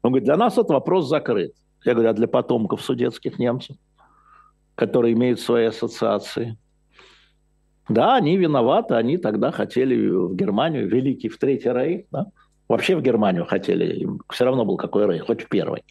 Он 0.00 0.12
говорит, 0.12 0.24
для 0.24 0.38
нас 0.38 0.54
этот 0.54 0.70
вопрос 0.70 1.06
закрыт. 1.06 1.52
Я 1.84 1.92
говорю, 1.92 2.08
а 2.08 2.14
для 2.14 2.26
потомков 2.26 2.80
судетских 2.80 3.38
немцев, 3.38 3.76
которые 4.76 5.12
имеют 5.12 5.40
свои 5.40 5.66
ассоциации? 5.66 6.56
Да, 7.86 8.16
они 8.16 8.38
виноваты, 8.38 8.94
они 8.94 9.18
тогда 9.18 9.50
хотели 9.50 10.08
в 10.08 10.34
Германию, 10.34 10.88
великий 10.88 11.28
в 11.28 11.36
Третий 11.36 11.70
Рейх, 11.70 12.06
да? 12.10 12.28
Вообще 12.68 12.96
в 12.96 13.02
Германию 13.02 13.46
хотели, 13.46 14.08
все 14.30 14.44
равно 14.44 14.64
был 14.64 14.76
какой 14.76 15.06
рейх, 15.06 15.26
хоть 15.26 15.42
в 15.42 15.48
первый, 15.48 15.84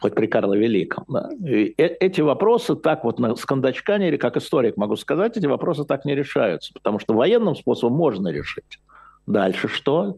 хоть 0.00 0.14
при 0.14 0.26
Карле 0.26 0.58
Великом. 0.58 1.04
Да? 1.08 1.30
И 1.46 1.74
эти 1.76 2.20
вопросы 2.20 2.76
так 2.76 3.04
вот 3.04 3.18
на 3.18 3.34
скандачкане, 3.36 4.18
как 4.18 4.36
историк 4.36 4.76
могу 4.76 4.96
сказать, 4.96 5.36
эти 5.36 5.46
вопросы 5.46 5.84
так 5.84 6.04
не 6.04 6.14
решаются, 6.14 6.74
потому 6.74 6.98
что 6.98 7.14
военным 7.14 7.56
способом 7.56 7.96
можно 7.96 8.28
решить. 8.28 8.80
Дальше 9.26 9.68
что? 9.68 10.16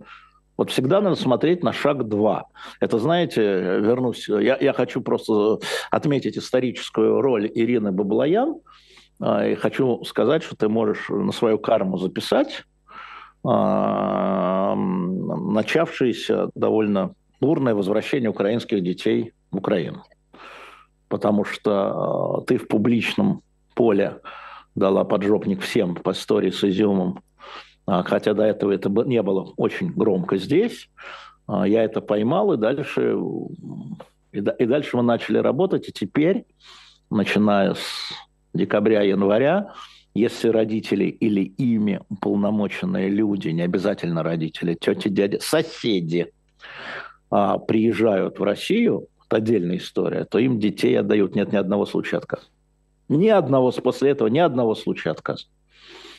Вот 0.56 0.70
всегда 0.70 1.00
надо 1.00 1.16
смотреть 1.16 1.62
на 1.62 1.72
шаг 1.72 2.08
два. 2.08 2.46
Это, 2.80 2.98
знаете, 2.98 3.42
вернусь, 3.42 4.28
я, 4.28 4.56
я 4.58 4.72
хочу 4.72 5.02
просто 5.02 5.58
отметить 5.90 6.36
историческую 6.36 7.20
роль 7.20 7.46
Ирины 7.54 7.92
Баблоян, 7.92 8.56
и 9.20 9.54
хочу 9.54 10.02
сказать, 10.04 10.42
что 10.42 10.56
ты 10.56 10.68
можешь 10.68 11.08
на 11.08 11.32
свою 11.32 11.58
карму 11.58 11.96
записать 11.96 12.64
начавшееся 15.54 16.50
довольно 16.54 17.14
бурное 17.40 17.74
возвращение 17.74 18.30
украинских 18.30 18.82
детей 18.82 19.32
в 19.50 19.58
Украину. 19.58 20.02
Потому 21.08 21.44
что 21.44 22.42
ты 22.48 22.58
в 22.58 22.66
публичном 22.66 23.42
поле 23.74 24.20
дала 24.74 25.04
поджопник 25.04 25.60
всем 25.60 25.94
по 25.94 26.10
истории 26.10 26.50
с 26.50 26.64
изюмом, 26.64 27.20
хотя 27.86 28.34
до 28.34 28.42
этого 28.42 28.72
это 28.72 28.88
не 28.90 29.22
было 29.22 29.52
очень 29.56 29.92
громко 29.92 30.36
здесь. 30.38 30.90
Я 31.48 31.84
это 31.84 32.00
поймал, 32.00 32.52
и 32.52 32.56
дальше, 32.56 33.16
и 34.32 34.40
дальше 34.66 34.96
мы 34.96 35.04
начали 35.04 35.38
работать, 35.38 35.88
и 35.88 35.92
теперь, 35.92 36.44
начиная 37.10 37.74
с 37.74 38.12
декабря-января, 38.52 39.72
если 40.16 40.48
родители 40.48 41.04
или 41.04 41.42
ими 41.42 42.00
уполномоченные 42.08 43.08
люди, 43.08 43.48
не 43.48 43.62
обязательно 43.62 44.22
родители, 44.22 44.74
тети, 44.74 45.08
дяди, 45.08 45.38
соседи 45.40 46.32
а, 47.30 47.58
приезжают 47.58 48.38
в 48.38 48.42
Россию, 48.42 49.08
это 49.26 49.36
отдельная 49.36 49.76
история, 49.76 50.24
то 50.24 50.38
им 50.38 50.58
детей 50.58 50.98
отдают. 50.98 51.34
Нет 51.34 51.52
ни 51.52 51.56
одного 51.56 51.86
случая 51.86 52.18
отказа. 52.18 52.46
Ни 53.08 53.28
одного, 53.28 53.70
после 53.72 54.10
этого 54.10 54.28
ни 54.28 54.38
одного 54.38 54.74
случая 54.74 55.10
отказа. 55.10 55.46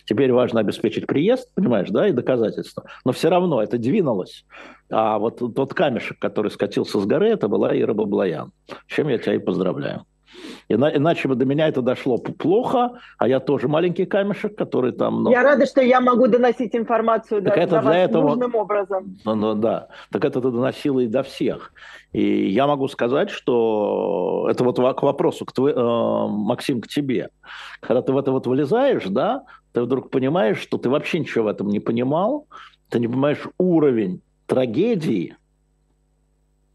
Теперь 0.05 0.31
важно 0.31 0.61
обеспечить 0.61 1.05
приезд, 1.05 1.53
понимаешь, 1.53 1.89
да, 1.89 2.07
и 2.07 2.13
доказательства. 2.13 2.85
Но 3.03 3.11
все 3.11 3.29
равно 3.29 3.61
это 3.61 3.77
двинулось. 3.77 4.45
А 4.89 5.19
вот 5.19 5.39
тот 5.53 5.73
камешек, 5.73 6.17
который 6.17 6.49
скатился 6.49 7.01
с 7.01 7.05
горы, 7.05 7.29
это 7.29 7.49
была 7.49 7.77
Ира 7.77 7.93
Баблоян. 7.93 8.53
Чем 8.87 9.09
я 9.09 9.17
тебя 9.17 9.35
и 9.35 9.39
поздравляю. 9.39 10.05
Иначе 10.69 11.27
бы 11.27 11.35
до 11.35 11.45
меня 11.45 11.67
это 11.67 11.81
дошло 11.81 12.17
плохо, 12.17 12.99
а 13.17 13.27
я 13.27 13.39
тоже 13.39 13.67
маленький 13.67 14.05
камешек, 14.05 14.55
который 14.55 14.91
там... 14.91 15.23
Ну... 15.23 15.31
Я 15.31 15.43
рада, 15.43 15.65
что 15.65 15.81
я 15.81 16.01
могу 16.01 16.27
доносить 16.27 16.75
информацию 16.75 17.41
так 17.41 17.55
до, 17.55 17.59
это 17.61 17.81
для 17.81 18.03
этого... 18.03 18.29
нужным 18.29 18.55
образом. 18.55 19.17
Ну, 19.25 19.35
ну, 19.35 19.55
да, 19.55 19.87
так 20.11 20.25
это 20.25 20.41
ты 20.41 20.51
доносила 20.51 20.99
и 20.99 21.07
до 21.07 21.23
всех. 21.23 21.71
И 22.11 22.49
я 22.49 22.67
могу 22.67 22.87
сказать, 22.87 23.29
что 23.29 24.47
это 24.49 24.63
вот 24.63 24.77
к 24.77 25.03
вопросу, 25.03 25.45
к 25.45 25.51
твой, 25.51 25.73
э, 25.73 26.27
Максим, 26.27 26.81
к 26.81 26.87
тебе. 26.87 27.29
Когда 27.79 28.01
ты 28.01 28.11
в 28.11 28.17
это 28.17 28.31
вот 28.31 28.47
вылезаешь, 28.47 29.05
да, 29.05 29.43
ты 29.71 29.81
вдруг 29.81 30.09
понимаешь, 30.09 30.59
что 30.59 30.77
ты 30.77 30.89
вообще 30.89 31.19
ничего 31.19 31.45
в 31.45 31.47
этом 31.47 31.67
не 31.67 31.79
понимал, 31.79 32.47
ты 32.89 32.99
не 32.99 33.07
понимаешь 33.07 33.47
уровень 33.57 34.21
трагедии 34.45 35.35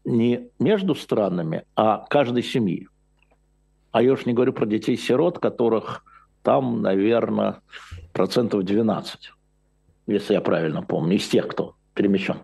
не 0.05 0.47
между 0.59 0.95
странами, 0.95 1.63
а 1.75 2.05
каждой 2.09 2.43
семьи. 2.43 2.87
А 3.93 4.01
я 4.01 4.11
уж 4.11 4.25
не 4.25 4.33
говорю 4.33 4.53
про 4.53 4.65
детей-сирот, 4.65 5.37
которых 5.37 6.03
там, 6.41 6.81
наверное, 6.81 7.61
процентов 8.11 8.63
12, 8.63 9.31
если 10.07 10.33
я 10.33 10.41
правильно 10.41 10.81
помню, 10.81 11.15
из 11.15 11.27
тех, 11.27 11.47
кто 11.47 11.75
перемещен, 11.93 12.37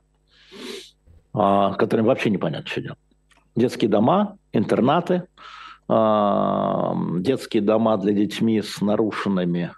а, 1.34 1.74
которым 1.74 2.06
вообще 2.06 2.30
непонятно, 2.30 2.68
что 2.68 2.82
делать. 2.82 3.00
Детские 3.56 3.90
дома, 3.90 4.38
интернаты, 4.54 5.24
а, 5.88 6.96
детские 7.18 7.64
дома 7.64 7.98
для 7.98 8.14
детьми 8.14 8.62
с 8.62 8.80
нарушенными 8.80 9.72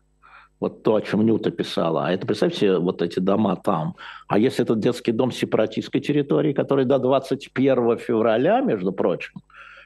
вот 0.60 0.84
то, 0.84 0.96
о 0.96 1.02
чем 1.02 1.26
Нюта 1.26 1.52
писала. 1.52 2.06
А 2.06 2.12
это, 2.12 2.28
представьте, 2.28 2.78
вот 2.78 3.02
эти 3.02 3.20
дома 3.20 3.56
там. 3.56 3.96
А 4.28 4.38
если 4.38 4.64
этот 4.64 4.80
детский 4.80 5.14
дом 5.14 5.32
сепаратистской 5.32 6.02
территории, 6.02 6.52
который 6.52 6.84
до 6.84 7.00
21 7.00 7.98
февраля, 7.98 8.60
между 8.60 8.92
прочим, 8.92 9.42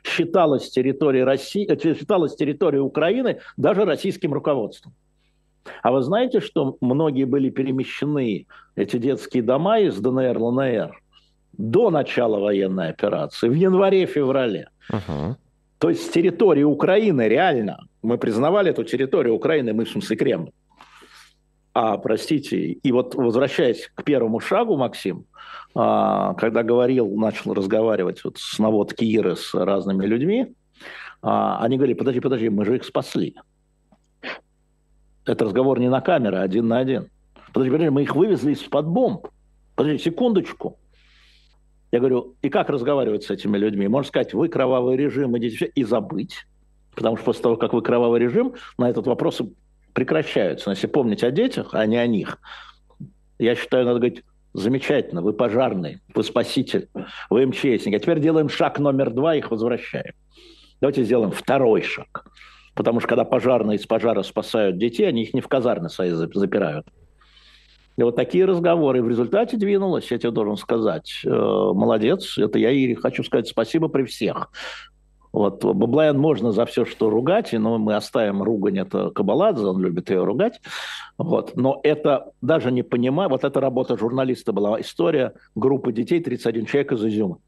считалась 0.05 0.69
территорией 0.69 1.23
России, 1.23 1.65
э, 1.67 1.95
считалась 1.95 2.35
территорией 2.35 2.81
Украины 2.81 3.39
даже 3.57 3.85
российским 3.85 4.33
руководством. 4.33 4.93
А 5.81 5.91
вы 5.91 6.01
знаете, 6.01 6.41
что 6.41 6.77
многие 6.79 7.25
были 7.25 7.49
перемещены, 7.49 8.45
эти 8.75 8.97
детские 8.97 9.41
дома 9.41 9.79
из 9.79 9.97
ДНР, 9.99 10.37
ЛНР, 10.37 11.01
до 11.53 11.89
начала 11.89 12.39
военной 12.39 12.89
операции, 12.89 13.49
в 13.49 13.53
январе-феврале. 13.53 14.69
Uh-huh. 14.91 15.35
То 15.79 15.89
есть 15.89 16.05
с 16.05 16.09
территории 16.09 16.63
Украины 16.63 17.27
реально, 17.27 17.87
мы 18.03 18.17
признавали 18.17 18.71
эту 18.71 18.83
территорию 18.83 19.33
Украины, 19.33 19.73
мы 19.73 19.85
в 19.85 19.89
смысле 19.89 20.15
Кремль. 20.17 20.51
А, 21.73 21.97
простите, 21.97 22.57
и 22.57 22.91
вот 22.91 23.15
возвращаясь 23.15 23.89
к 23.93 24.03
первому 24.03 24.39
шагу, 24.39 24.77
Максим, 24.77 25.25
когда 25.75 26.63
говорил, 26.63 27.13
начал 27.17 27.53
разговаривать 27.53 28.23
вот 28.23 28.37
с 28.37 28.59
наводки 28.59 29.03
Иры 29.03 29.35
с 29.35 29.53
разными 29.53 30.05
людьми, 30.05 30.55
а, 31.21 31.57
они 31.59 31.75
говорили, 31.75 31.97
подожди, 31.97 32.21
подожди, 32.21 32.49
мы 32.49 32.63
же 32.63 32.77
их 32.77 32.85
спасли. 32.85 33.35
Это 35.25 35.43
разговор 35.43 35.79
не 35.79 35.89
на 35.89 35.99
камеру, 35.99 36.37
а 36.37 36.41
один 36.41 36.67
на 36.67 36.77
один. 36.77 37.09
Подожди, 37.51 37.71
подожди, 37.71 37.89
мы 37.89 38.03
их 38.03 38.15
вывезли 38.15 38.53
из-под 38.53 38.87
бомб. 38.87 39.27
Подожди, 39.75 39.97
секундочку. 39.97 40.77
Я 41.91 41.99
говорю, 41.99 42.35
и 42.41 42.49
как 42.49 42.69
разговаривать 42.69 43.23
с 43.23 43.31
этими 43.31 43.57
людьми? 43.57 43.87
Можно 43.87 44.07
сказать, 44.07 44.33
вы 44.33 44.49
кровавый 44.49 44.97
режим, 44.97 45.37
идите 45.37 45.65
и 45.65 45.83
забыть. 45.83 46.45
Потому 46.93 47.17
что 47.17 47.25
после 47.25 47.43
того, 47.43 47.57
как 47.57 47.73
вы 47.73 47.81
кровавый 47.81 48.19
режим, 48.19 48.53
на 48.77 48.89
этот 48.89 49.07
вопрос 49.07 49.41
прекращаются. 49.93 50.69
Но 50.69 50.73
если 50.73 50.87
помнить 50.87 51.23
о 51.23 51.31
детях, 51.31 51.73
а 51.73 51.85
не 51.85 51.97
о 51.97 52.05
них, 52.05 52.37
я 53.39 53.55
считаю, 53.55 53.85
надо 53.85 53.99
говорить, 53.99 54.23
замечательно, 54.55 55.21
вы 55.21 55.33
пожарный, 55.33 55.99
вы 56.13 56.23
спаситель, 56.23 56.89
вы 57.29 57.45
МЧСник. 57.45 57.95
А 57.95 57.99
теперь 57.99 58.19
делаем 58.19 58.49
шаг 58.49 58.79
номер 58.79 59.11
два, 59.11 59.35
их 59.35 59.51
возвращаем. 59.51 60.13
Давайте 60.81 61.03
сделаем 61.03 61.31
второй 61.31 61.81
шаг. 61.81 62.25
Потому 62.73 62.99
что 62.99 63.09
когда 63.09 63.23
пожарные 63.23 63.77
из 63.77 63.85
пожара 63.85 64.21
спасают 64.23 64.77
детей, 64.77 65.07
они 65.07 65.23
их 65.23 65.33
не 65.33 65.41
в 65.41 65.47
казарны 65.47 65.89
свои 65.89 66.11
запирают. 66.11 66.87
И 67.97 68.03
вот 68.03 68.15
такие 68.15 68.43
разговоры. 68.43 69.01
В 69.01 69.07
результате 69.07 69.55
двинулось, 69.55 70.11
я 70.11 70.17
тебе 70.17 70.31
должен 70.31 70.57
сказать. 70.57 71.21
Э, 71.25 71.29
молодец. 71.29 72.37
Это 72.37 72.59
я 72.59 72.71
Ире 72.71 72.95
хочу 72.95 73.23
сказать 73.23 73.47
спасибо 73.47 73.87
при 73.87 74.03
всех. 74.03 74.51
Вот 75.35 75.65
Баблаян 75.65 76.17
можно 76.17 76.53
за 76.53 76.65
все, 76.65 76.85
что 76.85 77.09
ругать, 77.09 77.51
но 77.51 77.77
мы 77.77 77.95
оставим 77.95 78.41
ругань, 78.41 78.79
это 78.79 79.09
Кабаладзе, 79.09 79.65
он 79.65 79.81
любит 79.81 80.09
ее 80.09 80.23
ругать. 80.23 80.61
Вот. 81.17 81.57
Но 81.57 81.81
это 81.83 82.31
даже 82.41 82.71
не 82.71 82.83
понимаю, 82.83 83.29
вот 83.29 83.43
эта 83.43 83.59
работа 83.59 83.97
журналиста 83.97 84.53
была, 84.53 84.79
история 84.79 85.33
группы 85.53 85.91
детей, 85.91 86.21
31 86.21 86.65
человек 86.65 86.93
из 86.93 87.03
Изюма. 87.03 87.39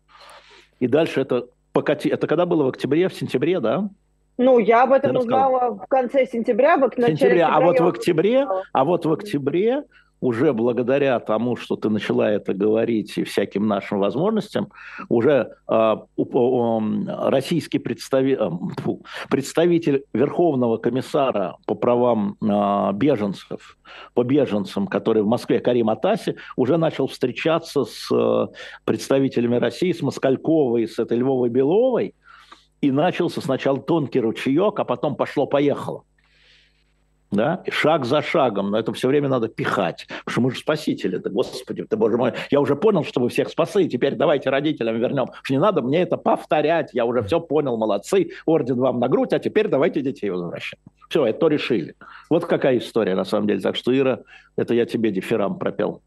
И 0.82 0.88
дальше 0.88 1.22
это 1.22 1.48
покати... 1.72 2.10
Это 2.10 2.28
когда 2.28 2.46
было 2.46 2.66
в 2.66 2.68
октябре, 2.68 3.08
в 3.08 3.14
сентябре, 3.14 3.62
да? 3.62 3.90
Ну, 4.38 4.60
я 4.60 4.84
об 4.84 4.92
этом 4.92 5.16
узнала 5.16 5.76
в 5.76 5.88
конце 5.88 6.26
сентября, 6.26 6.76
в 6.76 6.82
начале 6.82 7.16
сентября. 7.16 7.48
А 7.48 7.62
вот 7.62 7.80
в 7.80 7.88
октябре, 7.88 8.48
а 8.74 8.84
вот 8.84 9.06
в 9.06 9.14
октябре 9.14 9.84
уже 10.20 10.54
благодаря 10.54 11.20
тому, 11.20 11.56
что 11.56 11.76
ты 11.76 11.90
начала 11.90 12.30
это 12.30 12.54
говорить 12.54 13.18
и 13.18 13.24
всяким 13.24 13.68
нашим 13.68 14.00
возможностям, 14.00 14.72
уже 15.10 15.52
э, 15.70 15.96
российский 16.18 17.80
представи, 17.80 18.38
э, 18.40 18.50
представитель 19.30 20.04
Верховного 20.14 20.78
комиссара 20.78 21.58
по 21.66 21.76
правам 21.76 22.38
э, 22.42 22.94
беженцев, 22.94 23.78
по 24.14 24.24
беженцам, 24.24 24.88
который 24.88 25.22
в 25.22 25.28
Москве, 25.28 25.60
Карим 25.60 25.90
Атаси, 25.90 26.36
уже 26.56 26.78
начал 26.78 27.08
встречаться 27.08 27.86
с 27.86 28.10
э, 28.12 28.48
представителями 28.86 29.58
России, 29.58 29.92
с 29.92 30.02
Москальковой, 30.02 30.88
с 30.88 30.98
этой 30.98 31.18
Львовой 31.18 31.50
Беловой, 31.50 32.16
и 32.82 32.92
начался 32.92 33.42
сначала 33.42 33.80
тонкий 33.80 34.20
ручеек, 34.20 34.80
а 34.80 34.84
потом 34.84 35.16
пошло-поехало 35.16 36.04
да, 37.32 37.64
шаг 37.70 38.06
за 38.06 38.22
шагом, 38.22 38.72
но 38.72 38.80
это 38.80 38.94
все 38.94 39.08
время 39.08 39.28
надо 39.30 39.48
пихать, 39.48 40.08
потому 40.08 40.32
что 40.32 40.42
мы 40.42 40.52
же 40.52 40.60
спасители, 40.60 41.18
да, 41.18 41.30
господи, 41.30 41.84
ты, 41.84 41.98
боже 41.98 42.18
мой, 42.18 42.34
я 42.52 42.62
уже 42.62 42.76
понял, 42.76 43.04
что 43.04 43.20
вы 43.20 43.30
всех 43.30 43.50
спасли, 43.50 43.90
теперь 43.90 44.16
давайте 44.16 44.50
родителям 44.50 44.98
вернем, 45.00 45.28
что 45.44 45.54
не 45.54 45.60
надо 45.60 45.82
мне 45.82 46.02
это 46.02 46.18
повторять, 46.18 46.92
я 46.94 47.06
уже 47.06 47.22
все 47.24 47.40
понял, 47.40 47.78
молодцы, 47.78 48.32
орден 48.46 48.80
вам 48.80 49.00
на 49.00 49.08
грудь, 49.08 49.34
а 49.34 49.40
теперь 49.40 49.68
давайте 49.68 50.02
детей 50.02 50.30
возвращать. 50.30 50.80
Все, 51.10 51.26
это 51.26 51.40
то 51.40 51.48
решили. 51.48 51.96
Вот 52.30 52.46
какая 52.46 52.78
история 52.78 53.16
на 53.16 53.24
самом 53.24 53.48
деле, 53.48 53.62
так 53.62 53.76
что, 53.76 53.98
Ира, 53.98 54.20
это 54.56 54.74
я 54.74 54.86
тебе 54.86 55.12
дифирам 55.12 55.58
пропел. 55.58 56.02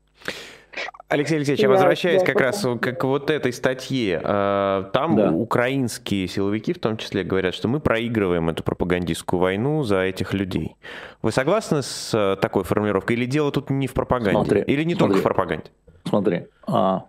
Алексей 1.09 1.37
Алексеевич, 1.37 1.63
я 1.63 1.69
возвращаюсь 1.69 2.23
как 2.23 2.41
раз 2.41 2.63
к, 2.63 2.93
к 2.93 3.05
вот 3.05 3.31
этой 3.31 3.53
статье. 3.53 4.21
А, 4.23 4.85
там 4.93 5.17
да. 5.17 5.33
украинские 5.33 6.29
силовики 6.29 6.73
в 6.73 6.79
том 6.79 6.97
числе 6.97 7.25
говорят, 7.25 7.55
что 7.55 7.67
мы 7.67 7.81
проигрываем 7.81 8.49
эту 8.49 8.63
пропагандистскую 8.63 9.41
войну 9.41 9.83
за 9.83 10.03
этих 10.03 10.35
людей. 10.35 10.77
Вы 11.23 11.33
согласны 11.33 11.83
с 11.83 12.13
э, 12.15 12.37
такой 12.41 12.63
формулировкой? 12.63 13.17
Или 13.17 13.27
дело 13.27 13.51
тут 13.51 13.71
не 13.71 13.89
в 13.89 13.93
пропаганде? 13.93 14.33
Смотри, 14.33 14.63
Или 14.63 14.85
не 14.85 14.95
смотри, 14.95 15.15
только 15.15 15.21
в 15.21 15.23
пропаганде? 15.25 15.71
Смотри, 16.05 16.47
а, 16.67 17.05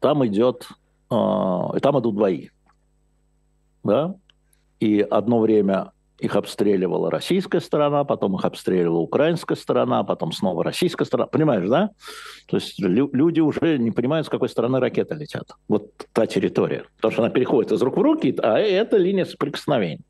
там 0.00 0.26
идет, 0.26 0.66
а, 1.10 1.78
там 1.80 2.00
идут 2.00 2.14
бои. 2.14 2.48
Да? 3.84 4.14
И 4.80 5.00
одно 5.00 5.40
время 5.40 5.92
их 6.20 6.36
обстреливала 6.36 7.10
российская 7.10 7.60
сторона, 7.60 8.04
потом 8.04 8.36
их 8.36 8.44
обстреливала 8.44 8.98
украинская 8.98 9.56
сторона, 9.56 10.04
потом 10.04 10.32
снова 10.32 10.64
российская 10.64 11.04
сторона. 11.04 11.26
Понимаешь, 11.26 11.68
да? 11.68 11.90
То 12.46 12.56
есть 12.56 12.78
люди 12.78 13.40
уже 13.40 13.78
не 13.78 13.90
понимают, 13.90 14.26
с 14.26 14.30
какой 14.30 14.48
стороны 14.48 14.80
ракеты 14.80 15.14
летят. 15.14 15.50
Вот 15.68 15.90
та 16.12 16.26
территория. 16.26 16.84
Потому 16.96 17.12
что 17.12 17.22
она 17.22 17.30
переходит 17.30 17.72
из 17.72 17.82
рук 17.82 17.96
в 17.96 18.00
руки, 18.02 18.36
а 18.42 18.58
это 18.58 18.96
линия 18.96 19.24
соприкосновения. 19.24 20.04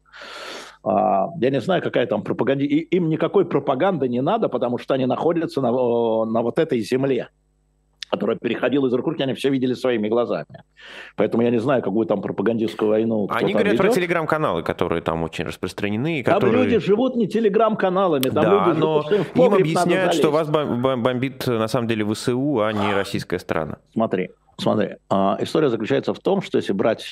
А, 0.83 1.29
я 1.41 1.51
не 1.51 1.61
знаю, 1.61 1.83
какая 1.83 2.07
там 2.07 2.23
пропаганда. 2.23 2.65
им 2.65 3.09
никакой 3.09 3.45
пропаганды 3.45 4.09
не 4.09 4.23
надо, 4.23 4.49
потому 4.49 4.79
что 4.79 4.95
они 4.95 5.07
находятся 5.07 5.61
на, 5.61 5.71
на 5.71 6.43
вот 6.43 6.59
этой 6.59 6.81
земле 6.81 7.29
которая 8.11 8.37
переходила 8.37 8.87
из 8.87 8.93
рук 8.93 9.07
в 9.07 9.09
руки, 9.11 9.23
они 9.23 9.35
все 9.35 9.51
видели 9.51 9.75
своими 9.75 10.09
глазами. 10.09 10.65
Поэтому 11.17 11.43
я 11.43 11.51
не 11.51 11.59
знаю, 11.59 11.83
какую 11.83 12.07
там 12.07 12.21
пропагандистскую 12.21 12.91
войну. 12.91 13.29
Они 13.31 13.53
говорят 13.53 13.75
ведет. 13.75 13.87
про 13.87 13.93
телеграм-каналы, 13.93 14.63
которые 14.63 15.01
там 15.01 15.23
очень 15.23 15.45
распространены. 15.45 16.23
Которые... 16.23 16.53
Там 16.53 16.63
люди 16.63 16.79
живут 16.79 17.17
не 17.17 17.29
телеграм-каналами, 17.29 18.25
там 18.25 18.45
да, 18.45 18.67
люди 18.67 18.79
но 18.79 19.03
живут, 19.03 19.07
что 19.07 19.15
им, 19.15 19.47
им 19.47 19.55
объясняют, 19.55 20.15
что 20.15 20.31
вас 20.31 20.49
бомбит 20.49 21.47
на 21.47 21.69
самом 21.69 21.87
деле 21.87 22.05
ВСУ, 22.13 22.61
а 22.61 22.73
не 22.73 22.93
российская 22.95 23.39
страна. 23.39 23.79
Смотри, 23.93 24.31
смотри. 24.59 24.97
А, 25.09 25.37
история 25.41 25.71
заключается 25.71 26.13
в 26.13 26.19
том, 26.19 26.43
что 26.43 26.59
если 26.59 26.73
брать 26.73 27.05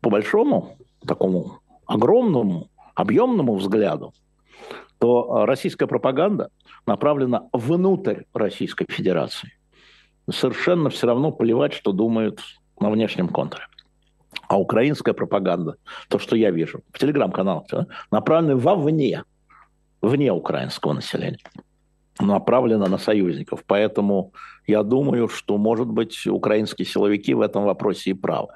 по 0.00 0.10
большому, 0.10 0.76
такому 1.06 1.60
огромному, 1.86 2.68
объемному 2.94 3.54
взгляду, 3.56 4.12
то 4.98 5.46
российская 5.46 5.86
пропаганда 5.86 6.48
направлена 6.86 7.48
внутрь 7.52 8.22
Российской 8.32 8.86
Федерации 8.88 9.52
совершенно 10.30 10.90
все 10.90 11.06
равно 11.06 11.32
поливать, 11.32 11.72
что 11.72 11.92
думают 11.92 12.40
на 12.80 12.90
внешнем 12.90 13.28
контуре. 13.28 13.64
А 14.48 14.58
украинская 14.58 15.14
пропаганда, 15.14 15.76
то, 16.08 16.18
что 16.18 16.36
я 16.36 16.50
вижу 16.50 16.82
в 16.92 16.98
телеграм-каналах, 16.98 17.66
направлена 18.10 18.56
вовне, 18.56 19.24
вне 20.00 20.32
украинского 20.32 20.92
населения, 20.92 21.38
направлена 22.20 22.86
на 22.86 22.98
союзников. 22.98 23.62
Поэтому 23.66 24.32
я 24.66 24.82
думаю, 24.82 25.28
что, 25.28 25.56
может 25.56 25.88
быть, 25.88 26.26
украинские 26.26 26.86
силовики 26.86 27.34
в 27.34 27.40
этом 27.40 27.64
вопросе 27.64 28.10
и 28.10 28.14
правы. 28.14 28.54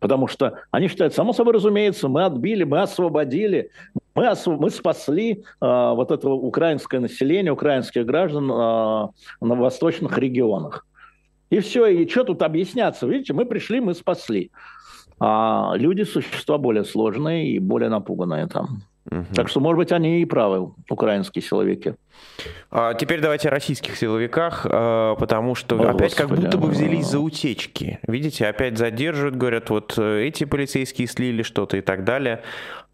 Потому 0.00 0.28
что 0.28 0.60
они 0.70 0.88
считают, 0.88 1.14
само 1.14 1.32
собой 1.32 1.54
разумеется, 1.54 2.08
мы 2.08 2.24
отбили, 2.24 2.64
мы 2.64 2.80
освободили, 2.80 3.70
мы, 4.14 4.28
осв... 4.28 4.46
мы 4.46 4.70
спасли 4.70 5.32
э, 5.32 5.36
вот 5.60 6.10
это 6.10 6.28
украинское 6.28 7.00
население, 7.00 7.52
украинских 7.52 8.06
граждан 8.06 8.50
э, 8.50 9.08
на 9.40 9.54
восточных 9.54 10.16
регионах. 10.18 10.86
И 11.50 11.60
все, 11.60 11.86
и 11.86 12.08
что 12.08 12.24
тут 12.24 12.42
объясняться? 12.42 13.06
Видите, 13.06 13.32
мы 13.32 13.44
пришли, 13.44 13.80
мы 13.80 13.94
спасли. 13.94 14.50
А 15.20 15.72
люди– 15.76 16.02
существа 16.04 16.58
более 16.58 16.84
сложные 16.84 17.50
и 17.50 17.58
более 17.58 17.88
напуганные 17.88 18.46
там. 18.46 18.82
Угу. 19.10 19.26
Так 19.34 19.48
что, 19.48 19.60
может 19.60 19.78
быть, 19.78 19.92
они 19.92 20.20
и 20.20 20.24
правы, 20.24 20.72
украинские 20.88 21.42
силовики. 21.42 21.94
А 22.70 22.94
теперь 22.94 23.20
давайте 23.20 23.48
о 23.48 23.50
российских 23.50 23.96
силовиках, 23.96 24.66
а, 24.68 25.14
потому 25.16 25.54
что 25.54 25.76
о, 25.76 25.90
опять 25.90 26.10
Господи, 26.10 26.16
как 26.16 26.28
будто 26.28 26.58
бы 26.58 26.68
взялись 26.68 27.06
за 27.06 27.20
утечки. 27.20 27.98
Видите, 28.06 28.46
опять 28.46 28.76
задерживают, 28.76 29.36
говорят, 29.36 29.70
вот 29.70 29.94
э, 29.96 30.26
эти 30.26 30.44
полицейские 30.44 31.08
слили 31.08 31.42
что-то 31.42 31.76
и 31.76 31.80
так 31.80 32.04
далее. 32.04 32.42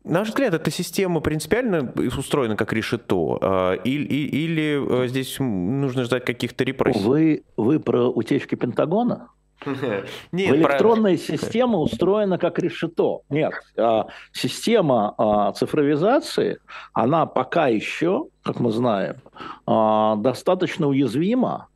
На 0.04 0.20
ваш 0.20 0.28
взгляд, 0.28 0.52
эта 0.54 0.70
система 0.70 1.20
принципиально 1.20 1.92
устроена 1.96 2.56
как 2.56 2.72
решето? 2.72 3.38
А, 3.40 3.72
или, 3.72 4.04
или 4.06 5.04
э, 5.04 5.08
здесь 5.08 5.36
нужно 5.40 6.04
ждать 6.04 6.24
каких-то 6.24 6.62
репрессий? 6.62 7.00
Вы, 7.00 7.42
вы 7.56 7.80
про 7.80 8.08
утечки 8.08 8.54
Пентагона? 8.54 9.28
Нет, 10.32 10.56
Электронная 10.56 11.16
про... 11.16 11.22
система 11.22 11.78
устроена 11.78 12.38
как 12.38 12.58
решето. 12.58 13.20
Нет, 13.28 13.52
а, 13.76 14.06
система 14.32 15.14
а, 15.18 15.52
цифровизации, 15.52 16.58
она 16.92 17.26
пока 17.26 17.68
еще, 17.68 18.26
как 18.42 18.60
мы 18.60 18.70
знаем, 18.70 19.16
а, 19.66 20.16
достаточно 20.16 20.88
уязвима 20.88 21.68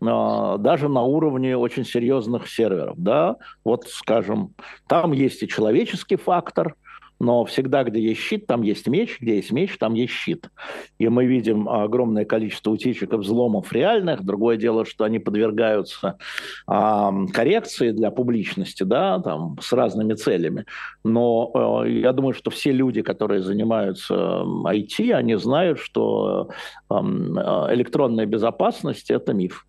даже 0.00 0.88
на 0.88 1.02
уровне 1.02 1.56
очень 1.56 1.84
серьезных 1.84 2.48
серверов. 2.48 2.96
Да? 2.98 3.36
Вот, 3.64 3.84
скажем, 3.86 4.52
там 4.88 5.12
есть 5.12 5.44
и 5.44 5.48
человеческий 5.48 6.16
фактор, 6.16 6.74
но 7.22 7.44
всегда, 7.44 7.84
где 7.84 8.00
есть 8.00 8.20
щит, 8.20 8.48
там 8.48 8.62
есть 8.62 8.88
меч, 8.88 9.18
где 9.20 9.36
есть 9.36 9.52
меч, 9.52 9.78
там 9.78 9.94
есть 9.94 10.12
щит. 10.12 10.50
И 10.98 11.08
мы 11.08 11.24
видим 11.24 11.68
огромное 11.68 12.24
количество 12.24 12.72
утечек 12.72 13.12
и 13.12 13.16
взломов 13.16 13.72
реальных. 13.72 14.24
Другое 14.24 14.56
дело, 14.56 14.84
что 14.84 15.04
они 15.04 15.20
подвергаются 15.20 16.18
а, 16.66 17.12
коррекции 17.32 17.92
для 17.92 18.10
публичности, 18.10 18.82
да, 18.82 19.20
там, 19.20 19.56
с 19.60 19.72
разными 19.72 20.14
целями. 20.14 20.66
Но 21.04 21.84
э, 21.84 21.90
я 21.90 22.12
думаю, 22.12 22.34
что 22.34 22.50
все 22.50 22.72
люди, 22.72 23.02
которые 23.02 23.40
занимаются 23.40 24.14
IT, 24.14 25.12
они 25.12 25.36
знают, 25.36 25.78
что 25.78 26.50
э, 26.90 26.94
электронная 26.94 28.26
безопасность– 28.26 29.10
это 29.12 29.32
миф. 29.32 29.64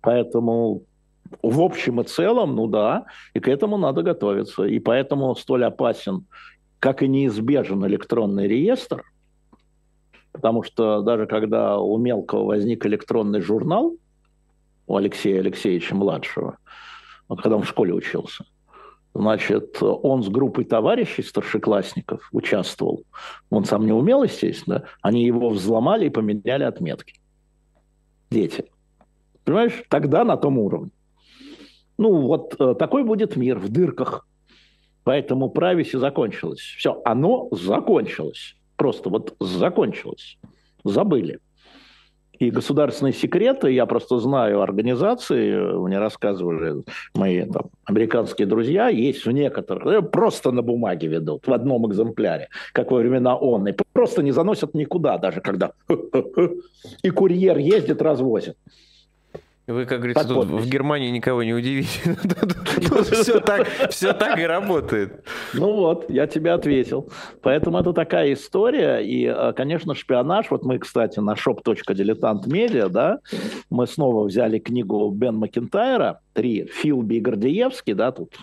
Поэтому 0.00 0.84
в 1.42 1.60
общем 1.60 2.00
и 2.00 2.04
целом, 2.04 2.56
ну 2.56 2.66
да, 2.66 3.06
и 3.34 3.40
к 3.40 3.48
этому 3.48 3.78
надо 3.78 4.02
готовиться. 4.02 4.64
И 4.64 4.78
поэтому 4.78 5.34
столь 5.34 5.64
опасен 5.64 6.26
как 6.82 7.02
и 7.02 7.06
неизбежен 7.06 7.86
электронный 7.86 8.48
реестр, 8.48 9.04
потому 10.32 10.64
что 10.64 11.02
даже 11.02 11.26
когда 11.26 11.78
у 11.78 11.96
Мелкого 11.96 12.44
возник 12.44 12.84
электронный 12.84 13.40
журнал, 13.40 13.96
у 14.88 14.96
Алексея 14.96 15.38
Алексеевича 15.38 15.94
младшего, 15.94 16.58
вот 17.28 17.40
когда 17.40 17.56
он 17.56 17.62
в 17.62 17.68
школе 17.68 17.94
учился, 17.94 18.44
значит, 19.14 19.80
он 19.80 20.24
с 20.24 20.28
группой 20.28 20.64
товарищей 20.64 21.22
старшеклассников 21.22 22.28
участвовал. 22.32 23.04
Он 23.48 23.64
сам 23.64 23.86
не 23.86 23.92
умел, 23.92 24.24
естественно. 24.24 24.84
Они 25.02 25.24
его 25.24 25.50
взломали 25.50 26.06
и 26.06 26.10
поменяли 26.10 26.64
отметки. 26.64 27.14
Дети. 28.28 28.64
Понимаешь, 29.44 29.84
тогда 29.88 30.24
на 30.24 30.36
том 30.36 30.58
уровне. 30.58 30.90
Ну, 32.02 32.26
вот 32.26 32.56
э, 32.58 32.74
такой 32.76 33.04
будет 33.04 33.36
мир 33.36 33.60
в 33.60 33.68
дырках. 33.68 34.26
Поэтому 35.04 35.50
прависи 35.50 35.96
закончилось. 35.98 36.74
Все, 36.76 37.00
оно 37.04 37.48
закончилось. 37.52 38.56
Просто 38.76 39.08
вот 39.08 39.36
закончилось. 39.38 40.36
Забыли. 40.82 41.38
И 42.40 42.50
государственные 42.50 43.12
секреты, 43.12 43.70
я 43.70 43.86
просто 43.86 44.18
знаю 44.18 44.62
организации, 44.62 45.54
мне 45.78 46.00
рассказывали 46.00 46.82
мои 47.14 47.46
там, 47.46 47.70
американские 47.84 48.48
друзья, 48.48 48.88
есть 48.88 49.24
в 49.24 49.30
некоторых, 49.30 50.10
просто 50.10 50.50
на 50.50 50.62
бумаге 50.62 51.06
ведут, 51.06 51.46
в 51.46 51.52
одном 51.52 51.86
экземпляре, 51.88 52.48
как 52.72 52.90
во 52.90 52.98
времена 52.98 53.36
ООН, 53.36 53.68
и 53.68 53.74
просто 53.92 54.24
не 54.24 54.32
заносят 54.32 54.74
никуда, 54.74 55.18
даже 55.18 55.40
когда 55.40 55.70
и 57.04 57.10
курьер 57.10 57.58
ездит, 57.58 58.02
развозит. 58.02 58.56
Вы, 59.68 59.86
как 59.86 59.98
говорится, 59.98 60.26
тут 60.26 60.46
в 60.46 60.68
Германии 60.68 61.10
никого 61.10 61.44
не 61.44 61.54
удивите. 61.54 62.16
Тут 62.88 63.06
все 63.12 63.38
так, 63.38 63.68
все 63.90 64.12
так 64.12 64.38
и 64.38 64.42
работает. 64.42 65.24
Ну 65.54 65.72
вот, 65.72 66.10
я 66.10 66.26
тебе 66.26 66.52
ответил. 66.52 67.08
Поэтому 67.42 67.78
это 67.78 67.92
такая 67.92 68.32
история. 68.32 68.98
И, 68.98 69.24
э, 69.24 69.52
конечно, 69.52 69.94
шпионаж. 69.94 70.50
Вот 70.50 70.64
мы, 70.64 70.78
кстати, 70.78 71.20
на 71.20 71.34
shop.diletant.media, 71.34 72.88
да, 72.88 73.20
мы 73.70 73.86
снова 73.86 74.24
взяли 74.24 74.58
книгу 74.58 75.08
Бен 75.10 75.36
Макентайра, 75.36 76.20
три, 76.32 76.66
Филби 76.66 77.16
и 77.16 77.20
Гордеевский, 77.20 77.94
да, 77.94 78.10
тут 78.10 78.34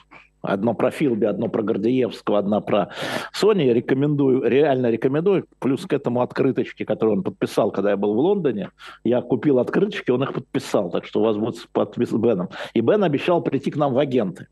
Одно 0.42 0.74
про 0.74 0.90
Филби, 0.90 1.26
одно 1.26 1.50
про 1.50 1.64
Гордеевского, 1.64 2.40
одна 2.40 2.62
про 2.62 2.90
Сони. 3.34 3.64
Рекомендую, 3.64 4.44
реально 4.44 4.90
рекомендую. 4.90 5.46
Плюс 5.60 5.86
к 5.86 5.94
этому 5.94 6.22
открыточки, 6.22 6.84
которые 6.86 7.18
он 7.18 7.24
подписал, 7.24 7.72
когда 7.72 7.92
я 7.92 7.98
был 7.98 8.14
в 8.14 8.20
Лондоне. 8.20 8.70
Я 9.04 9.22
купил 9.22 9.60
открыточки, 9.60 10.12
он 10.12 10.24
их 10.24 10.34
подписал. 10.34 10.90
Так 10.92 11.06
что 11.06 11.20
у 11.20 11.24
вас 11.24 11.36
будет 11.38 11.68
подпис 11.74 12.12
Беном. 12.12 12.50
И 12.74 12.82
Бен 12.82 13.04
обещал 13.04 13.42
прийти 13.42 13.72
к 13.72 13.76
нам 13.76 13.94
в 13.94 14.00
агенты. 14.00 14.48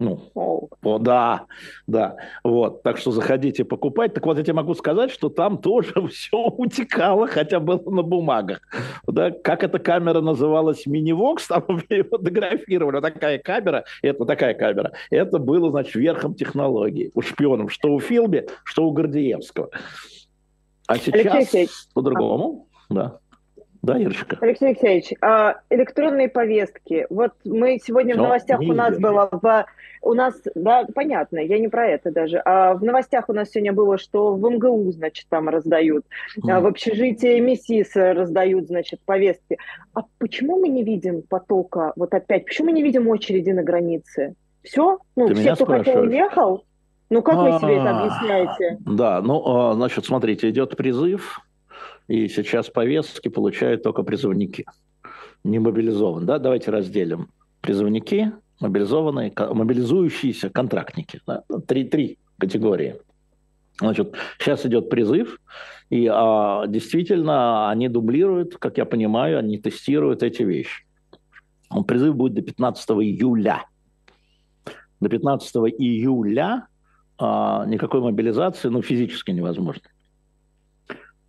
Ну, 0.00 0.30
о, 0.34 0.98
да, 0.98 1.44
да. 1.86 2.16
Вот, 2.42 2.82
так 2.82 2.96
что 2.96 3.10
заходите 3.10 3.66
покупать. 3.66 4.14
Так 4.14 4.24
вот, 4.24 4.38
я 4.38 4.42
тебе 4.42 4.54
могу 4.54 4.74
сказать, 4.74 5.10
что 5.10 5.28
там 5.28 5.58
тоже 5.58 5.92
все 6.08 6.38
утекало, 6.38 7.26
хотя 7.26 7.60
было 7.60 7.82
на 7.84 8.02
бумагах. 8.02 8.62
Да, 9.06 9.30
как 9.30 9.62
эта 9.62 9.78
камера 9.78 10.22
называлась, 10.22 10.86
мини-вокс, 10.86 11.46
там 11.48 11.64
ее 11.90 12.04
фотографировали. 12.04 13.02
Такая 13.02 13.38
камера, 13.38 13.84
это 14.00 14.24
такая 14.24 14.54
камера. 14.54 14.92
Это 15.10 15.38
было, 15.38 15.70
значит, 15.70 15.94
верхом 15.94 16.34
технологии. 16.34 17.10
У 17.14 17.20
шпионов, 17.20 17.70
что 17.70 17.92
у 17.92 18.00
Филби, 18.00 18.48
что 18.64 18.86
у 18.86 18.92
Гордеевского. 18.92 19.68
А 20.86 20.96
сейчас 20.96 21.88
по-другому, 21.92 22.68
да. 22.88 23.18
Да, 23.82 23.98
Ирочка? 23.98 24.36
Алексей 24.40 24.68
Алексеевич, 24.68 25.12
а 25.22 25.60
электронные 25.70 26.28
повестки. 26.28 27.06
Вот 27.08 27.32
мы 27.44 27.78
сегодня 27.82 28.14
Но 28.14 28.22
в 28.22 28.26
новостях 28.26 28.60
у 28.60 28.72
нас 28.72 28.98
было 28.98 29.28
в 29.30 29.66
у 30.02 30.14
нас, 30.14 30.34
да, 30.54 30.86
понятно, 30.94 31.38
я 31.38 31.58
не 31.58 31.68
про 31.68 31.86
это 31.86 32.10
даже. 32.10 32.38
А 32.38 32.74
в 32.74 32.82
новостях 32.82 33.28
у 33.28 33.32
нас 33.32 33.50
сегодня 33.50 33.72
было, 33.72 33.98
что 33.98 34.34
в 34.34 34.50
МГУ, 34.50 34.90
значит, 34.92 35.26
там 35.28 35.48
раздают, 35.48 36.04
mm. 36.38 36.50
а 36.50 36.60
в 36.60 36.66
общежитии 36.66 37.38
МИСИС 37.38 37.96
раздают, 37.96 38.66
значит, 38.66 39.00
повестки. 39.04 39.58
А 39.92 40.00
почему 40.18 40.58
мы 40.58 40.68
не 40.68 40.84
видим 40.84 41.22
потока, 41.22 41.92
вот 41.96 42.14
опять, 42.14 42.46
почему 42.46 42.68
мы 42.68 42.72
не 42.72 42.82
видим 42.82 43.08
очереди 43.08 43.50
на 43.50 43.62
границе? 43.62 44.34
Все? 44.62 44.98
Ну, 45.16 45.28
Ты 45.28 45.34
все, 45.34 45.54
кто 45.54 45.66
хотел, 45.66 46.02
уехал? 46.02 46.64
Ну, 47.10 47.22
как 47.22 47.36
вы 47.36 47.58
себе 47.58 47.76
это 47.76 47.98
объясняете? 47.98 48.78
Да, 48.86 49.20
ну, 49.20 49.42
а, 49.44 49.74
значит, 49.74 50.04
смотрите, 50.06 50.48
идет 50.48 50.76
призыв, 50.76 51.40
и 52.10 52.26
сейчас 52.26 52.68
повестки 52.68 53.28
получают 53.28 53.84
только 53.84 54.02
призывники, 54.02 54.64
не 55.44 55.60
мобилизован. 55.60 56.26
Да, 56.26 56.40
давайте 56.40 56.72
разделим. 56.72 57.28
Призывники 57.60 58.32
мобилизованные, 58.58 59.32
мобилизующиеся 59.36 60.50
контрактники. 60.50 61.20
Да? 61.24 61.44
Три, 61.68 61.84
три 61.84 62.18
категории. 62.36 62.96
Значит, 63.78 64.12
сейчас 64.40 64.66
идет 64.66 64.90
призыв, 64.90 65.38
и 65.88 66.08
а, 66.12 66.66
действительно 66.66 67.70
они 67.70 67.88
дублируют, 67.88 68.56
как 68.56 68.76
я 68.76 68.86
понимаю, 68.86 69.38
они 69.38 69.58
тестируют 69.58 70.24
эти 70.24 70.42
вещи. 70.42 70.84
Призыв 71.86 72.16
будет 72.16 72.34
до 72.34 72.42
15 72.42 72.90
июля. 72.90 73.66
До 75.00 75.08
15 75.08 75.54
июля 75.78 76.66
а, 77.18 77.64
никакой 77.66 78.00
мобилизации, 78.00 78.68
ну, 78.68 78.82
физически 78.82 79.30
невозможно. 79.30 79.82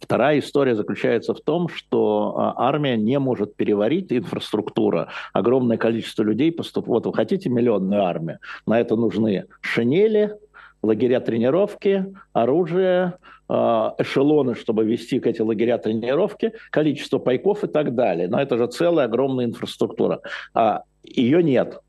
Вторая 0.01 0.39
история 0.39 0.75
заключается 0.75 1.33
в 1.33 1.41
том, 1.41 1.69
что 1.69 2.33
а, 2.35 2.67
армия 2.67 2.97
не 2.97 3.19
может 3.19 3.55
переварить 3.55 4.11
инфраструктура. 4.11 5.09
Огромное 5.31 5.77
количество 5.77 6.23
людей 6.23 6.51
поступает. 6.51 6.89
Вот 6.89 7.05
вы 7.05 7.13
хотите 7.13 7.49
миллионную 7.49 8.03
армию, 8.03 8.39
на 8.65 8.79
это 8.79 8.95
нужны 8.95 9.45
шинели, 9.61 10.35
лагеря 10.81 11.19
тренировки, 11.19 12.07
оружие, 12.33 13.13
а, 13.47 13.93
эшелоны, 13.99 14.55
чтобы 14.55 14.85
вести 14.85 15.19
к 15.19 15.27
эти 15.27 15.41
лагеря 15.41 15.77
тренировки, 15.77 16.53
количество 16.71 17.19
пайков 17.19 17.63
и 17.63 17.67
так 17.67 17.93
далее. 17.93 18.27
Но 18.27 18.41
это 18.41 18.57
же 18.57 18.65
целая 18.67 19.05
огромная 19.05 19.45
инфраструктура. 19.45 20.21
А 20.55 20.81
ее 21.03 21.43
нет. 21.43 21.79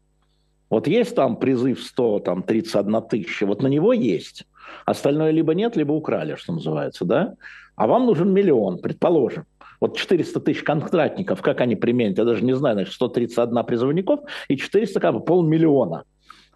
Вот 0.69 0.87
есть 0.87 1.15
там 1.15 1.37
призыв 1.37 1.83
100, 1.83 2.21
там 2.21 2.43
31 2.43 3.03
тысяча, 3.03 3.47
вот 3.47 3.63
на 3.63 3.67
него 3.69 3.93
есть. 3.93 4.47
Остальное 4.87 5.31
либо 5.31 5.55
нет, 5.55 5.77
либо 5.77 5.93
украли, 5.93 6.35
что 6.37 6.53
называется, 6.53 7.05
да? 7.05 7.35
А 7.77 7.87
вам 7.87 8.07
нужен 8.07 8.33
миллион, 8.33 8.79
предположим. 8.79 9.45
Вот 9.81 9.97
400 9.97 10.41
тысяч 10.41 10.63
контрактников, 10.63 11.43
как 11.43 11.61
они 11.61 11.75
применят, 11.77 12.19
я 12.19 12.25
даже 12.25 12.45
не 12.45 12.55
знаю, 12.55 12.77
значит, 12.77 12.95
131 12.95 13.65
призывников 13.65 14.21
и 14.49 14.57
400, 14.57 15.01
как 15.01 15.15
бы 15.15 15.21
полмиллиона. 15.21 16.05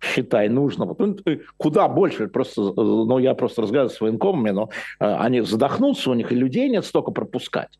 считай, 0.01 0.49
нужно. 0.49 0.95
Ну, 0.99 1.17
куда 1.57 1.89
больше, 1.89 2.29
просто, 2.29 2.73
ну, 2.77 3.19
я 3.19 3.35
просто 3.35 3.63
разговариваю 3.63 3.95
с 3.97 4.01
военкомами, 4.01 4.51
но 4.51 4.69
они 4.99 5.41
задохнутся, 5.41 6.11
у 6.11 6.15
них 6.15 6.33
и 6.33 6.35
людей 6.35 6.69
нет 6.69 6.85
столько 6.85 7.11
пропускать. 7.11 7.79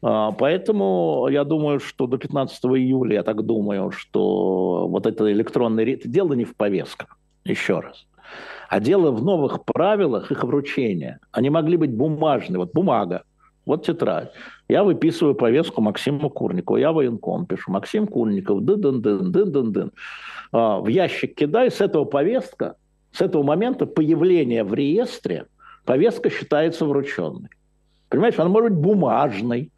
Поэтому 0.00 1.28
я 1.30 1.44
думаю, 1.44 1.78
что 1.78 2.06
до 2.06 2.18
15 2.18 2.64
июля, 2.64 3.14
я 3.16 3.22
так 3.22 3.42
думаю, 3.42 3.92
что 3.92 4.88
вот 4.88 5.06
это 5.06 5.30
электронное 5.30 5.86
это 5.86 6.08
дело 6.08 6.32
не 6.32 6.44
в 6.44 6.56
повестках, 6.56 7.18
еще 7.44 7.80
раз. 7.80 8.06
А 8.72 8.80
дело 8.80 9.10
в 9.10 9.22
новых 9.22 9.66
правилах 9.66 10.32
их 10.32 10.44
вручения. 10.44 11.20
Они 11.30 11.50
могли 11.50 11.76
быть 11.76 11.92
бумажные. 11.92 12.56
Вот 12.56 12.72
бумага, 12.72 13.24
вот 13.66 13.84
тетрадь. 13.84 14.32
Я 14.66 14.82
выписываю 14.82 15.34
повестку 15.34 15.82
Максиму 15.82 16.30
Курникову. 16.30 16.78
Я 16.78 16.92
военком 16.92 17.44
пишу. 17.44 17.70
Максим 17.70 18.06
Курников, 18.06 18.62
дын-дын-дын, 18.62 19.30
дын-дын-дын. 19.30 19.90
А, 20.52 20.80
в 20.80 20.86
ящик 20.86 21.34
кидаю. 21.34 21.70
С 21.70 21.82
этого 21.82 22.06
повестка, 22.06 22.76
с 23.12 23.20
этого 23.20 23.42
момента 23.42 23.84
появления 23.84 24.64
в 24.64 24.72
реестре 24.72 25.44
повестка 25.84 26.30
считается 26.30 26.86
врученной. 26.86 27.50
Понимаешь, 28.08 28.38
она 28.38 28.48
может 28.48 28.72
быть 28.72 28.80
бумажной, 28.80 29.70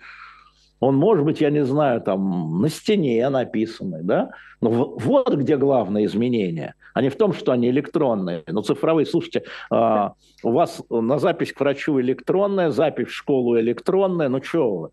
он 0.79 0.95
может 0.95 1.25
быть, 1.25 1.41
я 1.41 1.51
не 1.51 1.65
знаю, 1.65 2.01
там 2.01 2.61
на 2.61 2.69
стене 2.69 3.29
написанный, 3.29 4.05
да? 4.05 4.31
Но 4.61 4.71
вот 4.71 5.35
где 5.35 5.57
главное 5.57 6.05
изменение, 6.05 6.75
а 6.95 7.03
не 7.03 7.11
в 7.11 7.17
том, 7.17 7.35
что 7.35 7.53
они 7.53 7.69
электронные. 7.69 8.45
Но 8.47 8.63
цифровые, 8.63 9.05
слушайте, 9.05 9.43
а, 9.71 10.13
у 10.43 10.53
вас 10.53 10.83
на 10.89 11.19
запись 11.19 11.53
к 11.53 11.61
врачу 11.61 12.01
электронная, 12.01 12.71
запись 12.71 13.09
в 13.09 13.13
школу 13.13 13.59
электронная, 13.59 14.29
ну 14.29 14.43
что 14.43 14.77
вы? 14.77 14.91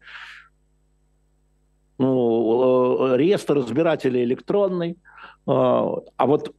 Ну, 1.99 3.13
э, 3.13 3.17
реестр 3.17 3.57
разбирателей 3.57 4.23
электронный, 4.23 4.97
а, 5.45 5.97
а 6.17 6.25
вот 6.25 6.53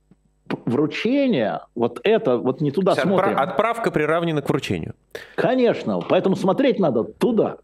вручение, 0.66 1.62
вот 1.74 2.00
это, 2.04 2.36
вот 2.36 2.60
не 2.60 2.70
туда 2.70 2.94
смотрим. 2.94 3.36
Отправка 3.36 3.90
приравнена 3.90 4.42
к 4.42 4.48
вручению. 4.48 4.94
Конечно, 5.34 6.00
поэтому 6.08 6.36
смотреть 6.36 6.78
надо 6.78 7.02
туда. 7.02 7.56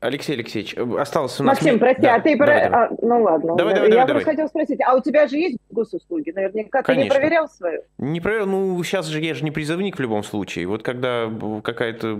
Алексей 0.00 0.34
Алексеевич, 0.34 0.74
э, 0.76 0.96
осталось 0.98 1.40
у 1.40 1.44
нас... 1.44 1.56
Максим, 1.56 1.78
прости, 1.80 2.02
да, 2.02 2.14
а 2.14 2.20
ты... 2.20 2.36
Давай, 2.36 2.68
про... 2.68 2.84
а, 2.84 2.88
ну 3.02 3.22
ладно. 3.22 3.56
Давай, 3.56 3.74
давай, 3.74 3.90
я 3.90 4.06
давай, 4.06 4.06
просто 4.06 4.24
давай. 4.24 4.36
хотел 4.36 4.48
спросить, 4.48 4.80
а 4.80 4.94
у 4.94 5.00
тебя 5.02 5.26
же 5.26 5.36
есть 5.36 5.58
госуслуги? 5.70 6.30
Наверняка 6.30 6.82
Конечно. 6.82 7.08
ты 7.08 7.14
не 7.14 7.20
проверял 7.20 7.48
свою? 7.48 7.82
Не 7.98 8.20
проверял, 8.20 8.46
ну 8.46 8.80
сейчас 8.84 9.06
же 9.06 9.20
я 9.20 9.34
же 9.34 9.42
не 9.42 9.50
призывник 9.50 9.96
в 9.96 10.00
любом 10.00 10.22
случае. 10.22 10.66
Вот 10.68 10.84
когда 10.84 11.28
какая-то... 11.64 12.16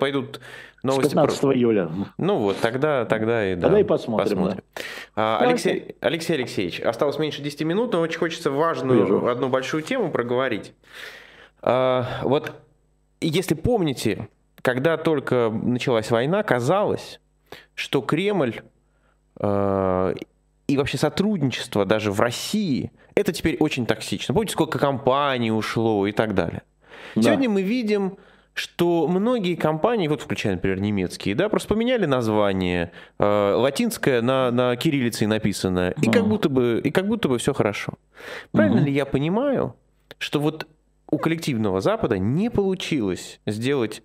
Пойдут 0.00 0.40
новости... 0.82 1.10
С 1.10 1.12
15 1.12 1.40
про... 1.40 1.54
июля. 1.54 1.90
Ну 2.18 2.38
вот, 2.38 2.56
тогда, 2.60 3.04
тогда 3.04 3.52
и 3.52 3.54
да. 3.54 3.62
Тогда 3.62 3.80
и 3.80 3.84
посмотрим. 3.84 4.28
посмотрим. 4.28 4.64
Да. 4.74 4.82
А, 5.14 5.38
Алексей, 5.42 5.94
Алексей 6.00 6.34
Алексеевич, 6.34 6.80
осталось 6.80 7.20
меньше 7.20 7.40
10 7.40 7.62
минут, 7.62 7.92
но 7.92 8.00
очень 8.00 8.18
хочется 8.18 8.50
важную, 8.50 9.02
Вижу. 9.02 9.28
одну 9.28 9.48
большую 9.48 9.84
тему 9.84 10.10
проговорить. 10.10 10.72
А, 11.62 12.20
вот 12.22 12.52
если 13.20 13.54
помните, 13.54 14.28
когда 14.66 14.96
только 14.96 15.48
началась 15.48 16.10
война, 16.10 16.42
казалось, 16.42 17.20
что 17.76 18.00
Кремль 18.02 18.62
э, 19.38 20.14
и 20.66 20.76
вообще 20.76 20.98
сотрудничество 20.98 21.84
даже 21.84 22.10
в 22.10 22.18
России, 22.18 22.90
это 23.14 23.32
теперь 23.32 23.56
очень 23.60 23.86
токсично. 23.86 24.34
Помните, 24.34 24.54
сколько 24.54 24.80
компаний 24.80 25.52
ушло 25.52 26.04
и 26.08 26.10
так 26.10 26.34
далее. 26.34 26.62
Да. 27.14 27.22
Сегодня 27.22 27.48
мы 27.48 27.62
видим, 27.62 28.18
что 28.54 29.06
многие 29.06 29.54
компании, 29.54 30.08
вот 30.08 30.22
включая, 30.22 30.54
например, 30.54 30.80
немецкие, 30.80 31.36
да, 31.36 31.48
просто 31.48 31.68
поменяли 31.68 32.06
название, 32.06 32.90
э, 33.20 33.54
латинское 33.56 34.20
на, 34.20 34.50
на 34.50 34.74
кириллице 34.74 35.28
написано, 35.28 35.94
и 36.02 36.10
как 36.10 36.26
будто 36.26 36.48
бы, 36.48 36.80
и 36.82 36.90
как 36.90 37.06
будто 37.06 37.28
бы 37.28 37.38
все 37.38 37.54
хорошо. 37.54 37.92
Правильно 38.50 38.78
угу. 38.78 38.86
ли 38.86 38.92
я 38.92 39.06
понимаю, 39.06 39.76
что 40.18 40.40
вот 40.40 40.66
у 41.08 41.18
коллективного 41.18 41.80
Запада 41.80 42.18
не 42.18 42.50
получилось 42.50 43.38
сделать 43.46 44.02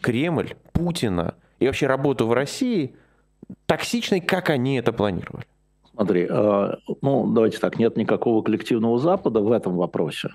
Кремль, 0.00 0.54
Путина 0.72 1.34
и 1.58 1.66
вообще 1.66 1.86
работу 1.86 2.26
в 2.26 2.32
России 2.32 2.94
токсичной, 3.66 4.20
как 4.20 4.50
они 4.50 4.76
это 4.76 4.92
планировали? 4.92 5.46
Смотри, 5.94 6.26
э, 6.28 6.70
ну 7.02 7.32
давайте 7.32 7.58
так, 7.58 7.78
нет 7.78 7.96
никакого 7.96 8.42
коллективного 8.42 8.98
Запада 8.98 9.40
в 9.40 9.52
этом 9.52 9.76
вопросе. 9.76 10.30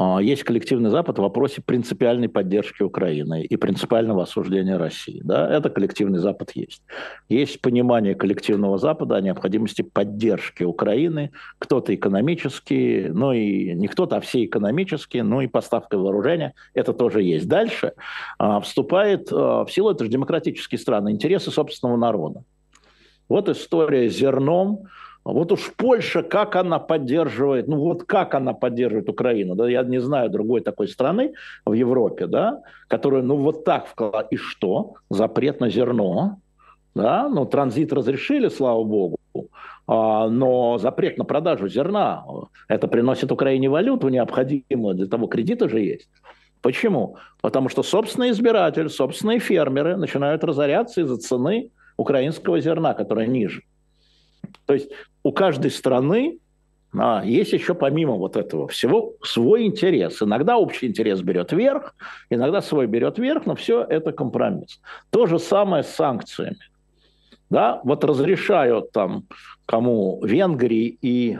А, 0.00 0.20
есть 0.20 0.44
коллективный 0.44 0.90
Запад 0.90 1.18
в 1.18 1.22
вопросе 1.22 1.60
принципиальной 1.60 2.28
поддержки 2.28 2.84
Украины 2.84 3.42
и 3.42 3.56
принципиального 3.56 4.22
осуждения 4.22 4.78
России. 4.78 5.20
Да? 5.24 5.52
Это 5.52 5.70
коллективный 5.70 6.20
Запад 6.20 6.52
есть. 6.54 6.82
Есть 7.28 7.60
понимание 7.60 8.14
коллективного 8.14 8.78
Запада 8.78 9.16
о 9.16 9.20
необходимости 9.20 9.82
поддержки 9.82 10.62
Украины, 10.62 11.32
кто-то 11.58 11.92
экономически, 11.92 13.10
ну 13.12 13.32
и 13.32 13.74
не 13.74 13.88
кто-то, 13.88 14.18
а 14.18 14.20
все 14.20 14.44
экономически, 14.44 15.18
ну 15.18 15.40
и 15.40 15.48
поставка 15.48 15.98
вооружения, 15.98 16.54
это 16.74 16.92
тоже 16.92 17.24
есть. 17.24 17.48
Дальше 17.48 17.94
а, 18.38 18.60
вступает 18.60 19.32
а, 19.32 19.64
в 19.64 19.72
силу, 19.72 19.90
это 19.90 20.04
же 20.04 20.10
демократические 20.10 20.78
страны, 20.78 21.10
интересы 21.10 21.50
собственного 21.50 21.96
народа. 21.96 22.44
Вот 23.28 23.48
история 23.48 24.08
с 24.08 24.16
зерном, 24.16 24.84
вот 25.32 25.52
уж 25.52 25.72
Польша, 25.76 26.22
как 26.22 26.56
она 26.56 26.78
поддерживает, 26.78 27.68
ну 27.68 27.76
вот 27.76 28.04
как 28.04 28.34
она 28.34 28.54
поддерживает 28.54 29.08
Украину, 29.08 29.54
да, 29.54 29.68
я 29.68 29.82
не 29.82 30.00
знаю 30.00 30.30
другой 30.30 30.62
такой 30.62 30.88
страны 30.88 31.34
в 31.66 31.74
Европе, 31.74 32.26
да, 32.26 32.62
которая, 32.88 33.22
ну 33.22 33.36
вот 33.36 33.64
так 33.64 33.86
вкладывает, 33.86 34.28
и 34.30 34.36
что? 34.36 34.94
Запрет 35.10 35.60
на 35.60 35.68
зерно, 35.68 36.38
да, 36.94 37.28
ну 37.28 37.44
транзит 37.44 37.92
разрешили, 37.92 38.48
слава 38.48 38.82
богу, 38.84 39.18
а, 39.86 40.28
но 40.28 40.78
запрет 40.78 41.18
на 41.18 41.24
продажу 41.24 41.68
зерна, 41.68 42.24
это 42.66 42.88
приносит 42.88 43.30
Украине 43.30 43.68
валюту 43.68 44.08
необходимую, 44.08 44.94
для 44.94 45.06
того 45.06 45.26
кредиты 45.26 45.68
же 45.68 45.80
есть. 45.80 46.08
Почему? 46.62 47.16
Потому 47.42 47.68
что 47.68 47.82
собственный 47.82 48.30
избиратель, 48.30 48.88
собственные 48.88 49.40
фермеры 49.40 49.96
начинают 49.96 50.42
разоряться 50.42 51.02
из-за 51.02 51.18
цены 51.18 51.70
украинского 51.98 52.60
зерна, 52.60 52.94
которая 52.94 53.26
ниже. 53.26 53.62
То 54.66 54.74
есть 54.74 54.90
у 55.22 55.32
каждой 55.32 55.70
страны 55.70 56.38
а, 56.96 57.22
есть 57.24 57.52
еще 57.52 57.74
помимо 57.74 58.14
вот 58.14 58.36
этого 58.36 58.68
всего 58.68 59.14
свой 59.22 59.66
интерес. 59.66 60.22
Иногда 60.22 60.56
общий 60.56 60.86
интерес 60.86 61.20
берет 61.20 61.52
верх, 61.52 61.94
иногда 62.30 62.62
свой 62.62 62.86
берет 62.86 63.18
верх, 63.18 63.46
но 63.46 63.54
все 63.54 63.82
это 63.82 64.12
компромисс. 64.12 64.80
То 65.10 65.26
же 65.26 65.38
самое 65.38 65.82
с 65.82 65.88
санкциями. 65.88 66.58
Да, 67.50 67.80
вот 67.84 68.04
разрешают 68.04 68.92
там 68.92 69.24
кому 69.64 70.22
Венгрии 70.22 70.98
и, 71.00 71.38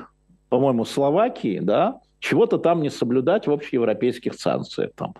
по-моему, 0.48 0.84
Словакии, 0.84 1.58
да, 1.60 2.00
чего-то 2.18 2.58
там 2.58 2.82
не 2.82 2.90
соблюдать 2.90 3.46
в 3.46 3.52
общеевропейских 3.52 4.34
санкциях. 4.34 4.90
Там, 4.94 5.14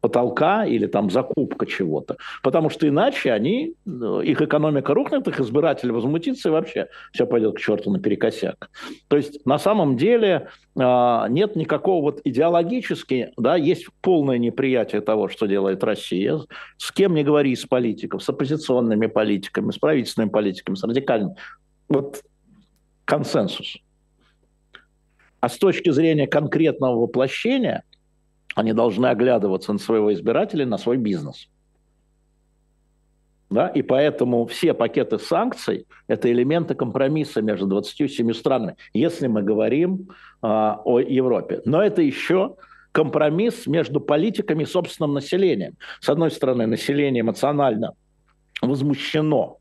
потолка 0.00 0.64
или 0.64 0.86
там 0.86 1.10
закупка 1.10 1.66
чего-то. 1.66 2.16
Потому 2.42 2.70
что 2.70 2.88
иначе 2.88 3.32
они, 3.32 3.74
э, 3.86 4.20
их 4.24 4.40
экономика 4.40 4.94
рухнет, 4.94 5.28
их 5.28 5.40
избиратели 5.40 5.90
возмутятся 5.90 6.48
и 6.48 6.52
вообще 6.52 6.88
все 7.12 7.26
пойдет 7.26 7.56
к 7.56 7.60
черту 7.60 7.90
наперекосяк. 7.90 8.70
То 9.08 9.16
есть 9.16 9.44
на 9.46 9.58
самом 9.58 9.96
деле 9.96 10.48
а, 10.78 11.28
нет 11.28 11.56
никакого 11.56 12.02
вот 12.02 12.20
идеологически, 12.24 13.32
да, 13.36 13.56
есть 13.56 13.88
полное 14.00 14.38
неприятие 14.38 15.00
того, 15.00 15.28
что 15.28 15.46
делает 15.46 15.84
Россия. 15.84 16.38
С 16.78 16.92
кем 16.92 17.14
не 17.14 17.22
говори 17.22 17.52
из 17.52 17.66
политиков, 17.66 18.22
с 18.22 18.28
оппозиционными 18.28 19.06
политиками, 19.06 19.70
с 19.70 19.78
правительственными 19.78 20.30
политиками, 20.30 20.76
с 20.76 20.84
радикальными. 20.84 21.36
Вот 21.88 22.22
консенсус. 23.04 23.78
А 25.40 25.48
с 25.48 25.56
точки 25.58 25.90
зрения 25.90 26.26
конкретного 26.26 27.00
воплощения– 27.00 27.82
они 28.54 28.72
должны 28.72 29.06
оглядываться 29.06 29.72
на 29.72 29.78
своего 29.78 30.12
избирателя, 30.12 30.66
на 30.66 30.78
свой 30.78 30.96
бизнес. 30.96 31.48
Да? 33.50 33.68
И 33.68 33.82
поэтому 33.82 34.46
все 34.46 34.74
пакеты 34.74 35.18
санкций– 35.18 35.86
это 36.06 36.30
элементы 36.30 36.74
компромисса 36.74 37.42
между 37.42 37.66
27 37.66 38.32
странами, 38.32 38.76
если 38.92 39.26
мы 39.26 39.42
говорим 39.42 40.08
а, 40.40 40.80
о 40.84 41.00
Европе. 41.00 41.60
Но 41.64 41.82
это 41.82 42.00
еще 42.00 42.56
компромисс 42.92 43.66
между 43.66 44.00
политиками 44.00 44.62
и 44.62 44.66
собственным 44.66 45.14
населением. 45.14 45.76
С 46.00 46.08
одной 46.08 46.30
стороны, 46.30 46.66
население 46.66 47.22
эмоционально 47.22 47.94
возмущено 48.62 49.59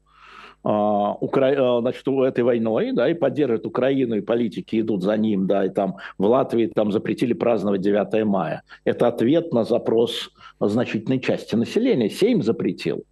Укра... 0.63 1.53
А, 1.57 1.81
значит, 1.81 2.05
этой 2.05 2.43
войной, 2.43 2.91
да, 2.91 3.09
и 3.09 3.13
поддерживают 3.13 3.65
Украину, 3.65 4.15
и 4.15 4.21
политики 4.21 4.81
идут 4.81 5.03
за 5.03 5.15
ним, 5.17 5.47
да, 5.47 5.65
и 5.65 5.69
там 5.69 5.97
в 6.17 6.25
Латвии 6.25 6.67
там 6.67 6.91
запретили 6.91 7.33
праздновать 7.33 7.81
9 7.81 8.25
мая. 8.25 8.63
Это 8.83 9.07
ответ 9.07 9.53
на 9.53 9.63
запрос 9.63 10.31
значительной 10.59 11.19
части 11.19 11.55
населения. 11.55 12.09
Сейм 12.09 12.43
запретил. 12.43 13.03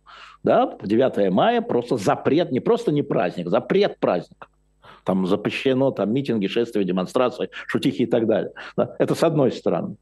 Да, 0.44 0.78
9 0.84 1.32
мая 1.32 1.62
просто 1.62 1.98
запрет, 1.98 2.52
не 2.52 2.60
просто 2.60 2.92
не 2.92 3.02
праздник, 3.02 3.50
запрет 3.50 3.98
праздника 4.00 4.48
там 5.08 5.26
запрещено 5.26 5.92
там 5.92 6.14
митинги, 6.14 6.48
шествия, 6.48 6.84
демонстрации, 6.84 7.50
шутихи 7.66 8.04
и 8.04 8.06
так 8.06 8.28
далее. 8.28 8.52
Да? 8.76 8.94
Это 9.00 9.16
с 9.16 9.24
одной 9.24 9.54
стороны. 9.54 9.96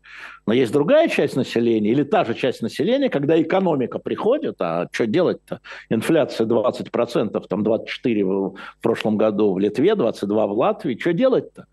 Но 0.47 0.53
есть 0.53 0.71
другая 0.71 1.09
часть 1.09 1.35
населения, 1.35 1.91
или 1.91 2.01
та 2.01 2.25
же 2.25 2.33
часть 2.33 2.63
населения, 2.63 3.09
когда 3.11 3.39
экономика 3.39 3.99
приходит, 3.99 4.55
а 4.59 4.87
что 4.91 5.05
делать-то? 5.05 5.61
Инфляция 5.89 6.47
20%, 6.47 7.47
там 7.47 7.63
24% 7.63 8.23
в 8.23 8.81
прошлом 8.81 9.17
году 9.17 9.53
в 9.53 9.59
Литве, 9.59 9.91
22% 9.91 10.25
в 10.25 10.57
Латвии, 10.57 10.97
что 10.99 11.13
делать-то? 11.13 11.67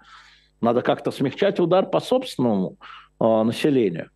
Надо 0.61 0.83
как-то 0.83 1.11
смягчать 1.11 1.59
удар 1.59 1.87
по 1.87 2.01
собственному 2.01 2.77
э, 3.19 3.43
населению. 3.45 4.11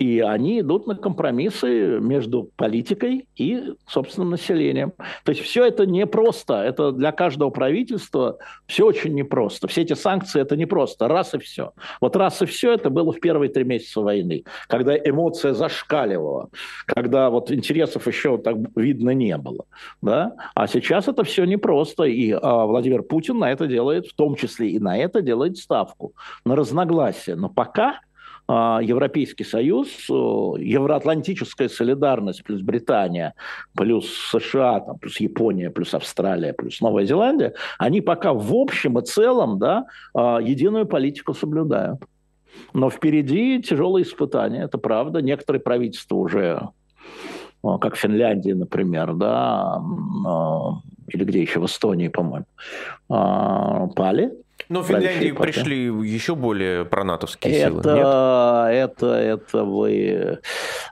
И 0.00 0.20
они 0.20 0.60
идут 0.60 0.86
на 0.86 0.94
компромиссы 0.94 2.00
между 2.00 2.50
политикой 2.56 3.28
и 3.36 3.74
собственным 3.86 4.30
населением. 4.30 4.94
То 5.24 5.32
есть 5.32 5.42
все 5.42 5.66
это 5.66 5.84
непросто. 5.84 6.54
Это 6.54 6.90
для 6.90 7.12
каждого 7.12 7.50
правительства 7.50 8.38
все 8.66 8.86
очень 8.86 9.12
непросто. 9.12 9.68
Все 9.68 9.82
эти 9.82 9.92
санкции– 9.92 10.40
это 10.42 10.56
непросто. 10.56 11.06
Раз 11.06 11.34
и 11.34 11.38
все. 11.38 11.72
Вот 12.00 12.16
раз 12.16 12.40
и 12.40 12.46
все 12.46 12.72
это 12.72 12.88
было 12.88 13.12
в 13.12 13.20
первые 13.20 13.50
три 13.50 13.64
месяца 13.64 14.00
войны, 14.00 14.44
когда 14.68 14.96
эмоция 14.96 15.52
зашкаливала, 15.52 16.48
когда 16.86 17.28
вот 17.28 17.52
интересов 17.52 18.06
еще 18.06 18.38
так 18.38 18.56
видно 18.74 19.10
не 19.10 19.36
было. 19.36 19.66
Да? 20.00 20.34
А 20.54 20.66
сейчас 20.66 21.08
это 21.08 21.24
все 21.24 21.44
непросто. 21.44 22.04
И 22.04 22.30
а, 22.32 22.64
Владимир 22.64 23.02
Путин 23.02 23.38
на 23.38 23.52
это 23.52 23.66
делает, 23.66 24.06
в 24.06 24.14
том 24.14 24.34
числе 24.34 24.70
и 24.70 24.78
на 24.78 24.96
это 24.96 25.20
делает 25.20 25.58
ставку, 25.58 26.14
на 26.46 26.56
разногласия. 26.56 27.34
Но 27.34 27.50
пока 27.50 28.00
Европейский 28.50 29.44
Союз, 29.44 29.88
евроатлантическая 30.08 31.68
солидарность 31.68 32.42
плюс 32.42 32.62
Британия, 32.62 33.34
плюс 33.76 34.08
США, 34.30 34.80
там, 34.80 34.98
плюс 34.98 35.20
Япония, 35.20 35.70
плюс 35.70 35.94
Австралия, 35.94 36.52
плюс 36.52 36.80
Новая 36.80 37.04
Зеландия, 37.04 37.54
они 37.78 38.00
пока 38.00 38.32
в 38.32 38.52
общем 38.52 38.98
и 38.98 39.02
целом 39.02 39.58
да, 39.58 39.86
а, 40.14 40.40
единую 40.40 40.86
политику 40.86 41.32
соблюдают. 41.32 42.00
Но 42.74 42.90
впереди 42.90 43.62
тяжелые 43.62 44.02
испытания, 44.02 44.64
это 44.64 44.78
правда. 44.78 45.22
Некоторые 45.22 45.60
правительства 45.60 46.16
уже, 46.16 46.70
а, 47.62 47.78
как 47.78 47.96
Финляндия, 47.96 48.56
например, 48.56 49.14
да, 49.14 49.80
или 51.08 51.24
где 51.24 51.40
еще, 51.40 51.60
в 51.60 51.66
Эстонии, 51.66 52.08
по-моему, 52.08 52.46
пали. 53.08 54.32
Но 54.70 54.82
в 54.82 54.86
Финляндии 54.86 55.32
пришли 55.32 55.86
еще 55.86 56.36
более 56.36 56.84
пронатовские 56.84 57.54
это, 57.54 57.82
силы, 57.82 57.96
нет? 57.96 58.06
Это, 58.92 59.06
это 59.06 59.64
вы 59.64 60.38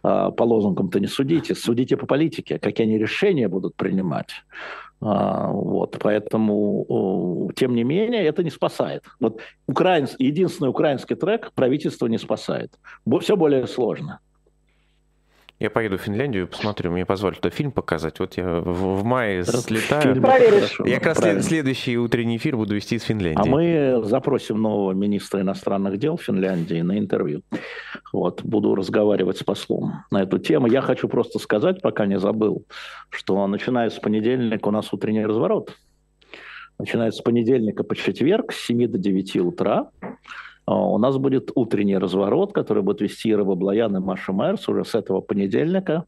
а, 0.03 0.33
по 0.33 0.43
лозунгам-то 0.43 0.99
не 0.99 1.07
судите, 1.07 1.55
судите 1.55 1.97
по 1.97 2.05
политике, 2.05 2.59
какие 2.59 2.89
они 2.89 2.99
решения 2.99 3.47
будут 3.47 3.77
принимать. 3.77 4.31
А, 5.01 5.53
вот, 5.53 5.97
поэтому, 6.01 7.53
тем 7.55 7.77
не 7.77 7.85
менее, 7.85 8.25
это 8.25 8.43
не 8.43 8.51
спасает. 8.51 9.05
Вот 9.21 9.41
украинс, 9.69 10.17
единственный 10.19 10.71
украинский 10.71 11.15
трек 11.15 11.53
правительство 11.55 12.09
не 12.09 12.19
спасает. 12.19 12.73
Все 13.21 13.37
более 13.37 13.69
сложно. 13.69 14.19
Я 15.59 15.71
поеду 15.71 15.99
в 15.99 16.03
Финляндию 16.03 16.45
и 16.45 16.47
посмотрю. 16.47 16.93
Мне 16.93 17.05
позвали 17.05 17.35
туда 17.35 17.51
фильм 17.51 17.73
показать. 17.73 18.21
Вот 18.21 18.37
я 18.37 18.61
в, 18.61 19.01
в 19.01 19.05
мае 19.05 19.43
слетаю. 19.43 20.15
Я 20.87 21.01
как 21.01 21.19
раз 21.19 21.47
следующий 21.47 21.99
утренний 21.99 22.37
эфир 22.37 22.57
буду 22.57 22.77
вести 22.77 22.95
из 22.95 23.03
Финляндии. 23.03 23.41
А 23.41 23.45
мы 23.45 24.01
запросим 24.05 24.63
нового 24.63 24.93
министра 24.93 25.41
иностранных 25.41 25.99
дел 25.99 26.17
Финляндии 26.17 26.81
на 26.83 26.99
интервью. 26.99 27.43
Вот, 28.13 28.43
буду 28.45 28.77
разговаривать 28.77 29.39
с 29.39 29.43
послом 29.43 30.05
на 30.13 30.23
эту 30.23 30.39
тему. 30.39 30.69
Я 30.69 30.81
хочу 30.81 31.09
просто 31.09 31.41
сказать, 31.41 31.83
пока 31.83 32.07
не 32.07 32.21
забыл, 32.21 32.65
что 33.11 33.45
начиная 33.49 33.91
с 33.91 33.99
понедельника 33.99 34.69
у 34.69 34.71
нас 34.71 34.93
утренний 34.93 35.27
разворот. 35.27 35.75
Начиная 36.79 37.11
с 37.11 37.21
понедельника 37.21 37.83
по 37.83 37.97
четверг 37.97 38.53
с 38.53 38.67
7 38.67 38.87
до 38.87 38.99
9 38.99 39.37
утра 39.39 39.91
а, 40.01 40.09
у 40.75 40.99
нас 40.99 41.17
будет 41.17 41.51
утренний 41.55 41.97
разворот, 41.97 42.53
который 42.53 42.83
будет 42.83 43.01
вести 43.01 43.31
Ира 43.31 43.45
Баблоян 43.45 43.97
и 43.97 44.01
Маша 44.01 44.33
Майерс 44.33 44.69
уже 44.69 44.85
с 44.85 44.95
этого 44.95 45.21
понедельника. 45.21 46.05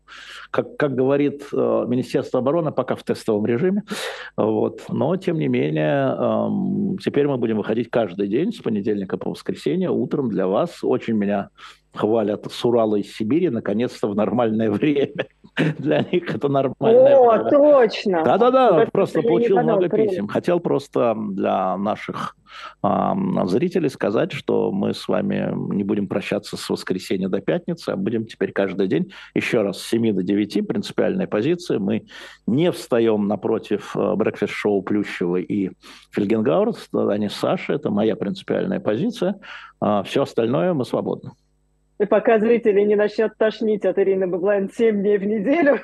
Как, 0.51 0.77
как 0.77 0.95
говорит 0.95 1.43
э, 1.53 1.85
Министерство 1.89 2.41
обороны, 2.41 2.73
пока 2.73 2.95
в 2.95 3.03
тестовом 3.03 3.47
режиме. 3.47 3.85
Вот. 4.37 4.83
Но, 4.89 5.17
тем 5.17 5.39
не 5.39 5.49
менее, 5.49 6.15
э, 6.15 6.99
теперь 7.03 7.27
мы 7.27 7.39
будем 7.39 7.57
выходить 7.57 7.91
каждый 7.91 8.29
день 8.29 8.53
с 8.53 8.59
понедельника 8.59 9.17
по 9.17 9.31
воскресенье 9.31 9.91
утром 9.91 10.29
для 10.29 10.47
вас. 10.47 10.83
Очень 10.83 11.15
меня 11.15 11.51
хвалят 11.95 12.47
с 12.51 12.65
Урала 12.65 12.97
из 12.97 13.15
Сибири, 13.15 13.51
наконец-то 13.51 14.09
в 14.09 14.15
нормальное 14.15 14.71
время. 14.71 15.27
Для 15.79 16.03
них 16.11 16.35
это 16.35 16.49
нормальное 16.49 17.17
О, 17.17 17.37
время. 17.37 17.51
точно! 17.51 18.25
Да-да-да, 18.25 18.87
просто 18.93 19.23
получил 19.23 19.61
много 19.61 19.89
писем. 19.89 20.29
Хотел 20.29 20.61
просто 20.61 21.15
для 21.17 21.77
наших 21.77 22.37
э, 22.83 23.13
зрителей 23.45 23.89
сказать, 23.89 24.33
что 24.33 24.71
мы 24.73 24.95
с 24.95 25.09
вами 25.09 25.53
не 25.75 25.85
будем 25.85 26.09
прощаться 26.09 26.57
с 26.57 26.71
воскресенья 26.71 27.29
до 27.29 27.41
пятницы, 27.41 27.91
а 27.91 27.97
будем 27.97 28.27
теперь 28.27 28.53
каждый 28.53 28.89
день, 28.89 29.13
еще 29.35 29.63
раз, 29.63 29.79
с 29.79 29.89
7 29.89 30.15
до 30.15 30.23
9, 30.23 30.67
принципиальная 30.67 31.27
позиция. 31.27 31.79
Мы 31.79 32.07
не 32.47 32.71
встаем 32.73 33.27
напротив 33.29 33.95
брекфест-шоу 33.95 34.83
Плющева 34.83 35.37
и 35.37 35.71
Фельгенгауэр, 36.13 36.75
они 37.11 37.29
с 37.29 37.35
Сашей, 37.35 37.77
это 37.77 37.91
моя 37.91 38.17
принципиальная 38.17 38.81
позиция. 38.81 39.37
А 39.81 40.03
все 40.03 40.23
остальное 40.23 40.75
мы 40.75 40.85
свободны. 40.85 41.31
И 42.01 42.07
пока 42.07 42.39
зрители 42.39 42.81
не 42.81 42.97
начнут 42.97 43.37
тошнить 43.37 43.85
от 43.85 43.99
Ирины 43.99 44.27
Баблайн 44.27 44.71
7 44.71 45.03
дней 45.03 45.19
в 45.19 45.25
неделю. 45.25 45.81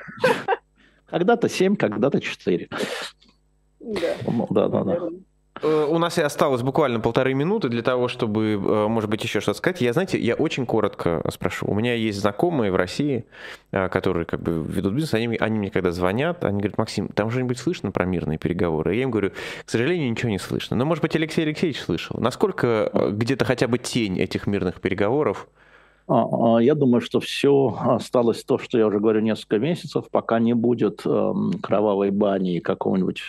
Когда-то 1.06 1.48
7, 1.48 1.76
когда-то 1.76 2.20
4. 2.20 2.68
Да, 3.80 4.14
ну, 4.26 4.46
да, 4.50 4.68
да. 4.68 4.84
да. 4.84 4.98
Э, 5.62 5.86
у 5.88 5.98
нас 5.98 6.18
и 6.18 6.22
осталось 6.22 6.62
буквально 6.62 7.00
полторы 7.00 7.34
минуты 7.34 7.68
для 7.68 7.82
того, 7.82 8.08
чтобы, 8.08 8.52
э, 8.54 8.88
может 8.88 9.10
быть, 9.10 9.22
еще 9.24 9.40
что-то 9.40 9.58
сказать. 9.58 9.82
Я, 9.82 9.92
знаете, 9.92 10.18
я 10.18 10.34
очень 10.34 10.64
коротко 10.64 11.22
спрошу. 11.30 11.66
У 11.66 11.74
меня 11.74 11.94
есть 11.94 12.18
знакомые 12.18 12.72
в 12.72 12.76
России, 12.76 13.26
э, 13.72 13.88
которые 13.88 14.24
как 14.24 14.40
бы 14.40 14.62
ведут 14.62 14.94
бизнес, 14.94 15.14
они, 15.14 15.36
они 15.36 15.58
мне 15.58 15.70
когда 15.70 15.92
звонят, 15.92 16.44
они 16.44 16.60
говорят, 16.60 16.78
Максим, 16.78 17.08
там 17.08 17.30
что-нибудь 17.30 17.58
слышно 17.58 17.90
про 17.90 18.06
мирные 18.06 18.38
переговоры? 18.38 18.94
Я 18.94 19.02
им 19.02 19.10
говорю, 19.10 19.30
к 19.64 19.70
сожалению, 19.70 20.10
ничего 20.10 20.30
не 20.30 20.38
слышно. 20.38 20.76
Но, 20.76 20.84
может 20.84 21.02
быть, 21.02 21.14
Алексей 21.14 21.44
Алексеевич 21.44 21.80
слышал. 21.80 22.18
Насколько 22.18 22.90
где-то 23.10 23.44
хотя 23.44 23.68
бы 23.68 23.78
тень 23.78 24.18
этих 24.18 24.46
мирных 24.46 24.80
переговоров 24.80 25.48
я 26.08 26.74
думаю, 26.74 27.00
что 27.00 27.18
все 27.18 27.76
осталось 27.80 28.44
то, 28.44 28.58
что 28.58 28.78
я 28.78 28.86
уже 28.86 29.00
говорю 29.00 29.20
несколько 29.20 29.58
месяцев, 29.58 30.04
пока 30.10 30.38
не 30.38 30.54
будет 30.54 31.02
э, 31.04 31.32
кровавой 31.62 32.10
бани 32.10 32.56
и 32.56 32.60
какого-нибудь 32.60 33.20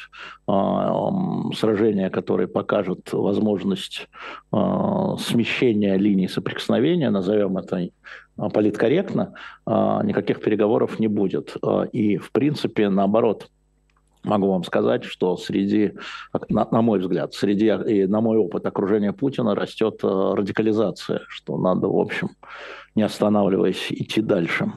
э, 0.47 0.51
э, 0.51 1.55
сражения, 1.55 2.09
которое 2.09 2.47
покажет 2.47 3.11
возможность 3.13 4.07
смещения 4.51 5.97
линий 5.97 6.27
соприкосновения, 6.27 7.09
назовем 7.09 7.57
это 7.57 7.89
политкорректно, 8.35 9.33
никаких 9.65 10.41
переговоров 10.41 10.99
не 10.99 11.07
будет. 11.07 11.55
И, 11.91 12.17
в 12.17 12.31
принципе, 12.31 12.89
наоборот, 12.89 13.49
могу 14.27 14.51
вам 14.51 14.63
сказать, 14.63 15.03
что 15.03 15.37
среди, 15.37 15.93
на, 16.49 16.67
на 16.69 16.81
мой 16.81 16.99
взгляд, 16.99 17.33
среди 17.33 17.67
и 17.67 18.05
на 18.05 18.21
мой 18.21 18.37
опыт 18.37 18.65
окружения 18.65 19.13
Путина 19.13 19.55
растет 19.55 19.99
э, 20.03 20.07
радикализация, 20.07 21.21
что 21.29 21.57
надо, 21.57 21.87
в 21.87 21.97
общем, 21.97 22.29
не 22.95 23.03
останавливаясь, 23.03 23.87
идти 23.89 24.21
дальше. 24.21 24.73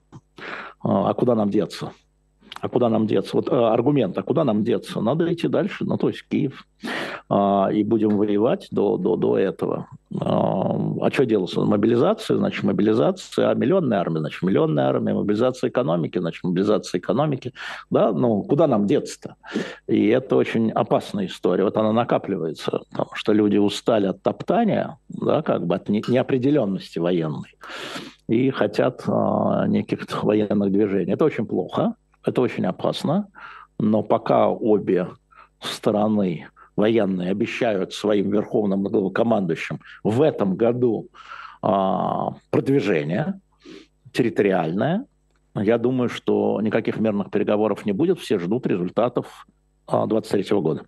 А, 0.83 1.11
а 1.11 1.15
куда 1.15 1.35
нам 1.35 1.51
деться? 1.51 1.93
А 2.61 2.69
куда 2.69 2.89
нам 2.89 3.07
деться? 3.07 3.37
Вот 3.37 3.49
э, 3.49 3.55
аргумент, 3.55 4.17
а 4.19 4.23
куда 4.23 4.45
нам 4.45 4.65
деться? 4.65 5.01
Надо 5.01 5.33
идти 5.33 5.49
дальше, 5.49 5.85
ну, 5.85 5.97
то 5.97 6.09
есть 6.09 6.27
Киев. 6.29 6.67
А, 7.33 7.69
и 7.73 7.85
будем 7.85 8.17
воевать 8.17 8.67
до, 8.73 8.97
до, 8.97 9.15
до 9.15 9.39
этого. 9.39 9.87
А, 10.21 10.77
а 11.01 11.11
что 11.13 11.25
делается? 11.25 11.61
Мобилизация, 11.61 12.37
значит, 12.37 12.65
мобилизация. 12.65 13.51
А 13.51 13.55
миллионная 13.55 14.01
армия, 14.01 14.19
значит, 14.19 14.43
миллионная 14.43 14.89
армия. 14.89 15.15
Мобилизация 15.15 15.71
экономики, 15.71 16.19
значит, 16.19 16.43
мобилизация 16.43 16.99
экономики. 16.99 17.53
Да, 17.89 18.11
ну, 18.11 18.43
куда 18.43 18.67
нам 18.67 18.87
деться-то? 18.87 19.37
И 19.87 20.09
это 20.09 20.35
очень 20.35 20.73
опасная 20.73 21.27
история. 21.27 21.63
Вот 21.63 21.77
она 21.77 21.93
накапливается, 21.93 22.81
потому 22.91 23.11
что 23.15 23.33
люди 23.33 23.59
устали 23.59 24.07
от 24.07 24.21
топтания, 24.23 24.99
да, 25.09 25.43
как 25.43 25.65
бы 25.67 25.77
от 25.77 25.89
неопределенности 25.89 26.99
военной 26.99 27.55
и 28.27 28.51
хотят 28.51 29.03
э, 29.07 29.65
неких 29.69 30.23
военных 30.25 30.73
движений. 30.73 31.13
Это 31.13 31.25
очень 31.25 31.47
плохо. 31.47 31.95
Это 32.25 32.41
очень 32.43 32.67
опасно, 32.67 33.29
но 33.79 34.03
пока 34.03 34.49
обе 34.49 35.09
стороны 35.61 36.47
военные 36.81 37.31
обещают 37.31 37.93
своим 37.93 38.31
верховным 38.31 38.83
главнокомандующим 38.83 39.81
в 40.03 40.23
этом 40.23 40.57
году 40.57 41.09
а, 41.63 42.35
продвижение 42.51 43.41
территориальное, 44.13 45.07
я 45.55 45.79
думаю, 45.79 46.09
что 46.09 46.61
никаких 46.61 46.99
мирных 46.99 47.31
переговоров 47.31 47.85
не 47.85 47.93
будет. 47.93 48.19
Все 48.19 48.39
ждут 48.39 48.67
результатов 48.67 49.47
2023 49.87 50.47
а, 50.51 50.61
года. 50.61 50.83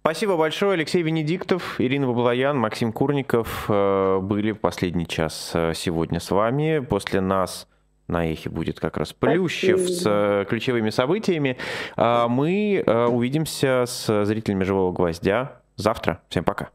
Спасибо 0.00 0.36
большое. 0.36 0.74
Алексей 0.74 1.02
Венедиктов, 1.02 1.80
Ирина 1.80 2.06
Баблоян, 2.06 2.56
Максим 2.56 2.92
Курников 2.92 3.66
э, 3.68 4.20
были 4.20 4.52
в 4.52 4.60
последний 4.60 5.06
час 5.06 5.50
э, 5.52 5.72
сегодня 5.74 6.20
с 6.20 6.30
вами. 6.30 6.78
После 6.78 7.20
нас 7.20 7.66
на 8.08 8.30
эхе 8.30 8.50
будет 8.50 8.80
как 8.80 8.96
раз 8.96 9.12
Плющев 9.12 9.80
с 9.80 10.02
э, 10.06 10.44
ключевыми 10.48 10.90
событиями. 10.90 11.56
А 11.96 12.28
мы 12.28 12.82
э, 12.86 13.06
увидимся 13.06 13.84
с 13.86 14.24
зрителями 14.24 14.64
«Живого 14.64 14.92
гвоздя» 14.92 15.60
завтра. 15.76 16.20
Всем 16.28 16.44
пока. 16.44 16.70